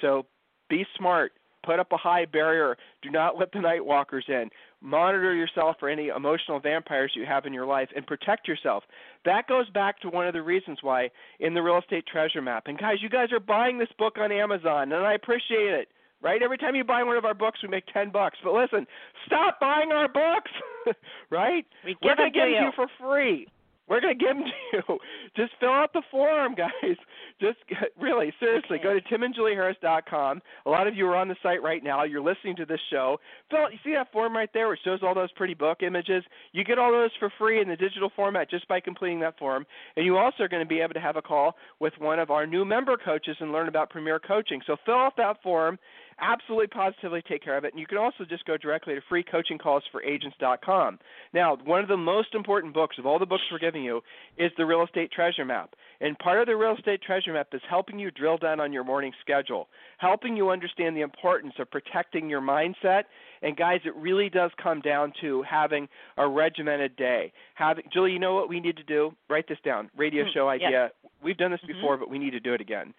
so 0.01 0.25
be 0.69 0.85
smart 0.97 1.31
Put 1.65 1.79
up 1.79 1.93
a 1.93 1.97
high 1.97 2.25
barrier. 2.25 2.75
Do 3.01 3.09
not 3.09 3.39
let 3.39 3.53
the 3.53 3.61
night 3.61 3.85
walkers 3.85 4.25
in. 4.27 4.49
Monitor 4.81 5.33
yourself 5.33 5.77
for 5.79 5.87
any 5.87 6.09
emotional 6.09 6.59
vampires 6.59 7.13
you 7.15 7.25
have 7.25 7.45
in 7.45 7.53
your 7.53 7.65
life 7.65 7.87
and 7.95 8.05
protect 8.05 8.49
yourself. 8.49 8.83
That 9.23 9.47
goes 9.47 9.69
back 9.69 10.01
to 10.01 10.09
one 10.09 10.27
of 10.27 10.33
the 10.33 10.41
reasons 10.41 10.79
why 10.81 11.09
in 11.39 11.53
the 11.53 11.61
real 11.61 11.77
estate 11.77 12.05
treasure 12.05 12.41
map. 12.41 12.63
And 12.65 12.77
guys, 12.77 12.97
you 13.01 13.07
guys 13.07 13.31
are 13.31 13.39
buying 13.39 13.77
this 13.77 13.87
book 13.97 14.17
on 14.17 14.29
Amazon, 14.29 14.91
and 14.91 15.05
I 15.05 15.13
appreciate 15.13 15.69
it 15.69 15.87
right? 16.23 16.41
Every 16.41 16.57
time 16.57 16.75
you 16.75 16.83
buy 16.83 17.03
one 17.03 17.17
of 17.17 17.25
our 17.25 17.33
books, 17.35 17.59
we 17.61 17.69
make 17.69 17.85
ten 17.93 18.09
bucks. 18.09 18.37
But 18.43 18.53
listen, 18.53 18.87
stop 19.25 19.59
buying 19.59 19.91
our 19.91 20.07
books, 20.07 20.51
right? 21.29 21.65
We 21.85 21.95
We're 22.01 22.15
going 22.15 22.31
to 22.31 22.39
give 22.39 22.49
you. 22.49 22.55
you 22.55 22.71
for 22.75 22.87
free. 22.99 23.47
We're 23.89 23.99
going 23.99 24.17
to 24.17 24.25
give 24.25 24.37
them 24.37 24.45
to 24.45 24.77
you. 24.87 24.99
Just 25.35 25.51
fill 25.59 25.69
out 25.73 25.91
the 25.91 26.01
form, 26.09 26.55
guys. 26.57 26.95
Just 27.41 27.57
really, 27.99 28.33
seriously, 28.39 28.77
Okay. 28.79 28.83
go 28.83 28.93
to 28.97 29.01
timandjulieharris.com. 29.01 30.41
A 30.65 30.69
lot 30.69 30.87
of 30.87 30.95
you 30.95 31.05
are 31.07 31.17
on 31.17 31.27
the 31.27 31.35
site 31.43 31.61
right 31.61 31.83
now. 31.83 32.03
You're 32.03 32.21
listening 32.21 32.55
to 32.57 32.65
this 32.65 32.79
show. 32.89 33.19
Fill 33.49 33.59
out, 33.59 33.73
you 33.73 33.79
see 33.83 33.93
that 33.93 34.11
form 34.13 34.35
right 34.35 34.49
there 34.53 34.67
where 34.67 34.75
it 34.75 34.79
shows 34.85 34.99
all 35.03 35.13
those 35.13 35.31
pretty 35.33 35.53
book 35.53 35.83
images? 35.83 36.23
You 36.53 36.63
get 36.63 36.79
all 36.79 36.93
those 36.93 37.11
for 37.19 37.29
free 37.37 37.61
in 37.61 37.67
the 37.67 37.75
digital 37.75 38.09
format 38.15 38.49
just 38.49 38.67
by 38.69 38.79
completing 38.79 39.19
that 39.19 39.37
form. 39.37 39.65
And 39.97 40.05
you 40.05 40.17
also 40.17 40.43
are 40.43 40.47
going 40.47 40.63
to 40.63 40.67
be 40.69 40.79
able 40.79 40.93
to 40.93 41.01
have 41.01 41.17
a 41.17 41.21
call 41.21 41.55
with 41.81 41.93
one 41.99 42.19
of 42.19 42.31
our 42.31 42.47
new 42.47 42.63
member 42.63 42.95
coaches 42.95 43.35
and 43.41 43.51
learn 43.51 43.67
about 43.67 43.89
Premier 43.89 44.17
Coaching. 44.17 44.61
So 44.65 44.77
fill 44.85 44.95
out 44.95 45.17
that 45.17 45.43
form 45.43 45.77
absolutely 46.19 46.67
positively 46.67 47.21
take 47.21 47.43
care 47.43 47.57
of 47.57 47.65
it. 47.65 47.73
And 47.73 47.79
you 47.79 47.87
can 47.87 47.97
also 47.97 48.25
just 48.25 48.45
go 48.45 48.57
directly 48.57 48.95
to 48.95 49.01
freecoachingcallsforagents.com. 49.01 50.99
Now, 51.33 51.57
one 51.63 51.79
of 51.79 51.87
the 51.87 51.97
most 51.97 52.33
important 52.33 52.73
books 52.73 52.97
of 52.97 53.05
all 53.05 53.19
the 53.19 53.25
books 53.25 53.43
we're 53.51 53.59
giving 53.59 53.83
you 53.83 54.01
is 54.37 54.51
the 54.57 54.65
Real 54.65 54.83
Estate 54.83 55.11
Treasure 55.11 55.45
Map. 55.45 55.75
And 56.01 56.17
part 56.19 56.39
of 56.39 56.47
the 56.47 56.55
Real 56.55 56.75
Estate 56.75 57.01
Treasure 57.01 57.33
Map 57.33 57.47
is 57.53 57.61
helping 57.69 57.99
you 57.99 58.11
drill 58.11 58.37
down 58.37 58.59
on 58.59 58.73
your 58.73 58.83
morning 58.83 59.11
schedule, 59.21 59.69
helping 59.97 60.35
you 60.35 60.49
understand 60.49 60.97
the 60.97 61.01
importance 61.01 61.53
of 61.59 61.71
protecting 61.71 62.29
your 62.29 62.41
mindset. 62.41 63.03
And 63.41 63.55
guys, 63.57 63.81
it 63.85 63.95
really 63.95 64.29
does 64.29 64.51
come 64.61 64.81
down 64.81 65.13
to 65.21 65.43
having 65.43 65.87
a 66.17 66.27
regimented 66.27 66.95
day. 66.95 67.31
Having 67.55 67.85
Julie, 67.91 68.11
you 68.11 68.19
know 68.19 68.33
what 68.33 68.49
we 68.49 68.59
need 68.59 68.77
to 68.77 68.83
do? 68.83 69.13
Write 69.29 69.47
this 69.47 69.59
down. 69.63 69.89
Radio 69.97 70.23
Hmm, 70.23 70.31
show 70.33 70.51
yes. 70.51 70.65
idea. 70.65 70.91
We've 71.21 71.37
done 71.37 71.51
this 71.51 71.61
Mhm. 71.61 71.67
before, 71.67 71.97
but 71.97 72.09
we 72.09 72.19
need 72.19 72.31
to 72.31 72.39
do 72.39 72.53
it 72.53 72.61
again 72.61 72.93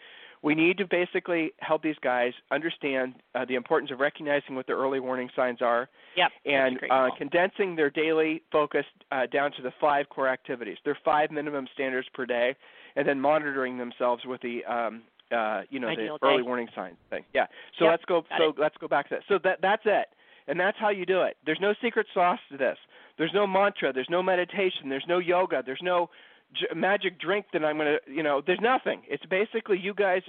we 0.45 0.55
need 0.55 0.77
to 0.77 0.87
basically 0.87 1.53
help 1.61 1.83
these 1.83 1.97
guys 2.03 2.33
understand 2.53 3.15
uh, 3.35 3.47
the 3.47 3.55
importance 3.55 3.91
of 3.91 3.99
recognizing 3.99 4.55
what 4.55 4.67
the 4.67 4.75
early 4.75 5.01
warning 5.01 5.31
signs 5.35 5.63
are 5.63 5.89
Yep. 6.17 6.31
and 6.45 6.79
uh, 6.91 7.09
condensing 7.17 7.75
their 7.75 7.91
daily 7.91 8.43
focus 8.53 8.85
uh, 9.11 9.27
down 9.33 9.51
to 9.53 9.63
the 9.63 9.73
five 9.81 10.09
core 10.11 10.29
activities. 10.29 10.77
There 10.85 10.93
are 10.93 10.99
five 11.03 11.31
minimum 11.31 11.67
standards 11.73 12.07
per 12.13 12.27
day, 12.27 12.55
and 12.95 13.09
then 13.09 13.19
monitoring 13.21 13.79
themselves 13.79 14.23
with 14.27 14.43
the 14.43 14.63
um, 14.67 15.03
uh, 15.33 15.63
you 15.71 15.81
know 15.81 15.89
Ideal 15.89 16.19
the 16.21 16.29
early 16.29 16.43
warning 16.43 16.69
signs 16.77 16.97
thing. 17.09 17.25
Yeah. 17.35 17.47
So 17.79 17.87
Yep, 17.87 17.91
let's 17.91 18.05
go. 18.05 18.25
So 18.39 18.49
it. 18.51 18.57
let's 18.59 18.77
go 18.77 18.87
back 18.87 19.09
to 19.09 19.15
that. 19.17 19.23
So 19.29 19.39
that 19.43 19.61
that's 19.63 19.83
it. 19.87 20.09
And 20.47 20.61
that's 20.61 20.77
how 20.79 20.91
you 20.91 21.07
do 21.07 21.23
it. 21.23 21.39
There's 21.47 21.59
no 21.61 21.73
secret 21.83 22.07
sauce 22.13 22.39
to 22.53 22.59
this. 22.59 22.77
There's 23.17 23.33
no 23.33 23.47
mantra. 23.47 23.95
There's 23.95 24.11
no 24.11 24.23
meditation. 24.23 24.91
There's 24.91 25.07
no 25.09 25.19
yoga. 25.19 25.63
There's 25.65 25.81
no 25.83 26.11
j- 26.55 26.75
magic 26.75 27.21
drink 27.21 27.47
that 27.53 27.65
I'm 27.65 27.77
going 27.77 27.99
to, 27.99 28.13
you 28.13 28.23
know, 28.23 28.43
there's 28.47 28.61
nothing. 28.63 29.03
It's 29.09 29.25
basically 29.27 29.79
you 29.79 29.95
guys 29.95 30.23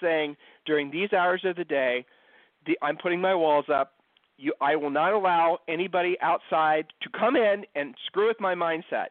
saying 0.00 0.36
during 0.66 0.90
these 0.90 1.12
hours 1.12 1.42
of 1.44 1.56
the 1.56 1.64
day, 1.64 2.04
the, 2.66 2.78
I'm 2.82 2.96
putting 2.96 3.20
my 3.20 3.34
walls 3.34 3.66
up. 3.72 3.92
You, 4.36 4.54
I 4.60 4.76
will 4.76 4.90
not 4.90 5.12
allow 5.12 5.58
anybody 5.68 6.16
outside 6.22 6.86
to 7.02 7.10
come 7.10 7.36
in 7.36 7.64
and 7.74 7.94
screw 8.06 8.28
with 8.28 8.40
my 8.40 8.54
mindset. 8.54 9.08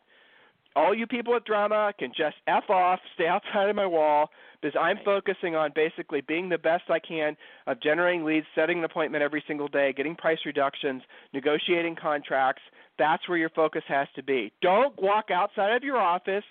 All 0.75 0.93
you 0.93 1.07
people 1.07 1.33
with 1.33 1.45
drama 1.45 1.93
can 1.97 2.11
just 2.15 2.35
f 2.47 2.69
off, 2.69 2.99
stay 3.15 3.27
outside 3.27 3.69
of 3.69 3.75
my 3.75 3.85
wall, 3.85 4.29
because 4.61 4.77
I'm 4.79 4.97
focusing 5.03 5.55
on 5.55 5.71
basically 5.73 6.21
being 6.21 6.49
the 6.49 6.57
best 6.57 6.83
I 6.89 6.99
can 6.99 7.35
of 7.67 7.81
generating 7.81 8.23
leads, 8.23 8.45
setting 8.55 8.79
an 8.79 8.83
appointment 8.83 9.23
every 9.23 9.43
single 9.47 9.67
day, 9.67 9.93
getting 9.93 10.15
price 10.15 10.39
reductions, 10.45 11.01
negotiating 11.33 11.95
contracts. 11.95 12.61
That's 12.99 13.27
where 13.27 13.37
your 13.37 13.49
focus 13.49 13.83
has 13.87 14.07
to 14.15 14.21
be. 14.21 14.51
Don't 14.61 14.93
walk 15.01 15.31
outside 15.33 15.75
of 15.75 15.83
your 15.83 15.97
office. 15.97 16.43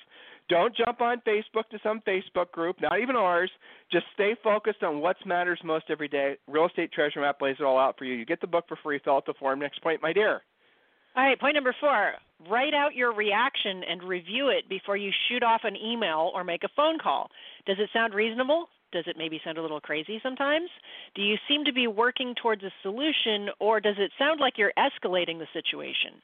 Don't 0.48 0.74
jump 0.74 1.02
on 1.02 1.20
Facebook 1.28 1.68
to 1.70 1.78
some 1.82 2.00
Facebook 2.08 2.50
group, 2.52 2.76
not 2.80 3.00
even 3.00 3.16
ours. 3.16 3.50
Just 3.92 4.06
stay 4.14 4.34
focused 4.42 4.82
on 4.82 5.00
what 5.00 5.16
matters 5.26 5.60
most 5.62 5.84
every 5.90 6.08
day. 6.08 6.36
Real 6.48 6.66
Estate 6.66 6.90
Treasure 6.90 7.20
Map 7.20 7.40
lays 7.42 7.56
it 7.60 7.64
all 7.64 7.78
out 7.78 7.98
for 7.98 8.06
you. 8.06 8.14
You 8.14 8.24
get 8.24 8.40
the 8.40 8.46
book 8.46 8.64
for 8.66 8.78
free. 8.82 8.98
Fill 9.04 9.16
out 9.16 9.26
the 9.26 9.34
form. 9.38 9.60
Next 9.60 9.82
point, 9.82 10.02
my 10.02 10.14
dear. 10.14 10.40
All 11.16 11.24
right, 11.24 11.38
point 11.38 11.54
number 11.54 11.74
four 11.80 12.14
write 12.48 12.72
out 12.72 12.94
your 12.94 13.12
reaction 13.12 13.82
and 13.82 14.00
review 14.04 14.48
it 14.48 14.68
before 14.68 14.96
you 14.96 15.10
shoot 15.28 15.42
off 15.42 15.62
an 15.64 15.74
email 15.76 16.30
or 16.32 16.44
make 16.44 16.62
a 16.62 16.68
phone 16.76 16.96
call. 16.96 17.30
Does 17.66 17.78
it 17.80 17.90
sound 17.92 18.14
reasonable? 18.14 18.68
Does 18.92 19.04
it 19.06 19.16
maybe 19.18 19.40
sound 19.44 19.58
a 19.58 19.62
little 19.62 19.80
crazy 19.80 20.20
sometimes? 20.22 20.70
Do 21.14 21.22
you 21.22 21.36
seem 21.48 21.64
to 21.64 21.72
be 21.72 21.86
working 21.86 22.34
towards 22.40 22.62
a 22.62 22.72
solution, 22.82 23.48
or 23.58 23.80
does 23.80 23.96
it 23.98 24.12
sound 24.18 24.40
like 24.40 24.54
you're 24.56 24.72
escalating 24.78 25.38
the 25.38 25.48
situation? 25.52 26.22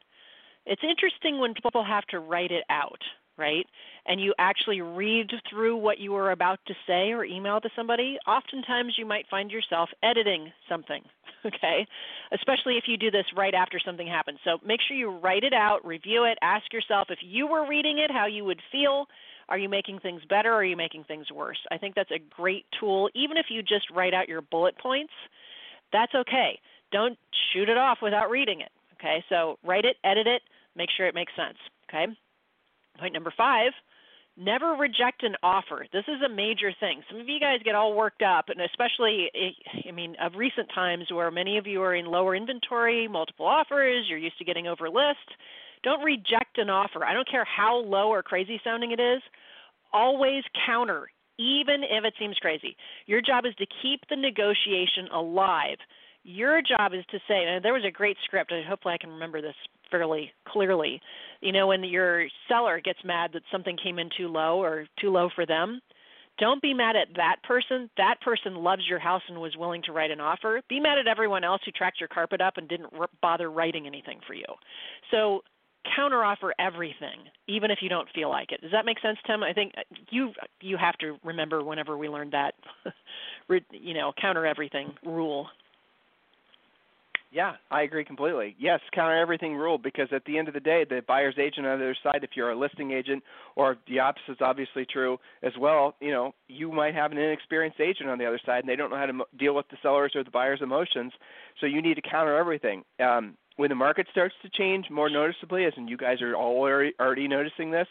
It's 0.67 0.83
interesting 0.83 1.39
when 1.39 1.55
people 1.55 1.85
have 1.85 2.07
to 2.07 2.21
write 2.21 2.51
it 2.51 2.65
out, 2.71 3.01
right? 3.37 3.67
And 4.07 4.21
you 4.21 4.35
actually 4.39 4.81
read 4.81 5.31
through 5.51 5.77
what 5.77 5.99
you 5.99 6.13
were 6.13 6.31
about 6.31 6.59
to 6.67 6.75
say 6.87 7.13
or 7.13 7.25
email 7.25 7.61
to 7.61 7.69
somebody. 7.77 8.19
Oftentimes, 8.27 8.95
you 8.97 9.07
might 9.07 9.27
find 9.31 9.51
yourself 9.51 9.91
editing 10.03 10.53
something, 10.69 11.03
okay? 11.47 11.87
Especially 12.33 12.77
if 12.77 12.85
you 12.87 12.97
do 12.97 13.11
this 13.11 13.27
right 13.37 13.55
after 13.55 13.79
something 13.85 14.07
happens. 14.07 14.39
So 14.45 14.59
make 14.65 14.81
sure 14.87 14.97
you 14.97 15.11
write 15.11 15.45
it 15.45 15.53
out, 15.53 15.85
review 15.85 16.25
it, 16.25 16.39
ask 16.43 16.73
yourself 16.73 17.09
if 17.11 17.19
you 17.23 17.47
were 17.47 17.69
reading 17.69 17.99
it, 17.99 18.11
how 18.11 18.27
you 18.27 18.45
would 18.45 18.61
feel. 18.73 19.07
Are 19.49 19.59
you 19.59 19.69
making 19.69 20.01
things 20.01 20.23
better 20.29 20.51
or 20.51 20.57
are 20.57 20.65
you 20.65 20.77
making 20.77 21.05
things 21.05 21.31
worse? 21.31 21.59
I 21.71 21.77
think 21.77 21.95
that's 21.95 22.11
a 22.11 22.19
great 22.35 22.65
tool. 22.81 23.11
Even 23.15 23.37
if 23.37 23.47
you 23.51 23.63
just 23.63 23.91
write 23.91 24.15
out 24.15 24.29
your 24.29 24.41
bullet 24.41 24.79
points, 24.79 25.13
that's 25.93 26.15
okay. 26.15 26.59
Don't 26.93 27.19
shoot 27.53 27.69
it 27.69 27.77
off 27.77 27.99
without 28.01 28.31
reading 28.31 28.63
it. 28.63 28.71
Okay, 28.95 29.23
so 29.29 29.59
write 29.63 29.85
it, 29.85 29.97
edit 30.03 30.27
it, 30.27 30.41
make 30.77 30.91
sure 30.97 31.07
it 31.07 31.15
makes 31.15 31.33
sense. 31.37 31.59
Okay. 31.89 32.07
Point 32.99 33.13
number 33.13 33.33
five 33.37 33.73
never 34.37 34.73
reject 34.73 35.23
an 35.23 35.37
offer. 35.43 35.87
This 35.93 36.05
is 36.09 36.21
a 36.25 36.29
major 36.29 36.73
thing. 36.81 37.03
Some 37.11 37.21
of 37.21 37.29
you 37.29 37.39
guys 37.39 37.61
get 37.65 37.75
all 37.75 37.95
worked 37.95 38.23
up, 38.23 38.49
and 38.49 38.61
especially, 38.61 39.31
eh, 39.35 39.89
I 39.89 39.93
mean, 39.93 40.17
of 40.21 40.35
recent 40.37 40.69
times 40.75 41.07
where 41.13 41.31
many 41.31 41.59
of 41.59 41.67
you 41.67 41.83
are 41.83 41.95
in 41.95 42.07
lower 42.07 42.35
inventory, 42.35 43.07
multiple 43.09 43.47
offers, 43.47 44.07
you're 44.09 44.19
used 44.19 44.39
to 44.39 44.45
getting 44.45 44.67
over 44.67 44.89
list. 44.89 45.39
Don't 45.83 46.03
reject 46.03 46.59
an 46.59 46.71
offer. 46.71 47.05
I 47.05 47.13
don't 47.13 47.31
care 47.31 47.45
how 47.45 47.77
low 47.77 48.09
or 48.09 48.23
crazy 48.23 48.61
sounding 48.65 48.93
it 48.93 49.01
is. 49.01 49.23
Always 49.93 50.43
counter, 50.67 51.11
even 51.39 51.83
if 51.85 52.05
it 52.05 52.15
seems 52.19 52.37
crazy. 52.39 52.77
Your 53.07 53.21
job 53.21 53.45
is 53.47 53.55
to 53.57 53.67
keep 53.83 54.01
the 54.09 54.17
negotiation 54.17 55.09
alive. 55.13 55.79
Your 56.25 56.63
job 56.63 56.95
is 56.95 57.05
to 57.11 57.19
say, 57.29 57.45
and 57.45 57.65
there 57.65 57.75
was 57.75 57.85
a 57.87 57.91
great 57.91 58.17
script, 58.25 58.51
and 58.51 58.67
hopefully 58.67 58.95
I 58.95 58.99
can 58.99 59.11
remember 59.11 59.43
this 59.43 59.55
fairly 59.95 60.33
clearly. 60.49 61.01
You 61.41 61.53
know, 61.53 61.69
when 61.69 61.85
your 61.85 62.27
seller 62.49 62.81
gets 62.85 62.99
mad 63.05 63.31
that 63.35 63.43
something 63.53 63.77
came 63.81 64.01
in 64.01 64.11
too 64.17 64.27
low 64.27 64.61
or 64.61 64.87
too 65.01 65.11
low 65.11 65.29
for 65.37 65.47
them, 65.47 65.81
don't 66.41 66.61
be 66.61 66.75
mad 66.75 66.97
at 66.97 67.15
that 67.15 67.37
person. 67.45 67.89
That 67.97 68.17
person 68.21 68.57
loves 68.57 68.83
your 68.89 68.99
house 68.99 69.23
and 69.29 69.41
was 69.41 69.57
willing 69.57 69.83
to 69.83 69.93
write 69.93 70.11
an 70.11 70.21
offer. 70.21 70.61
Be 70.69 70.81
mad 70.81 70.99
at 70.99 71.07
everyone 71.07 71.45
else 71.45 71.61
who 71.65 71.71
tracked 71.71 72.01
your 72.01 72.09
carpet 72.09 72.41
up 72.41 72.55
and 72.57 72.69
didn't 72.69 72.91
r- 72.99 73.09
bother 73.23 73.53
writing 73.53 73.87
anything 73.87 74.19
for 74.27 74.35
you. 74.35 74.47
So 75.13 75.43
counteroffer 75.97 76.51
everything, 76.59 77.29
even 77.47 77.71
if 77.71 77.79
you 77.83 77.89
don't 77.89 78.09
feel 78.15 78.31
like 78.31 78.51
it. 78.51 78.61
Does 78.63 78.73
that 78.73 78.85
make 78.85 78.99
sense, 79.01 79.19
Tim? 79.27 79.45
I 79.45 79.53
think 79.53 79.75
uh, 79.77 79.83
you 80.11 80.33
you 80.61 80.77
have 80.77 80.97
to 80.99 81.19
remember 81.23 81.63
whenever 81.63 81.97
we 81.97 82.09
learned 82.09 82.33
that, 82.33 82.55
you 83.71 83.95
know, 83.95 84.13
counter 84.21 84.45
everything 84.45 84.93
rule. 85.05 85.47
Yeah, 87.35 87.55
I 87.69 87.83
agree 87.83 88.05
completely. 88.05 88.55
Yes, 88.61 88.79
counter 88.95 89.19
everything 89.19 89.57
rule 89.57 89.77
because 89.77 90.07
at 90.13 90.25
the 90.25 90.39
end 90.39 90.47
of 90.47 90.55
the 90.55 90.61
day, 90.61 90.87
the 90.89 91.03
buyer's 91.09 91.35
agent 91.37 91.67
on 91.67 91.81
the 91.81 91.85
other 91.87 91.97
side, 92.01 92.23
if 92.23 92.31
you're 92.37 92.53
a 92.53 92.57
listing 92.57 92.93
agent, 92.93 93.25
or 93.57 93.77
the 93.89 93.99
opposite 93.99 94.31
is 94.31 94.37
obviously 94.41 94.87
true 94.87 95.19
as 95.43 95.53
well, 95.59 95.97
you 96.01 96.13
know, 96.13 96.33
you 96.47 96.71
might 96.71 96.95
have 96.95 97.11
an 97.11 97.19
inexperienced 97.19 97.81
agent 97.81 98.09
on 98.09 98.19
the 98.19 98.25
other 98.25 98.39
side 98.47 98.61
and 98.61 98.69
they 98.69 98.77
don't 98.77 98.89
know 98.89 98.97
how 98.97 99.07
to 99.07 99.25
deal 99.37 99.53
with 99.53 99.67
the 99.69 99.77
seller's 99.83 100.13
or 100.15 100.23
the 100.23 100.31
buyer's 100.31 100.63
emotions. 100.63 101.13
So 101.61 101.67
you 101.67 101.83
need 101.83 101.95
to 101.95 102.03
counter 102.03 102.37
everything. 102.37 102.85
Um, 103.01 103.37
when 103.57 103.69
the 103.69 103.75
market 103.75 104.07
starts 104.13 104.37
to 104.43 104.49
change 104.49 104.89
more 104.89 105.11
noticeably, 105.11 105.65
as 105.65 105.73
in 105.77 105.89
you 105.89 105.97
guys 105.97 106.23
are 106.23 106.37
all 106.37 106.57
already, 106.59 106.93
already 107.01 107.27
noticing 107.27 107.73
this, 107.73 107.89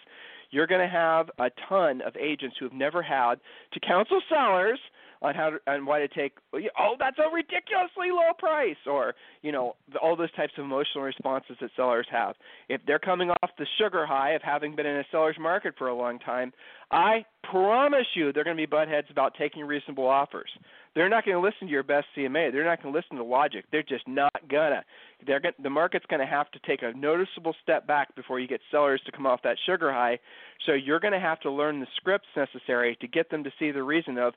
you're 0.52 0.68
going 0.68 0.82
to 0.82 0.88
have 0.88 1.30
a 1.38 1.50
ton 1.68 2.00
of 2.00 2.16
agents 2.16 2.56
who 2.58 2.66
have 2.66 2.74
never 2.74 3.02
had 3.02 3.36
to 3.74 3.80
counsel 3.82 4.22
sellers 4.30 4.80
on 5.24 5.34
how 5.34 5.52
to, 5.52 5.58
on 5.68 5.86
why 5.86 6.00
to 6.00 6.08
take 6.08 6.34
oh 6.54 6.96
that's 7.00 7.18
a 7.18 7.34
ridiculously 7.34 8.12
low 8.12 8.34
price 8.38 8.76
or 8.86 9.16
you 9.42 9.52
know 9.52 9.76
all 10.02 10.16
those 10.16 10.32
types 10.34 10.54
of 10.58 10.66
emotional 10.66 11.04
responses 11.04 11.56
that 11.62 11.70
sellers 11.76 12.08
have. 12.12 12.36
If 12.70 12.82
they're 12.86 13.00
coming 13.00 13.30
off 13.30 13.50
the 13.58 13.66
sugar 13.80 14.06
high 14.06 14.32
of 14.32 14.42
having 14.42 14.76
been 14.76 14.86
in 14.86 14.98
a 14.98 15.06
seller's 15.12 15.38
market 15.40 15.76
for 15.78 15.88
a 15.88 15.96
long 15.96 16.20
time 16.20 16.52
i 16.92 17.26
promise 17.50 18.06
you 18.16 18.32
they're 18.32 18.44
going 18.44 18.56
to 18.56 18.62
be 18.62 18.68
butt 18.68 18.88
heads 18.88 19.08
about 19.10 19.34
taking 19.38 19.66
reasonable 19.66 20.08
offers. 20.08 20.50
They're 20.96 21.10
not 21.10 21.26
going 21.26 21.36
to 21.36 21.42
listen 21.42 21.68
to 21.68 21.72
your 21.72 21.84
best 21.84 22.06
cma 22.18 22.52
they're 22.52 22.66
not 22.66 22.82
going 22.82 22.94
to 22.94 22.98
listen 22.98 23.18
to 23.18 23.24
logic. 23.24 23.66
They're 23.72 23.84
just 23.84 24.08
not 24.08 24.34
gonna. 24.50 24.84
They're 25.26 25.40
going 25.40 25.54
the 25.62 25.70
market's 25.70 26.06
going 26.08 26.20
to 26.20 26.26
have 26.26 26.52
to 26.52 26.60
take 26.68 26.82
a 26.84 26.98
noticeable 26.98 27.56
step 27.64 27.88
back 27.88 28.16
before 28.16 28.40
you 28.40 28.48
get 28.48 28.60
sellers 28.70 29.02
to 29.06 29.12
come 29.12 29.26
off 29.26 29.42
that 29.44 29.58
sugar 29.66 29.92
high. 29.92 30.20
So 30.66 30.74
you're 30.74 31.00
going 31.00 31.14
to 31.14 31.20
have 31.20 31.40
to 31.42 31.52
learn 31.52 31.80
the 31.80 31.88
scripts 31.98 32.28
necessary 32.36 32.98
to 33.02 33.08
get 33.08 33.30
them 33.30 33.44
to 33.44 33.52
see 33.60 33.72
the 33.72 33.84
reason 33.84 34.18
of 34.18 34.34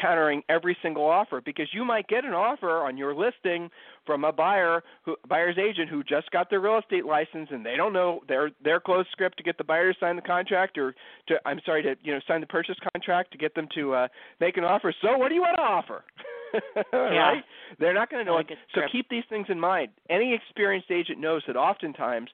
countering 0.00 0.42
every 0.48 0.76
single 0.82 1.04
offer 1.04 1.40
because 1.40 1.68
you 1.72 1.84
might 1.84 2.08
get 2.08 2.24
an 2.24 2.32
offer 2.32 2.84
on 2.84 2.96
your 2.96 3.14
listing 3.14 3.70
from 4.06 4.24
a 4.24 4.32
buyer 4.32 4.82
who 5.04 5.16
buyer's 5.28 5.56
agent 5.58 5.88
who 5.88 6.02
just 6.02 6.30
got 6.30 6.50
their 6.50 6.60
real 6.60 6.78
estate 6.78 7.04
license 7.04 7.48
and 7.50 7.64
they 7.64 7.76
don't 7.76 7.92
know 7.92 8.20
their 8.28 8.50
their 8.62 8.80
closed 8.80 9.08
script 9.12 9.36
to 9.36 9.42
get 9.42 9.58
the 9.58 9.64
buyer 9.64 9.92
to 9.92 9.98
sign 9.98 10.16
the 10.16 10.22
contract 10.22 10.76
or 10.78 10.94
to 11.28 11.34
I'm 11.46 11.60
sorry 11.64 11.82
to 11.82 11.94
you 12.02 12.12
know 12.12 12.20
sign 12.26 12.40
the 12.40 12.46
purchase 12.46 12.76
contract 12.92 13.32
to 13.32 13.38
get 13.38 13.54
them 13.54 13.68
to 13.74 13.94
uh 13.94 14.08
make 14.40 14.56
an 14.56 14.64
offer. 14.64 14.94
So 15.02 15.16
what 15.16 15.28
do 15.28 15.34
you 15.34 15.42
want 15.42 15.56
to 15.56 15.62
offer? 15.62 16.04
right? 16.92 17.42
They're 17.78 17.94
not 17.94 18.10
going 18.10 18.24
to 18.24 18.30
know 18.30 18.38
it. 18.38 18.46
So 18.74 18.82
keep 18.92 19.08
these 19.08 19.24
things 19.28 19.46
in 19.48 19.58
mind. 19.58 19.88
Any 20.08 20.34
experienced 20.34 20.90
agent 20.90 21.18
knows 21.18 21.42
that 21.46 21.56
oftentimes 21.56 22.30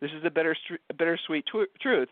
this 0.00 0.10
is 0.10 0.24
a 0.26 0.30
bitter 0.30 0.56
a 0.90 0.94
bittersweet 0.94 1.46
tw- 1.46 1.80
truth 1.80 2.08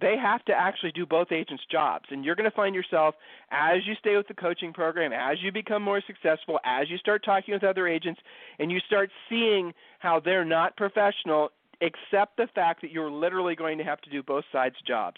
they 0.00 0.16
have 0.16 0.44
to 0.44 0.52
actually 0.52 0.92
do 0.92 1.04
both 1.04 1.32
agents' 1.32 1.64
jobs. 1.70 2.04
And 2.10 2.24
you're 2.24 2.36
going 2.36 2.48
to 2.50 2.56
find 2.56 2.74
yourself, 2.74 3.14
as 3.50 3.86
you 3.86 3.94
stay 3.98 4.16
with 4.16 4.28
the 4.28 4.34
coaching 4.34 4.72
program, 4.72 5.12
as 5.12 5.38
you 5.42 5.52
become 5.52 5.82
more 5.82 6.02
successful, 6.06 6.60
as 6.64 6.88
you 6.88 6.96
start 6.98 7.24
talking 7.24 7.54
with 7.54 7.64
other 7.64 7.88
agents, 7.88 8.20
and 8.58 8.70
you 8.70 8.78
start 8.86 9.10
seeing 9.28 9.72
how 9.98 10.20
they're 10.20 10.44
not 10.44 10.76
professional, 10.76 11.50
except 11.80 12.36
the 12.36 12.46
fact 12.54 12.82
that 12.82 12.92
you're 12.92 13.10
literally 13.10 13.56
going 13.56 13.78
to 13.78 13.84
have 13.84 14.00
to 14.02 14.10
do 14.10 14.22
both 14.22 14.44
sides' 14.52 14.76
jobs. 14.86 15.16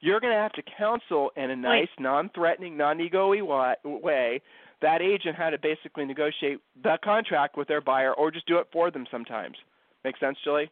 You're 0.00 0.20
going 0.20 0.32
to 0.32 0.38
have 0.38 0.52
to 0.52 0.62
counsel 0.76 1.30
in 1.36 1.50
a 1.50 1.56
nice, 1.56 1.88
non 1.98 2.30
threatening, 2.34 2.76
non 2.76 3.00
ego 3.00 3.32
way 3.84 4.40
that 4.82 5.00
agent 5.00 5.36
how 5.36 5.48
to 5.48 5.58
basically 5.58 6.04
negotiate 6.04 6.58
the 6.82 6.98
contract 7.02 7.56
with 7.56 7.68
their 7.68 7.80
buyer 7.80 8.12
or 8.12 8.30
just 8.30 8.46
do 8.46 8.58
it 8.58 8.66
for 8.72 8.90
them 8.90 9.06
sometimes. 9.10 9.56
Make 10.04 10.18
sense, 10.18 10.36
Julie? 10.44 10.70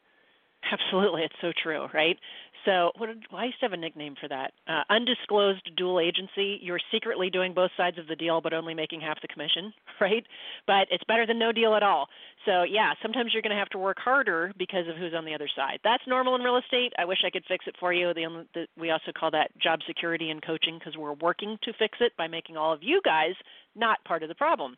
Absolutely, 0.70 1.22
it's 1.22 1.34
so 1.40 1.52
true, 1.62 1.86
right? 1.94 2.18
So, 2.64 2.92
what 2.98 3.06
did, 3.06 3.24
well, 3.32 3.40
I 3.40 3.46
used 3.46 3.58
to 3.60 3.66
have 3.66 3.72
a 3.72 3.76
nickname 3.76 4.16
for 4.20 4.28
that. 4.28 4.52
Uh, 4.68 4.82
undisclosed 4.90 5.70
dual 5.76 5.98
agency. 5.98 6.58
You're 6.60 6.80
secretly 6.92 7.30
doing 7.30 7.54
both 7.54 7.70
sides 7.76 7.98
of 7.98 8.06
the 8.06 8.16
deal, 8.16 8.40
but 8.40 8.52
only 8.52 8.74
making 8.74 9.00
half 9.00 9.20
the 9.22 9.28
commission, 9.28 9.72
right? 10.00 10.24
But 10.66 10.86
it's 10.90 11.04
better 11.04 11.26
than 11.26 11.38
no 11.38 11.52
deal 11.52 11.74
at 11.74 11.82
all. 11.82 12.08
So, 12.44 12.62
yeah, 12.62 12.92
sometimes 13.00 13.32
you're 13.32 13.42
going 13.42 13.54
to 13.54 13.58
have 13.58 13.70
to 13.70 13.78
work 13.78 13.98
harder 13.98 14.52
because 14.58 14.88
of 14.88 14.96
who's 14.96 15.14
on 15.14 15.24
the 15.24 15.34
other 15.34 15.48
side. 15.54 15.80
That's 15.84 16.02
normal 16.06 16.34
in 16.34 16.42
real 16.42 16.58
estate. 16.58 16.92
I 16.98 17.06
wish 17.06 17.18
I 17.24 17.30
could 17.30 17.44
fix 17.48 17.64
it 17.66 17.76
for 17.80 17.92
you. 17.92 18.12
The, 18.12 18.46
the, 18.54 18.66
we 18.78 18.90
also 18.90 19.12
call 19.18 19.30
that 19.30 19.56
job 19.58 19.80
security 19.86 20.30
and 20.30 20.42
coaching 20.44 20.78
because 20.78 20.96
we're 20.96 21.14
working 21.14 21.56
to 21.62 21.72
fix 21.78 21.98
it 22.00 22.12
by 22.18 22.28
making 22.28 22.56
all 22.56 22.72
of 22.72 22.82
you 22.82 23.00
guys 23.04 23.34
not 23.74 24.04
part 24.04 24.22
of 24.22 24.28
the 24.28 24.34
problem. 24.34 24.76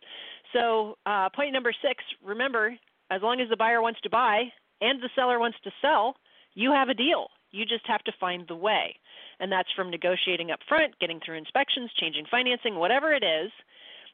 So, 0.52 0.98
uh, 1.06 1.30
point 1.34 1.52
number 1.52 1.72
six 1.82 2.04
remember, 2.24 2.76
as 3.10 3.22
long 3.22 3.40
as 3.40 3.48
the 3.48 3.56
buyer 3.56 3.82
wants 3.82 4.00
to 4.02 4.10
buy 4.10 4.44
and 4.80 5.00
the 5.02 5.10
seller 5.16 5.38
wants 5.40 5.58
to 5.64 5.70
sell, 5.80 6.16
you 6.54 6.70
have 6.72 6.88
a 6.88 6.94
deal 6.94 7.28
you 7.52 7.64
just 7.64 7.86
have 7.86 8.02
to 8.04 8.12
find 8.18 8.46
the 8.48 8.56
way. 8.56 8.96
And 9.38 9.52
that's 9.52 9.72
from 9.76 9.90
negotiating 9.90 10.50
up 10.50 10.60
front, 10.68 10.98
getting 10.98 11.20
through 11.24 11.36
inspections, 11.36 11.90
changing 11.98 12.26
financing, 12.30 12.76
whatever 12.76 13.12
it 13.12 13.22
is. 13.22 13.50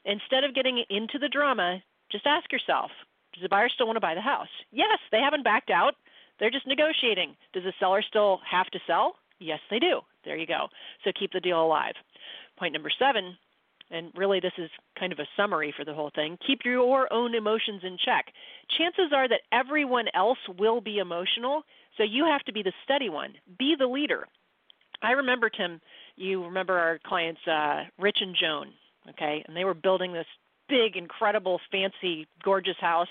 Instead 0.05 0.45
of 0.45 0.55
getting 0.55 0.85
into 0.91 1.19
the 1.19 1.29
drama, 1.29 1.83
just 2.11 2.27
ask 2.27 2.51
yourself 2.53 2.91
Does 3.35 3.43
the 3.43 3.49
buyer 3.49 3.69
still 3.69 3.87
want 3.87 3.97
to 3.97 4.01
buy 4.01 4.15
the 4.15 4.21
house? 4.21 4.49
Yes, 4.71 4.99
they 5.11 5.21
haven't 5.21 5.45
backed 5.45 5.71
out. 5.71 5.95
They're 6.39 6.51
just 6.51 6.67
negotiating. 6.67 7.35
Does 7.53 7.65
the 7.65 7.73
seller 7.81 8.03
still 8.03 8.41
have 8.49 8.67
to 8.69 8.79
sell? 8.87 9.17
Yes, 9.41 9.61
they 9.71 9.79
do. 9.79 10.01
There 10.25 10.37
you 10.37 10.47
go. 10.47 10.69
So 11.05 11.11
keep 11.19 11.33
the 11.33 11.41
deal 11.41 11.63
alive. 11.63 11.95
Point 12.59 12.73
number 12.73 12.91
seven, 12.99 13.37
and 13.91 14.13
really 14.17 14.41
this 14.41 14.53
is 14.59 14.71
kind 14.99 15.13
of 15.13 15.19
a 15.19 15.29
summary 15.37 15.73
for 15.77 15.85
the 15.85 15.95
whole 15.95 16.11
thing 16.15 16.39
keep 16.47 16.61
your 16.65 17.13
own 17.13 17.35
emotions 17.35 17.83
in 17.85 17.97
check. 18.05 18.27
Chances 18.77 19.13
are 19.15 19.29
that 19.29 19.41
everyone 19.53 20.07
else 20.15 20.39
will 20.59 20.81
be 20.81 20.99
emotional, 20.99 21.63
so 21.97 22.03
you 22.03 22.25
have 22.25 22.43
to 22.43 22.53
be 22.53 22.63
the 22.63 22.73
steady 22.85 23.09
one. 23.09 23.35
Be 23.59 23.75
the 23.79 23.87
leader. 23.87 24.27
I 25.03 25.13
remember 25.13 25.49
Tim. 25.49 25.81
You 26.17 26.45
remember 26.45 26.77
our 26.77 26.99
clients, 27.07 27.41
uh, 27.47 27.85
Rich 27.99 28.19
and 28.21 28.35
Joan, 28.35 28.73
okay? 29.11 29.45
And 29.47 29.57
they 29.57 29.65
were 29.65 29.75
building 29.75 30.13
this 30.13 30.27
big, 30.69 30.97
incredible, 30.97 31.61
fancy, 31.71 32.27
gorgeous 32.43 32.77
house 32.81 33.09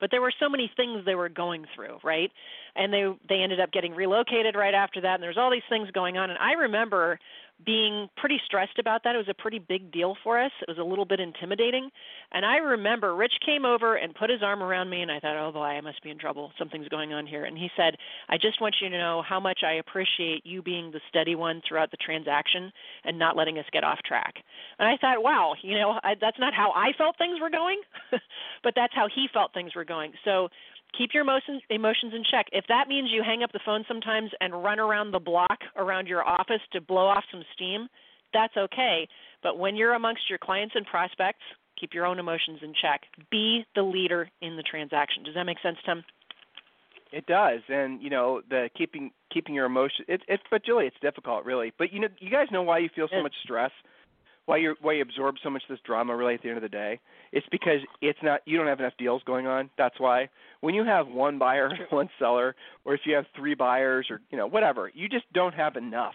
but 0.00 0.10
there 0.10 0.22
were 0.22 0.32
so 0.40 0.48
many 0.48 0.70
things 0.76 1.04
they 1.04 1.14
were 1.14 1.28
going 1.28 1.66
through 1.74 1.98
right 2.02 2.32
and 2.74 2.92
they 2.92 3.04
they 3.28 3.42
ended 3.42 3.60
up 3.60 3.70
getting 3.70 3.94
relocated 3.94 4.56
right 4.56 4.74
after 4.74 5.00
that 5.00 5.14
and 5.14 5.22
there's 5.22 5.36
all 5.36 5.50
these 5.50 5.62
things 5.68 5.90
going 5.92 6.16
on 6.16 6.30
and 6.30 6.38
i 6.38 6.52
remember 6.52 7.18
being 7.64 8.08
pretty 8.16 8.40
stressed 8.46 8.78
about 8.78 9.04
that. 9.04 9.14
It 9.14 9.18
was 9.18 9.28
a 9.28 9.34
pretty 9.34 9.58
big 9.58 9.92
deal 9.92 10.16
for 10.22 10.40
us. 10.40 10.52
It 10.62 10.68
was 10.68 10.78
a 10.78 10.82
little 10.82 11.04
bit 11.04 11.20
intimidating. 11.20 11.90
And 12.32 12.44
I 12.44 12.56
remember 12.56 13.14
Rich 13.14 13.34
came 13.44 13.64
over 13.64 13.96
and 13.96 14.14
put 14.14 14.30
his 14.30 14.42
arm 14.42 14.62
around 14.62 14.88
me, 14.90 15.02
and 15.02 15.10
I 15.10 15.20
thought, 15.20 15.36
oh 15.36 15.52
boy, 15.52 15.60
I 15.60 15.80
must 15.80 16.02
be 16.02 16.10
in 16.10 16.18
trouble. 16.18 16.52
Something's 16.58 16.88
going 16.88 17.12
on 17.12 17.26
here. 17.26 17.44
And 17.44 17.56
he 17.56 17.68
said, 17.76 17.96
I 18.28 18.36
just 18.36 18.60
want 18.60 18.76
you 18.80 18.88
to 18.88 18.98
know 18.98 19.22
how 19.26 19.40
much 19.40 19.60
I 19.64 19.74
appreciate 19.74 20.44
you 20.44 20.62
being 20.62 20.90
the 20.90 21.00
steady 21.08 21.34
one 21.34 21.62
throughout 21.66 21.90
the 21.90 21.96
transaction 21.96 22.72
and 23.04 23.18
not 23.18 23.36
letting 23.36 23.58
us 23.58 23.66
get 23.72 23.84
off 23.84 23.98
track. 24.06 24.34
And 24.78 24.88
I 24.88 24.96
thought, 24.96 25.22
wow, 25.22 25.54
you 25.62 25.78
know, 25.78 25.98
I, 26.02 26.14
that's 26.20 26.38
not 26.38 26.54
how 26.54 26.72
I 26.72 26.92
felt 26.96 27.18
things 27.18 27.40
were 27.40 27.50
going, 27.50 27.80
but 28.62 28.74
that's 28.76 28.94
how 28.94 29.08
he 29.12 29.26
felt 29.32 29.52
things 29.52 29.74
were 29.74 29.84
going. 29.84 30.12
So 30.24 30.48
keep 30.96 31.10
your 31.14 31.22
emotions 31.22 31.62
emotions 31.70 32.12
in 32.14 32.22
check. 32.30 32.46
If 32.52 32.64
that 32.68 32.88
means 32.88 33.10
you 33.12 33.22
hang 33.24 33.42
up 33.42 33.52
the 33.52 33.60
phone 33.64 33.84
sometimes 33.86 34.30
and 34.40 34.62
run 34.62 34.78
around 34.78 35.12
the 35.12 35.20
block 35.20 35.58
around 35.76 36.06
your 36.06 36.26
office 36.26 36.60
to 36.72 36.80
blow 36.80 37.06
off 37.06 37.24
some 37.30 37.42
steam, 37.54 37.88
that's 38.32 38.56
okay. 38.56 39.08
But 39.42 39.58
when 39.58 39.76
you're 39.76 39.94
amongst 39.94 40.28
your 40.28 40.38
clients 40.38 40.74
and 40.76 40.86
prospects, 40.86 41.42
keep 41.78 41.94
your 41.94 42.06
own 42.06 42.18
emotions 42.18 42.60
in 42.62 42.74
check. 42.80 43.02
Be 43.30 43.64
the 43.74 43.82
leader 43.82 44.28
in 44.40 44.56
the 44.56 44.62
transaction. 44.62 45.24
Does 45.24 45.34
that 45.34 45.44
make 45.44 45.58
sense, 45.62 45.78
Tim? 45.84 46.04
It 47.12 47.26
does, 47.26 47.60
and 47.68 48.00
you 48.00 48.08
know 48.08 48.40
the 48.48 48.70
keeping 48.76 49.10
keeping 49.32 49.54
your 49.54 49.66
emotion. 49.66 50.04
It's 50.06 50.22
it's 50.28 50.42
but 50.48 50.64
Julie, 50.64 50.86
it's 50.86 51.00
difficult, 51.02 51.44
really. 51.44 51.72
But 51.76 51.92
you 51.92 51.98
know, 52.00 52.08
you 52.20 52.30
guys 52.30 52.46
know 52.52 52.62
why 52.62 52.78
you 52.78 52.88
feel 52.94 53.08
so 53.10 53.20
much 53.20 53.34
stress 53.42 53.72
why 54.46 54.56
you 54.56 54.74
why 54.80 54.94
you 54.94 55.02
absorb 55.02 55.36
so 55.42 55.50
much 55.50 55.62
of 55.62 55.68
this 55.68 55.84
drama 55.84 56.16
really 56.16 56.34
at 56.34 56.42
the 56.42 56.48
end 56.48 56.56
of 56.56 56.62
the 56.62 56.68
day 56.68 56.98
it's 57.32 57.46
because 57.50 57.80
it's 58.00 58.18
not 58.22 58.40
you 58.44 58.56
don't 58.56 58.66
have 58.66 58.80
enough 58.80 58.94
deals 58.98 59.22
going 59.24 59.46
on. 59.46 59.70
That's 59.78 59.98
why. 59.98 60.28
When 60.60 60.74
you 60.74 60.84
have 60.84 61.08
one 61.08 61.38
buyer 61.38 61.70
one 61.90 62.08
seller 62.18 62.54
or 62.84 62.94
if 62.94 63.00
you 63.04 63.14
have 63.14 63.26
three 63.36 63.54
buyers 63.54 64.06
or 64.10 64.20
you 64.30 64.38
know 64.38 64.46
whatever 64.46 64.90
you 64.94 65.08
just 65.08 65.30
don't 65.32 65.54
have 65.54 65.76
enough. 65.76 66.14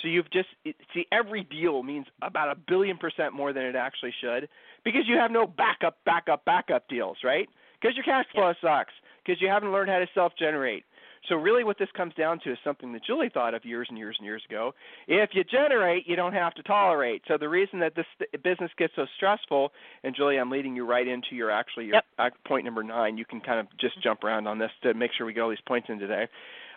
So 0.00 0.08
you've 0.08 0.30
just 0.30 0.48
it, 0.64 0.76
see 0.94 1.06
every 1.12 1.44
deal 1.44 1.82
means 1.82 2.06
about 2.22 2.50
a 2.50 2.58
billion 2.68 2.96
percent 2.96 3.34
more 3.34 3.52
than 3.52 3.64
it 3.64 3.76
actually 3.76 4.14
should 4.20 4.48
because 4.84 5.02
you 5.06 5.16
have 5.16 5.30
no 5.30 5.46
backup 5.46 5.98
backup 6.04 6.44
backup 6.44 6.88
deals 6.88 7.18
right? 7.24 7.48
Because 7.80 7.96
your 7.96 8.04
cash 8.04 8.26
flow 8.32 8.52
yeah. 8.62 8.78
sucks. 8.80 8.92
Because 9.24 9.40
you 9.40 9.48
haven't 9.48 9.70
learned 9.70 9.88
how 9.88 9.98
to 9.98 10.08
self 10.14 10.32
generate 10.38 10.84
so 11.28 11.36
really 11.36 11.62
what 11.62 11.78
this 11.78 11.88
comes 11.96 12.14
down 12.14 12.40
to 12.40 12.52
is 12.52 12.58
something 12.64 12.92
that 12.92 13.04
Julie 13.04 13.30
thought 13.32 13.54
of 13.54 13.64
years 13.64 13.86
and 13.88 13.96
years 13.96 14.16
and 14.18 14.24
years 14.24 14.42
ago. 14.48 14.74
If 15.06 15.30
you 15.32 15.44
generate, 15.44 16.08
you 16.08 16.16
don't 16.16 16.32
have 16.32 16.54
to 16.54 16.62
tolerate. 16.62 17.22
So 17.28 17.36
the 17.38 17.48
reason 17.48 17.78
that 17.80 17.94
this 17.94 18.06
business 18.42 18.70
gets 18.76 18.92
so 18.96 19.06
stressful, 19.16 19.72
and 20.02 20.14
Julie, 20.16 20.36
I'm 20.38 20.50
leading 20.50 20.74
you 20.74 20.84
right 20.84 21.06
into 21.06 21.34
your 21.34 21.50
actually 21.50 21.86
your 21.86 22.00
yep. 22.18 22.34
point 22.46 22.64
number 22.64 22.82
nine. 22.82 23.16
You 23.16 23.24
can 23.24 23.40
kind 23.40 23.60
of 23.60 23.66
just 23.78 23.94
mm-hmm. 23.94 24.02
jump 24.02 24.24
around 24.24 24.46
on 24.46 24.58
this 24.58 24.70
to 24.82 24.94
make 24.94 25.12
sure 25.16 25.26
we 25.26 25.32
get 25.32 25.40
all 25.40 25.50
these 25.50 25.58
points 25.66 25.88
in 25.90 25.98
today. 25.98 26.26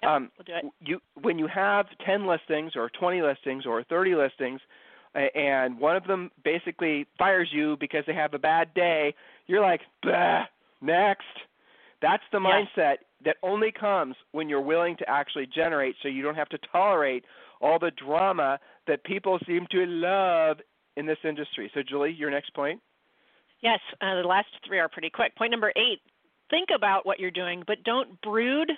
Yep, 0.03 0.12
um, 0.12 0.31
we'll 0.38 0.45
do 0.62 0.67
it. 0.67 0.73
You 0.81 0.99
when 1.21 1.39
you 1.39 1.47
have 1.47 1.88
10 2.05 2.27
listings 2.27 2.73
or 2.75 2.89
20 2.99 3.21
listings 3.21 3.65
or 3.65 3.84
30 3.84 4.15
listings, 4.15 4.62
and 5.34 5.79
one 5.79 5.95
of 5.95 6.05
them 6.05 6.29
basically 6.43 7.08
fires 7.17 7.49
you 7.51 7.77
because 7.79 8.03
they 8.05 8.13
have 8.13 8.34
a 8.34 8.39
bad 8.39 8.73
day, 8.73 9.15
you're 9.47 9.62
like, 9.62 9.81
next. 10.81 11.23
That's 12.01 12.23
the 12.31 12.39
mindset 12.39 12.97
that 13.26 13.38
only 13.44 13.72
comes 13.72 14.16
when 14.32 14.48
you're 14.48 14.62
willing 14.62 14.96
to 14.98 15.10
actually 15.10 15.48
generate 15.48 15.96
so 16.02 16.08
you 16.08 16.22
don't 16.22 16.36
have 16.36 16.50
to 16.50 16.60
tolerate 16.72 17.26
all 17.62 17.80
the 17.80 17.92
drama 17.92 18.60
that 18.88 19.04
people 19.04 19.40
seem 19.48 19.66
to 19.72 19.86
love 19.86 20.58
in 20.96 21.06
this 21.06 21.18
industry. 21.24 21.70
So, 21.74 21.82
Julie, 21.88 22.14
your 22.14 22.30
next 22.30 22.54
point? 22.54 22.80
Yes, 23.62 23.80
uh, 24.02 24.22
the 24.22 24.28
last 24.28 24.48
three 24.66 24.80
are 24.80 24.90
pretty 24.90 25.10
quick. 25.10 25.36
Point 25.36 25.52
number 25.52 25.74
eight 25.76 26.00
think 26.50 26.70
about 26.76 27.06
what 27.06 27.20
you're 27.20 27.32
doing, 27.32 27.64
but 27.66 27.84
don't 27.84 28.22
brood, 28.22 28.72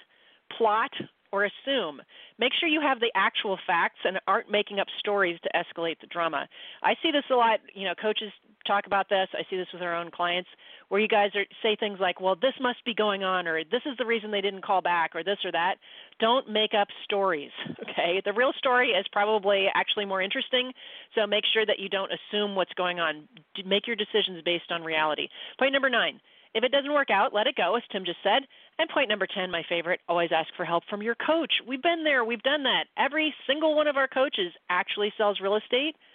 plot, 0.58 0.92
or 1.32 1.46
assume. 1.46 2.02
Make 2.40 2.54
sure 2.60 2.70
you 2.70 2.82
have 2.82 3.00
the 3.00 3.12
actual 3.16 3.58
facts 3.66 4.00
and 4.04 4.20
aren't 4.28 4.52
making 4.52 4.80
up 4.80 4.88
stories 5.00 5.40
to 5.44 5.50
escalate 5.56 6.00
the 6.00 6.08
drama. 6.08 6.48
I 6.84 6.94
see 7.02 7.12
this 7.12 7.24
a 7.32 7.36
lot. 7.36 7.60
You 7.74 7.86
know, 7.86 7.96
coaches 7.96 8.32
talk 8.66 8.86
about 8.86 9.10
this. 9.10 9.28
I 9.34 9.44
see 9.50 9.58
this 9.58 9.68
with 9.74 9.82
our 9.82 9.96
own 9.96 10.12
clients, 10.12 10.50
where 10.90 11.00
you 11.00 11.08
guys 11.08 11.32
are 11.36 11.46
say 11.64 11.76
things 11.76 12.00
like, 12.00 12.20
"Well, 12.20 12.36
this 12.36 12.54
must 12.60 12.84
be 12.86 12.94
going 12.94 13.24
on," 13.24 13.48
or 13.48 13.64
"This 13.64 13.86
is 13.86 13.98
the 13.98 14.06
reason 14.06 14.32
they 14.32 14.42
didn't 14.42 14.62
call 14.62 14.82
back," 14.82 15.16
or 15.16 15.24
this 15.24 15.44
or 15.46 15.52
that. 15.52 15.78
Don't 16.20 16.50
make 16.50 16.74
up 16.74 16.90
stories. 17.04 17.52
Okay, 17.98 18.22
the 18.24 18.34
real 18.34 18.54
story 18.54 18.92
is 18.92 19.08
probably 19.08 19.68
actually 19.74 20.06
more 20.06 20.22
interesting. 20.22 20.72
So 21.16 21.26
make 21.26 21.46
sure 21.52 21.66
that 21.66 21.80
you 21.80 21.90
don't 21.90 22.12
assume 22.12 22.54
what's 22.54 22.74
going 22.74 23.00
on. 23.00 23.28
Make 23.66 23.88
your 23.88 23.96
decisions 23.96 24.44
based 24.44 24.72
on 24.72 24.84
reality. 24.84 25.30
Point 25.58 25.74
number 25.74 25.90
nine 25.90 26.22
if 26.58 26.64
it 26.64 26.72
doesn't 26.72 26.92
work 26.92 27.12
out, 27.12 27.34
let 27.34 27.46
it 27.46 27.56
go, 27.56 27.76
as 27.76 27.84
Tim 27.92 28.04
just 28.04 28.18
said. 28.24 28.42
And 28.80 28.90
point 28.90 29.10
number 29.10 29.28
10, 29.28 29.52
my 29.52 29.64
favorite, 29.70 30.00
always 30.10 30.32
ask 30.36 30.50
for 30.58 30.66
help 30.66 30.84
from 30.90 31.04
your 31.04 31.16
coach. 31.16 31.54
We've 31.68 31.82
been 31.82 32.04
there, 32.04 32.26
we've 32.26 32.42
done 32.42 32.64
that. 32.64 32.86
Every 32.98 33.34
single 33.46 33.76
one 33.76 33.88
of 33.88 33.96
our 33.96 34.08
coaches 34.08 34.52
actually 34.70 35.14
sells 35.18 35.40
real 35.40 35.56
estate. 35.56 35.96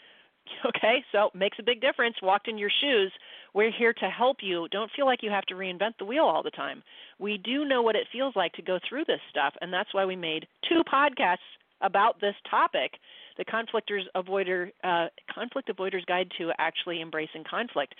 Okay, 0.66 1.04
so 1.12 1.30
makes 1.34 1.56
a 1.60 1.62
big 1.62 1.80
difference. 1.80 2.16
Walked 2.20 2.48
in 2.48 2.58
your 2.58 2.70
shoes. 2.80 3.12
We're 3.54 3.70
here 3.70 3.92
to 3.92 4.10
help 4.10 4.38
you. 4.42 4.66
Don't 4.72 4.90
feel 4.94 5.06
like 5.06 5.22
you 5.22 5.30
have 5.30 5.46
to 5.46 5.54
reinvent 5.54 5.98
the 5.98 6.04
wheel 6.04 6.24
all 6.24 6.42
the 6.42 6.50
time. 6.50 6.82
We 7.20 7.38
do 7.38 7.64
know 7.64 7.80
what 7.80 7.94
it 7.94 8.08
feels 8.12 8.34
like 8.34 8.52
to 8.54 8.62
go 8.62 8.80
through 8.88 9.04
this 9.06 9.20
stuff, 9.30 9.54
and 9.60 9.72
that's 9.72 9.94
why 9.94 10.04
we 10.04 10.16
made 10.16 10.48
two 10.68 10.82
podcasts 10.92 11.38
about 11.82 12.20
this 12.20 12.34
topic 12.50 12.92
the 13.36 13.44
conflictors 13.44 14.02
avoider 14.16 14.70
uh, 14.84 15.06
conflict 15.32 15.68
avoiders 15.68 16.04
guide 16.06 16.30
to 16.38 16.50
actually 16.58 17.00
embracing 17.00 17.44
conflict. 17.48 17.94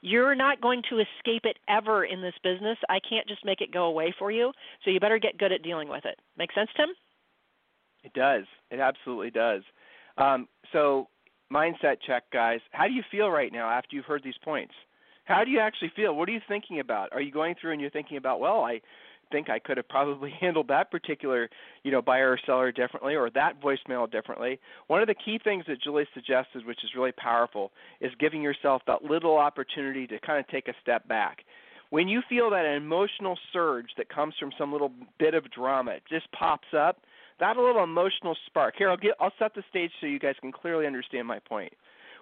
You're 0.00 0.34
not 0.34 0.60
going 0.60 0.82
to 0.90 0.96
escape 0.96 1.42
it 1.44 1.58
ever 1.68 2.04
in 2.04 2.22
this 2.22 2.34
business. 2.42 2.78
I 2.88 2.98
can't 3.08 3.26
just 3.28 3.44
make 3.44 3.60
it 3.60 3.72
go 3.72 3.84
away 3.84 4.14
for 4.18 4.30
you. 4.30 4.52
So 4.84 4.90
you 4.90 5.00
better 5.00 5.18
get 5.18 5.38
good 5.38 5.52
at 5.52 5.62
dealing 5.62 5.88
with 5.88 6.04
it. 6.04 6.18
Make 6.36 6.52
sense, 6.52 6.70
Tim? 6.76 6.88
It 8.04 8.12
does. 8.12 8.44
It 8.70 8.80
absolutely 8.80 9.30
does. 9.30 9.62
Um, 10.16 10.48
so 10.72 11.08
mindset 11.52 11.96
check, 12.06 12.24
guys. 12.32 12.60
How 12.70 12.86
do 12.86 12.92
you 12.92 13.02
feel 13.10 13.28
right 13.28 13.52
now 13.52 13.68
after 13.68 13.96
you've 13.96 14.04
heard 14.04 14.22
these 14.22 14.38
points? 14.44 14.74
How 15.24 15.44
do 15.44 15.50
you 15.50 15.60
actually 15.60 15.92
feel? 15.94 16.14
What 16.14 16.28
are 16.28 16.32
you 16.32 16.40
thinking 16.48 16.80
about? 16.80 17.12
Are 17.12 17.20
you 17.20 17.32
going 17.32 17.54
through 17.60 17.72
and 17.72 17.80
you're 17.80 17.90
thinking 17.90 18.16
about, 18.16 18.40
well, 18.40 18.60
I 18.60 18.80
think 19.30 19.50
I 19.50 19.58
could 19.58 19.76
have 19.76 19.88
probably 19.88 20.30
handled 20.40 20.68
that 20.68 20.90
particular, 20.90 21.48
you 21.82 21.90
know, 21.90 22.02
buyer 22.02 22.32
or 22.32 22.38
seller 22.44 22.72
differently 22.72 23.14
or 23.14 23.30
that 23.30 23.60
voicemail 23.60 24.10
differently. 24.10 24.58
One 24.86 25.00
of 25.00 25.08
the 25.08 25.14
key 25.14 25.38
things 25.42 25.64
that 25.68 25.82
Julie 25.82 26.06
suggested, 26.14 26.66
which 26.66 26.84
is 26.84 26.90
really 26.96 27.12
powerful, 27.12 27.72
is 28.00 28.12
giving 28.18 28.42
yourself 28.42 28.82
that 28.86 29.04
little 29.04 29.36
opportunity 29.36 30.06
to 30.06 30.18
kind 30.20 30.38
of 30.38 30.48
take 30.48 30.68
a 30.68 30.74
step 30.82 31.06
back. 31.08 31.38
When 31.90 32.06
you 32.06 32.20
feel 32.28 32.50
that 32.50 32.66
emotional 32.66 33.38
surge 33.52 33.88
that 33.96 34.10
comes 34.10 34.34
from 34.38 34.52
some 34.58 34.72
little 34.72 34.92
bit 35.18 35.34
of 35.34 35.50
drama, 35.50 35.92
it 35.92 36.02
just 36.08 36.30
pops 36.32 36.68
up, 36.76 36.98
that 37.40 37.56
little 37.56 37.82
emotional 37.82 38.36
spark. 38.46 38.74
Here, 38.76 38.90
I'll, 38.90 38.96
get, 38.96 39.12
I'll 39.20 39.32
set 39.38 39.54
the 39.54 39.62
stage 39.70 39.90
so 40.00 40.06
you 40.06 40.18
guys 40.18 40.34
can 40.40 40.52
clearly 40.52 40.86
understand 40.86 41.26
my 41.26 41.38
point. 41.38 41.72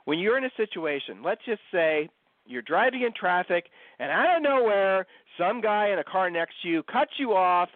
When 0.04 0.20
you're 0.20 0.38
in 0.38 0.44
a 0.44 0.50
situation, 0.56 1.22
let's 1.24 1.40
just 1.44 1.62
say 1.72 2.08
you're 2.46 2.62
driving 2.62 3.02
in 3.02 3.12
traffic, 3.12 3.66
and 3.98 4.10
out 4.10 4.36
of 4.36 4.42
nowhere, 4.42 5.06
some 5.38 5.60
guy 5.60 5.90
in 5.90 5.98
a 5.98 6.04
car 6.04 6.30
next 6.30 6.54
to 6.62 6.68
you 6.68 6.82
cuts 6.82 7.12
you 7.18 7.34
off, 7.34 7.68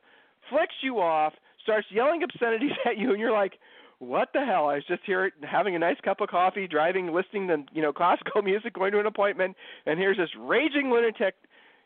flicks 0.49 0.75
you 0.83 1.01
off, 1.01 1.33
starts 1.63 1.87
yelling 1.91 2.23
obscenities 2.23 2.73
at 2.87 2.99
you, 2.99 3.11
and 3.11 3.21
you're 3.21 3.33
like, 3.33 3.55
"What 3.99 4.29
the 4.33 4.45
hell?" 4.45 4.69
I 4.69 4.77
was 4.77 4.85
just 4.87 5.03
here 5.05 5.31
having 5.49 5.75
a 5.75 5.79
nice 5.79 5.99
cup 6.05 6.21
of 6.21 6.29
coffee, 6.29 6.67
driving, 6.67 7.13
listening 7.13 7.49
to 7.49 7.65
you 7.73 7.83
know 7.83 7.93
classical 8.01 8.43
music, 8.43 8.75
going 8.75 8.93
to 8.93 9.01
an 9.01 9.07
appointment, 9.07 9.57
and 9.87 9.99
here's 9.99 10.17
this 10.17 10.31
raging 10.39 10.91
lunatic, 10.91 11.35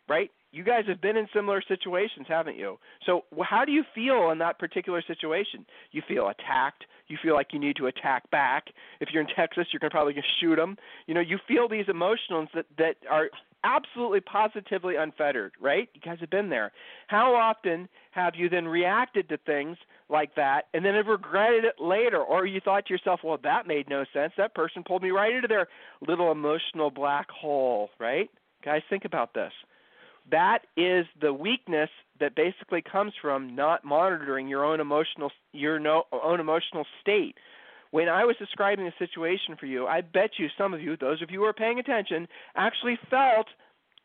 right? 0.08 0.30
You 0.52 0.62
guys 0.62 0.84
have 0.86 1.00
been 1.00 1.16
in 1.16 1.26
similar 1.34 1.62
situations, 1.66 2.26
haven't 2.28 2.56
you? 2.56 2.78
So, 3.06 3.24
how 3.42 3.64
do 3.64 3.72
you 3.72 3.82
feel 3.92 4.30
in 4.30 4.38
that 4.38 4.58
particular 4.58 5.02
situation? 5.04 5.66
You 5.90 6.02
feel 6.06 6.28
attacked. 6.28 6.84
You 7.08 7.18
feel 7.22 7.34
like 7.34 7.48
you 7.52 7.58
need 7.58 7.76
to 7.76 7.86
attack 7.86 8.30
back. 8.30 8.68
If 9.00 9.10
you're 9.12 9.22
in 9.22 9.28
Texas, 9.28 9.66
you're 9.72 9.80
to 9.80 9.90
probably 9.90 10.14
shoot 10.40 10.56
them. 10.56 10.76
You 11.06 11.14
know, 11.14 11.20
you 11.20 11.38
feel 11.46 11.68
these 11.68 11.88
emotions 11.88 12.48
that 12.54 12.66
that 12.78 12.96
are 13.10 13.30
absolutely 13.64 14.20
positively 14.20 14.96
unfettered, 14.96 15.52
right? 15.60 15.88
You 15.94 16.00
guys 16.00 16.18
have 16.20 16.30
been 16.30 16.50
there. 16.50 16.70
How 17.08 17.34
often 17.34 17.88
have 18.10 18.34
you 18.36 18.48
then 18.48 18.68
reacted 18.68 19.28
to 19.30 19.38
things 19.38 19.78
like 20.08 20.34
that 20.36 20.66
and 20.74 20.84
then 20.84 20.94
have 20.94 21.06
regretted 21.06 21.64
it 21.64 21.80
later 21.80 22.22
or 22.22 22.46
you 22.46 22.60
thought 22.60 22.86
to 22.86 22.92
yourself, 22.92 23.20
"Well, 23.24 23.38
that 23.38 23.66
made 23.66 23.88
no 23.88 24.04
sense. 24.12 24.34
That 24.36 24.54
person 24.54 24.84
pulled 24.84 25.02
me 25.02 25.10
right 25.10 25.34
into 25.34 25.48
their 25.48 25.68
little 26.06 26.30
emotional 26.30 26.90
black 26.90 27.30
hole," 27.30 27.90
right? 27.98 28.30
Guys, 28.62 28.82
think 28.88 29.04
about 29.04 29.34
this. 29.34 29.52
That 30.30 30.60
is 30.76 31.06
the 31.20 31.32
weakness 31.32 31.90
that 32.20 32.34
basically 32.34 32.82
comes 32.82 33.12
from 33.20 33.54
not 33.54 33.84
monitoring 33.84 34.48
your 34.48 34.64
own 34.64 34.80
emotional 34.80 35.30
your 35.52 35.78
no, 35.78 36.04
own 36.12 36.40
emotional 36.40 36.86
state. 37.00 37.36
When 37.90 38.08
I 38.08 38.24
was 38.24 38.34
describing 38.38 38.86
the 38.86 38.92
situation 38.98 39.56
for 39.58 39.66
you, 39.66 39.86
I 39.86 40.00
bet 40.00 40.30
you 40.38 40.48
some 40.58 40.74
of 40.74 40.80
you, 40.80 40.96
those 40.96 41.22
of 41.22 41.30
you 41.30 41.40
who 41.40 41.44
are 41.44 41.52
paying 41.52 41.78
attention, 41.78 42.26
actually 42.56 42.98
felt 43.08 43.46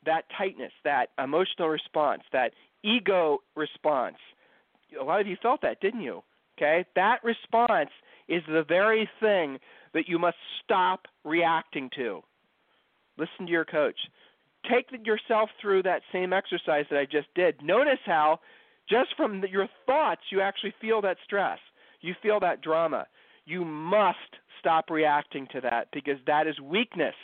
that 0.05 0.25
tightness, 0.37 0.71
that 0.83 1.07
emotional 1.17 1.69
response, 1.69 2.21
that 2.31 2.51
ego 2.83 3.39
response. 3.55 4.17
A 4.99 5.03
lot 5.03 5.21
of 5.21 5.27
you 5.27 5.37
felt 5.41 5.61
that, 5.61 5.81
didn't 5.81 6.01
you? 6.01 6.21
Okay? 6.57 6.85
That 6.95 7.23
response 7.23 7.89
is 8.27 8.43
the 8.47 8.63
very 8.67 9.09
thing 9.19 9.57
that 9.93 10.07
you 10.07 10.19
must 10.19 10.37
stop 10.63 11.07
reacting 11.23 11.89
to. 11.95 12.21
Listen 13.17 13.45
to 13.45 13.51
your 13.51 13.65
coach 13.65 13.97
take 14.69 14.87
yourself 15.05 15.49
through 15.61 15.83
that 15.83 16.01
same 16.11 16.33
exercise 16.33 16.85
that 16.89 16.99
I 16.99 17.05
just 17.05 17.27
did. 17.35 17.61
Notice 17.61 17.99
how, 18.05 18.39
just 18.89 19.09
from 19.15 19.41
the, 19.41 19.49
your 19.49 19.67
thoughts, 19.85 20.21
you 20.31 20.41
actually 20.41 20.73
feel 20.81 21.01
that 21.01 21.17
stress. 21.23 21.59
You 22.01 22.15
feel 22.21 22.39
that 22.39 22.61
drama. 22.61 23.07
You 23.45 23.65
must 23.65 24.17
stop 24.59 24.89
reacting 24.89 25.47
to 25.53 25.61
that 25.61 25.87
because 25.93 26.17
that 26.27 26.47
is 26.47 26.59
weakness. 26.59 27.15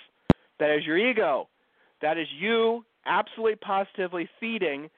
That 0.59 0.75
is 0.75 0.85
your 0.85 0.97
ego. 0.97 1.49
That 2.01 2.17
is 2.17 2.27
you 2.39 2.85
absolutely 3.05 3.55
positively 3.55 4.29
feeding, 4.39 4.89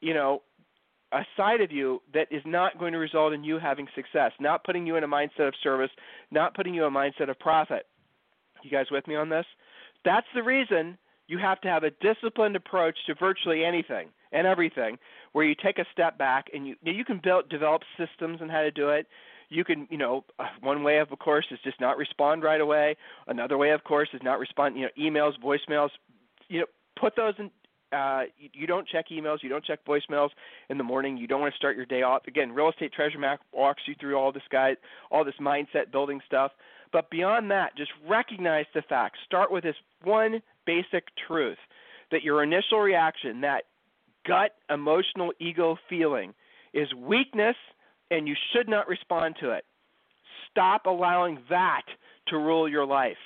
you 0.00 0.14
know, 0.14 0.42
a 1.12 1.22
side 1.36 1.60
of 1.60 1.72
you 1.72 2.00
that 2.14 2.28
is 2.30 2.42
not 2.46 2.78
going 2.78 2.92
to 2.92 2.98
result 2.98 3.32
in 3.32 3.42
you 3.42 3.58
having 3.58 3.88
success, 3.94 4.30
not 4.38 4.62
putting 4.62 4.86
you 4.86 4.96
in 4.96 5.02
a 5.02 5.08
mindset 5.08 5.48
of 5.48 5.54
service, 5.62 5.90
not 6.30 6.54
putting 6.54 6.72
you 6.72 6.86
in 6.86 6.94
a 6.94 6.96
mindset 6.96 7.28
of 7.28 7.38
profit. 7.38 7.86
You 8.62 8.70
guys 8.70 8.86
with 8.90 9.06
me 9.08 9.16
on 9.16 9.28
this? 9.28 9.46
That's 10.04 10.26
the 10.34 10.42
reason 10.42 10.96
you 11.30 11.38
have 11.38 11.60
to 11.60 11.68
have 11.68 11.84
a 11.84 11.90
disciplined 12.02 12.56
approach 12.56 12.98
to 13.06 13.14
virtually 13.14 13.64
anything 13.64 14.08
and 14.32 14.46
everything 14.46 14.98
where 15.32 15.44
you 15.44 15.54
take 15.54 15.78
a 15.78 15.84
step 15.92 16.18
back 16.18 16.48
and 16.52 16.66
you 16.66 16.74
you 16.82 17.04
can 17.04 17.20
build 17.22 17.48
develop 17.48 17.82
systems 17.96 18.38
and 18.40 18.50
how 18.50 18.62
to 18.62 18.70
do 18.70 18.88
it 18.90 19.06
you 19.48 19.64
can 19.64 19.86
you 19.90 19.96
know 19.96 20.24
uh, 20.38 20.44
one 20.60 20.82
way 20.82 20.98
of 20.98 21.08
course 21.20 21.46
is 21.50 21.58
just 21.62 21.80
not 21.80 21.96
respond 21.96 22.42
right 22.42 22.60
away 22.60 22.96
another 23.28 23.56
way 23.56 23.70
of 23.70 23.84
course 23.84 24.08
is 24.12 24.20
not 24.22 24.38
respond 24.40 24.76
you 24.76 24.82
know 24.82 24.90
emails 24.98 25.32
voicemails 25.42 25.90
you 26.48 26.60
know 26.60 26.66
put 27.00 27.14
those 27.16 27.34
in 27.38 27.50
uh, 27.92 28.22
you, 28.38 28.48
you 28.52 28.66
don't 28.68 28.86
check 28.86 29.06
emails, 29.10 29.38
you 29.42 29.48
don't 29.48 29.64
check 29.64 29.84
voicemails 29.84 30.28
in 30.68 30.78
the 30.78 30.84
morning. 30.84 31.16
You 31.16 31.26
don't 31.26 31.40
want 31.40 31.52
to 31.52 31.56
start 31.56 31.74
your 31.74 31.86
day 31.86 32.02
off. 32.02 32.22
Again, 32.28 32.52
real 32.52 32.70
estate 32.70 32.92
treasure 32.92 33.18
map 33.18 33.40
walks 33.52 33.82
you 33.86 33.96
through 33.98 34.16
all 34.16 34.30
this 34.30 34.44
guy, 34.48 34.76
all 35.10 35.24
this 35.24 35.34
mindset 35.40 35.90
building 35.90 36.20
stuff. 36.24 36.52
But 36.92 37.10
beyond 37.10 37.50
that, 37.50 37.76
just 37.76 37.90
recognize 38.08 38.66
the 38.74 38.82
facts. 38.82 39.18
Start 39.24 39.50
with 39.50 39.64
this 39.64 39.76
one 40.02 40.40
basic 40.66 41.04
truth 41.26 41.58
that 42.10 42.22
your 42.22 42.42
initial 42.42 42.80
reaction, 42.80 43.40
that 43.42 43.64
gut 44.26 44.52
emotional 44.68 45.32
ego 45.38 45.76
feeling, 45.88 46.34
is 46.72 46.88
weakness 46.94 47.56
and 48.10 48.26
you 48.26 48.34
should 48.52 48.68
not 48.68 48.88
respond 48.88 49.36
to 49.40 49.50
it. 49.50 49.64
Stop 50.50 50.86
allowing 50.86 51.38
that 51.48 51.82
to 52.28 52.38
rule 52.38 52.68
your 52.68 52.84
life 52.86 53.16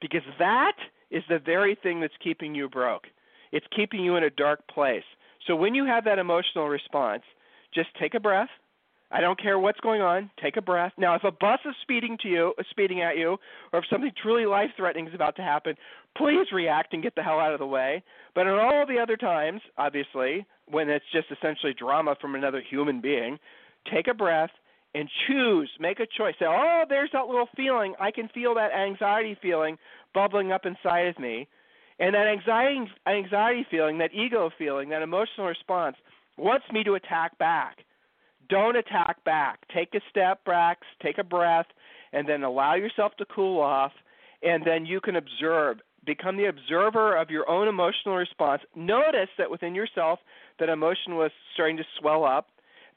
because 0.00 0.22
that 0.38 0.76
is 1.10 1.22
the 1.28 1.38
very 1.38 1.76
thing 1.82 2.00
that's 2.00 2.12
keeping 2.22 2.54
you 2.54 2.68
broke. 2.68 3.04
It's 3.52 3.66
keeping 3.74 4.04
you 4.04 4.16
in 4.16 4.24
a 4.24 4.30
dark 4.30 4.66
place. 4.68 5.04
So 5.46 5.54
when 5.54 5.74
you 5.74 5.86
have 5.86 6.04
that 6.04 6.18
emotional 6.18 6.68
response, 6.68 7.22
just 7.72 7.88
take 8.00 8.14
a 8.14 8.20
breath 8.20 8.48
I 9.10 9.20
don't 9.20 9.40
care 9.40 9.58
what's 9.58 9.80
going 9.80 10.00
on. 10.00 10.30
Take 10.42 10.56
a 10.56 10.62
breath. 10.62 10.92
Now, 10.98 11.14
if 11.14 11.22
a 11.24 11.30
bus 11.30 11.60
is 11.64 11.74
speeding 11.82 12.18
to 12.22 12.28
you, 12.28 12.54
speeding 12.70 13.02
at 13.02 13.16
you, 13.16 13.38
or 13.72 13.78
if 13.78 13.84
something 13.88 14.10
truly 14.20 14.46
life-threatening 14.46 15.06
is 15.06 15.14
about 15.14 15.36
to 15.36 15.42
happen, 15.42 15.76
please 16.16 16.46
react 16.52 16.92
and 16.92 17.02
get 17.02 17.14
the 17.14 17.22
hell 17.22 17.38
out 17.38 17.52
of 17.52 17.60
the 17.60 17.66
way. 17.66 18.02
But 18.34 18.46
in 18.46 18.54
all 18.54 18.84
the 18.86 18.98
other 18.98 19.16
times, 19.16 19.60
obviously, 19.78 20.44
when 20.68 20.90
it's 20.90 21.04
just 21.12 21.28
essentially 21.30 21.72
drama 21.72 22.16
from 22.20 22.34
another 22.34 22.60
human 22.60 23.00
being, 23.00 23.38
take 23.92 24.08
a 24.08 24.14
breath 24.14 24.50
and 24.94 25.08
choose. 25.28 25.70
Make 25.78 26.00
a 26.00 26.06
choice. 26.06 26.34
Say, 26.38 26.46
"Oh, 26.46 26.84
there's 26.88 27.10
that 27.12 27.28
little 27.28 27.48
feeling. 27.56 27.94
I 28.00 28.10
can 28.10 28.28
feel 28.28 28.54
that 28.54 28.72
anxiety 28.72 29.34
feeling 29.34 29.78
bubbling 30.14 30.50
up 30.50 30.66
inside 30.66 31.06
of 31.06 31.18
me." 31.18 31.46
And 31.98 32.14
that 32.14 32.26
anxiety 32.26 32.90
anxiety 33.06 33.64
feeling, 33.70 33.98
that 33.98 34.12
ego 34.12 34.50
feeling, 34.58 34.88
that 34.88 35.02
emotional 35.02 35.46
response 35.46 35.96
wants 36.36 36.70
me 36.72 36.82
to 36.84 36.94
attack 36.94 37.38
back 37.38 37.84
don't 38.48 38.76
attack 38.76 39.22
back. 39.24 39.60
Take 39.74 39.94
a 39.94 40.00
step 40.10 40.44
back, 40.44 40.78
take 41.02 41.18
a 41.18 41.24
breath, 41.24 41.66
and 42.12 42.28
then 42.28 42.42
allow 42.42 42.74
yourself 42.74 43.12
to 43.18 43.24
cool 43.26 43.60
off, 43.60 43.92
and 44.42 44.64
then 44.64 44.86
you 44.86 45.00
can 45.00 45.16
observe. 45.16 45.78
Become 46.04 46.36
the 46.36 46.46
observer 46.46 47.16
of 47.16 47.30
your 47.30 47.48
own 47.50 47.66
emotional 47.66 48.16
response. 48.16 48.62
Notice 48.76 49.28
that 49.38 49.50
within 49.50 49.74
yourself 49.74 50.20
that 50.60 50.68
emotion 50.68 51.16
was 51.16 51.32
starting 51.54 51.76
to 51.78 51.84
swell 51.98 52.24
up. 52.24 52.48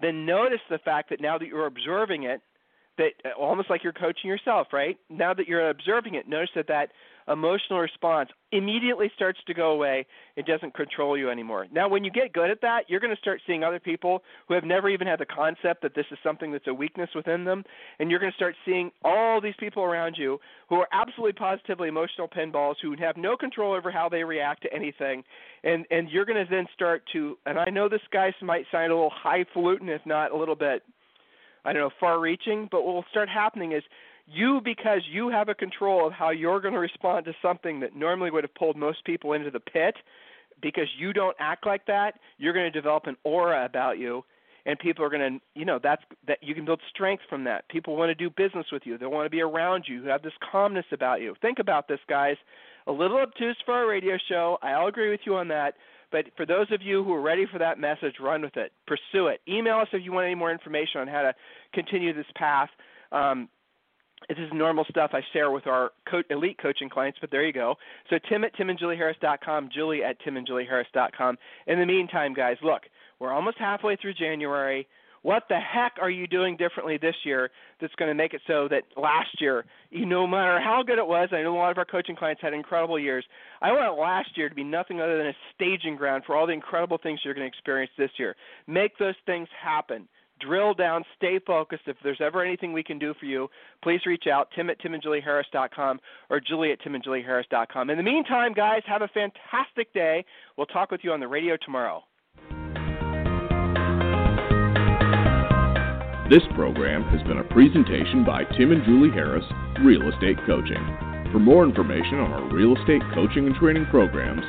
Then 0.01 0.25
notice 0.25 0.59
the 0.69 0.77
fact 0.77 1.09
that 1.09 1.19
now 1.19 1.37
that 1.37 1.47
you're 1.47 1.65
observing 1.65 2.23
it, 2.23 2.41
that 2.97 3.11
uh, 3.25 3.29
almost 3.39 3.69
like 3.69 3.83
you're 3.83 3.93
coaching 3.93 4.29
yourself, 4.29 4.67
right? 4.71 4.97
Now 5.09 5.33
that 5.33 5.47
you're 5.47 5.69
observing 5.69 6.15
it, 6.15 6.27
notice 6.27 6.51
that 6.55 6.67
that 6.67 6.89
emotional 7.29 7.79
response 7.79 8.29
immediately 8.51 9.11
starts 9.15 9.39
to 9.45 9.53
go 9.53 9.71
away. 9.71 10.05
It 10.35 10.45
doesn't 10.45 10.73
control 10.73 11.17
you 11.17 11.29
anymore. 11.29 11.67
Now, 11.71 11.87
when 11.87 12.03
you 12.03 12.11
get 12.11 12.33
good 12.33 12.49
at 12.49 12.61
that, 12.61 12.81
you're 12.87 12.99
going 12.99 13.13
to 13.13 13.21
start 13.21 13.41
seeing 13.45 13.63
other 13.63 13.79
people 13.79 14.23
who 14.47 14.55
have 14.55 14.63
never 14.63 14.89
even 14.89 15.07
had 15.07 15.19
the 15.19 15.25
concept 15.25 15.81
that 15.83 15.95
this 15.95 16.05
is 16.11 16.17
something 16.23 16.51
that's 16.51 16.67
a 16.67 16.73
weakness 16.73 17.09
within 17.15 17.45
them. 17.45 17.63
And 17.99 18.09
you're 18.09 18.19
going 18.19 18.31
to 18.31 18.35
start 18.35 18.55
seeing 18.65 18.91
all 19.03 19.39
these 19.39 19.53
people 19.59 19.83
around 19.83 20.15
you 20.17 20.39
who 20.67 20.75
are 20.75 20.87
absolutely 20.91 21.33
positively 21.33 21.87
emotional 21.87 22.27
pinballs 22.27 22.75
who 22.81 22.95
have 22.99 23.17
no 23.17 23.37
control 23.37 23.73
over 23.73 23.91
how 23.91 24.09
they 24.09 24.23
react 24.23 24.63
to 24.63 24.73
anything. 24.73 25.23
And, 25.63 25.85
and 25.91 26.09
you're 26.09 26.25
going 26.25 26.43
to 26.43 26.49
then 26.49 26.65
start 26.73 27.03
to, 27.13 27.37
and 27.45 27.59
I 27.59 27.69
know 27.69 27.87
this 27.87 28.01
guy 28.11 28.33
might 28.41 28.65
sound 28.71 28.91
a 28.91 28.95
little 28.95 29.13
highfalutin, 29.13 29.89
if 29.89 30.05
not 30.05 30.31
a 30.31 30.37
little 30.37 30.55
bit, 30.55 30.83
I 31.65 31.73
don't 31.73 31.81
know, 31.81 31.91
far 31.99 32.19
reaching, 32.19 32.67
but 32.71 32.83
what 32.83 32.95
will 32.95 33.05
start 33.11 33.29
happening 33.29 33.73
is 33.73 33.83
you 34.31 34.61
because 34.63 35.01
you 35.11 35.29
have 35.29 35.49
a 35.49 35.55
control 35.55 36.05
of 36.05 36.13
how 36.13 36.29
you're 36.29 36.59
going 36.59 36.73
to 36.73 36.79
respond 36.79 37.25
to 37.25 37.33
something 37.41 37.79
that 37.79 37.95
normally 37.95 38.31
would 38.31 38.43
have 38.43 38.53
pulled 38.55 38.77
most 38.77 39.03
people 39.05 39.33
into 39.33 39.51
the 39.51 39.59
pit 39.59 39.95
because 40.61 40.87
you 40.97 41.13
don't 41.13 41.35
act 41.39 41.65
like 41.65 41.85
that 41.85 42.15
you're 42.37 42.53
going 42.53 42.71
to 42.71 42.71
develop 42.71 43.07
an 43.07 43.15
aura 43.23 43.65
about 43.65 43.97
you 43.97 44.23
and 44.65 44.77
people 44.77 45.03
are 45.03 45.09
going 45.09 45.39
to, 45.39 45.59
you 45.59 45.65
know, 45.65 45.79
that's 45.81 46.03
that 46.27 46.37
you 46.41 46.53
can 46.53 46.65
build 46.65 46.81
strength 46.89 47.23
from 47.29 47.43
that. 47.45 47.67
People 47.69 47.95
want 47.95 48.09
to 48.09 48.15
do 48.15 48.29
business 48.29 48.67
with 48.71 48.83
you. 48.85 48.97
They 48.97 49.05
want 49.05 49.25
to 49.25 49.29
be 49.29 49.41
around 49.41 49.85
you. 49.87 50.03
Who 50.03 50.09
have 50.09 50.21
this 50.21 50.33
calmness 50.51 50.85
about 50.91 51.21
you. 51.21 51.35
Think 51.41 51.59
about 51.59 51.87
this, 51.87 51.99
guys. 52.07 52.35
A 52.87 52.91
little 52.91 53.17
obtuse 53.17 53.57
for 53.65 53.73
our 53.73 53.87
radio 53.87 54.17
show. 54.29 54.57
I'll 54.61 54.87
agree 54.87 55.09
with 55.09 55.21
you 55.25 55.35
on 55.35 55.47
that. 55.49 55.75
But 56.11 56.25
for 56.35 56.45
those 56.45 56.67
of 56.71 56.81
you 56.81 57.03
who 57.03 57.13
are 57.13 57.21
ready 57.21 57.45
for 57.51 57.59
that 57.59 57.79
message, 57.79 58.15
run 58.19 58.41
with 58.41 58.57
it. 58.57 58.71
Pursue 58.87 59.27
it. 59.27 59.41
Email 59.47 59.77
us 59.77 59.87
if 59.93 60.03
you 60.03 60.11
want 60.11 60.25
any 60.25 60.35
more 60.35 60.51
information 60.51 61.01
on 61.01 61.07
how 61.07 61.21
to 61.21 61.33
continue 61.73 62.13
this 62.13 62.25
path. 62.35 62.69
Um, 63.11 63.47
this 64.27 64.37
is 64.37 64.49
normal 64.53 64.85
stuff 64.89 65.11
I 65.13 65.21
share 65.33 65.51
with 65.51 65.67
our 65.67 65.91
co- 66.09 66.23
elite 66.29 66.57
coaching 66.61 66.89
clients, 66.89 67.19
but 67.21 67.31
there 67.31 67.45
you 67.45 67.53
go. 67.53 67.75
So 68.09 68.17
Tim 68.29 68.43
at 68.43 68.55
timandjulieharris.com, 68.55 69.69
Julie 69.73 70.03
at 70.03 70.17
timandjulieharris.com. 70.21 71.37
In 71.67 71.79
the 71.79 71.85
meantime, 71.85 72.33
guys, 72.33 72.57
look, 72.61 72.81
we're 73.19 73.31
almost 73.33 73.57
halfway 73.57 73.95
through 73.95 74.13
January. 74.13 74.87
What 75.21 75.43
the 75.49 75.59
heck 75.59 75.93
are 75.99 76.09
you 76.09 76.27
doing 76.27 76.55
differently 76.55 76.97
this 76.97 77.15
year 77.25 77.49
that's 77.81 77.93
going 77.95 78.07
to 78.07 78.15
make 78.15 78.33
it 78.33 78.41
so 78.47 78.69
that 78.69 78.83
last 78.95 79.41
year, 79.41 79.65
you, 79.91 80.05
no 80.05 80.25
matter 80.25 80.61
how 80.61 80.81
good 80.81 80.97
it 80.97 81.05
was, 81.05 81.29
I 81.33 81.41
know 81.41 81.55
a 81.55 81.57
lot 81.57 81.71
of 81.71 81.77
our 81.77 81.85
coaching 81.85 82.15
clients 82.15 82.41
had 82.41 82.53
incredible 82.53 82.97
years. 82.97 83.25
I 83.61 83.71
want 83.73 83.99
last 83.99 84.37
year 84.37 84.47
to 84.47 84.55
be 84.55 84.63
nothing 84.63 85.01
other 85.01 85.17
than 85.17 85.27
a 85.27 85.33
staging 85.53 85.97
ground 85.97 86.23
for 86.25 86.37
all 86.37 86.47
the 86.47 86.53
incredible 86.53 86.97
things 87.01 87.19
you're 87.23 87.33
going 87.33 87.43
to 87.43 87.53
experience 87.53 87.91
this 87.97 88.11
year. 88.17 88.35
Make 88.65 88.97
those 88.97 89.15
things 89.25 89.49
happen 89.61 90.07
drill 90.39 90.73
down, 90.73 91.03
stay 91.15 91.39
focused. 91.45 91.83
If 91.87 91.97
there's 92.03 92.21
ever 92.21 92.43
anything 92.43 92.73
we 92.73 92.83
can 92.83 92.99
do 92.99 93.13
for 93.19 93.25
you, 93.25 93.49
please 93.83 94.01
reach 94.05 94.25
out, 94.27 94.49
tim 94.55 94.69
at 94.69 94.79
timandjulieharris.com 94.81 95.99
or 96.29 96.39
julie 96.39 96.71
at 96.71 96.81
timandjulieharris.com. 96.81 97.89
In 97.89 97.97
the 97.97 98.03
meantime, 98.03 98.53
guys, 98.53 98.81
have 98.85 99.01
a 99.01 99.07
fantastic 99.09 99.93
day. 99.93 100.25
We'll 100.57 100.67
talk 100.67 100.91
with 100.91 101.01
you 101.03 101.11
on 101.11 101.19
the 101.19 101.27
radio 101.27 101.57
tomorrow. 101.63 102.03
This 106.29 106.43
program 106.53 107.03
has 107.05 107.23
been 107.23 107.39
a 107.39 107.43
presentation 107.43 108.23
by 108.23 108.43
Tim 108.55 108.71
and 108.71 108.85
Julie 108.85 109.09
Harris, 109.09 109.45
Real 109.83 110.07
Estate 110.13 110.37
Coaching. 110.45 110.77
For 111.31 111.39
more 111.39 111.63
information 111.63 112.19
on 112.19 112.31
our 112.31 112.53
real 112.53 112.77
estate 112.77 113.01
coaching 113.15 113.47
and 113.47 113.55
training 113.55 113.87
programs, 113.89 114.45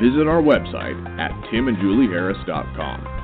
visit 0.00 0.28
our 0.28 0.42
website 0.42 0.94
at 1.18 1.30
timandjulieharris.com. 1.50 3.23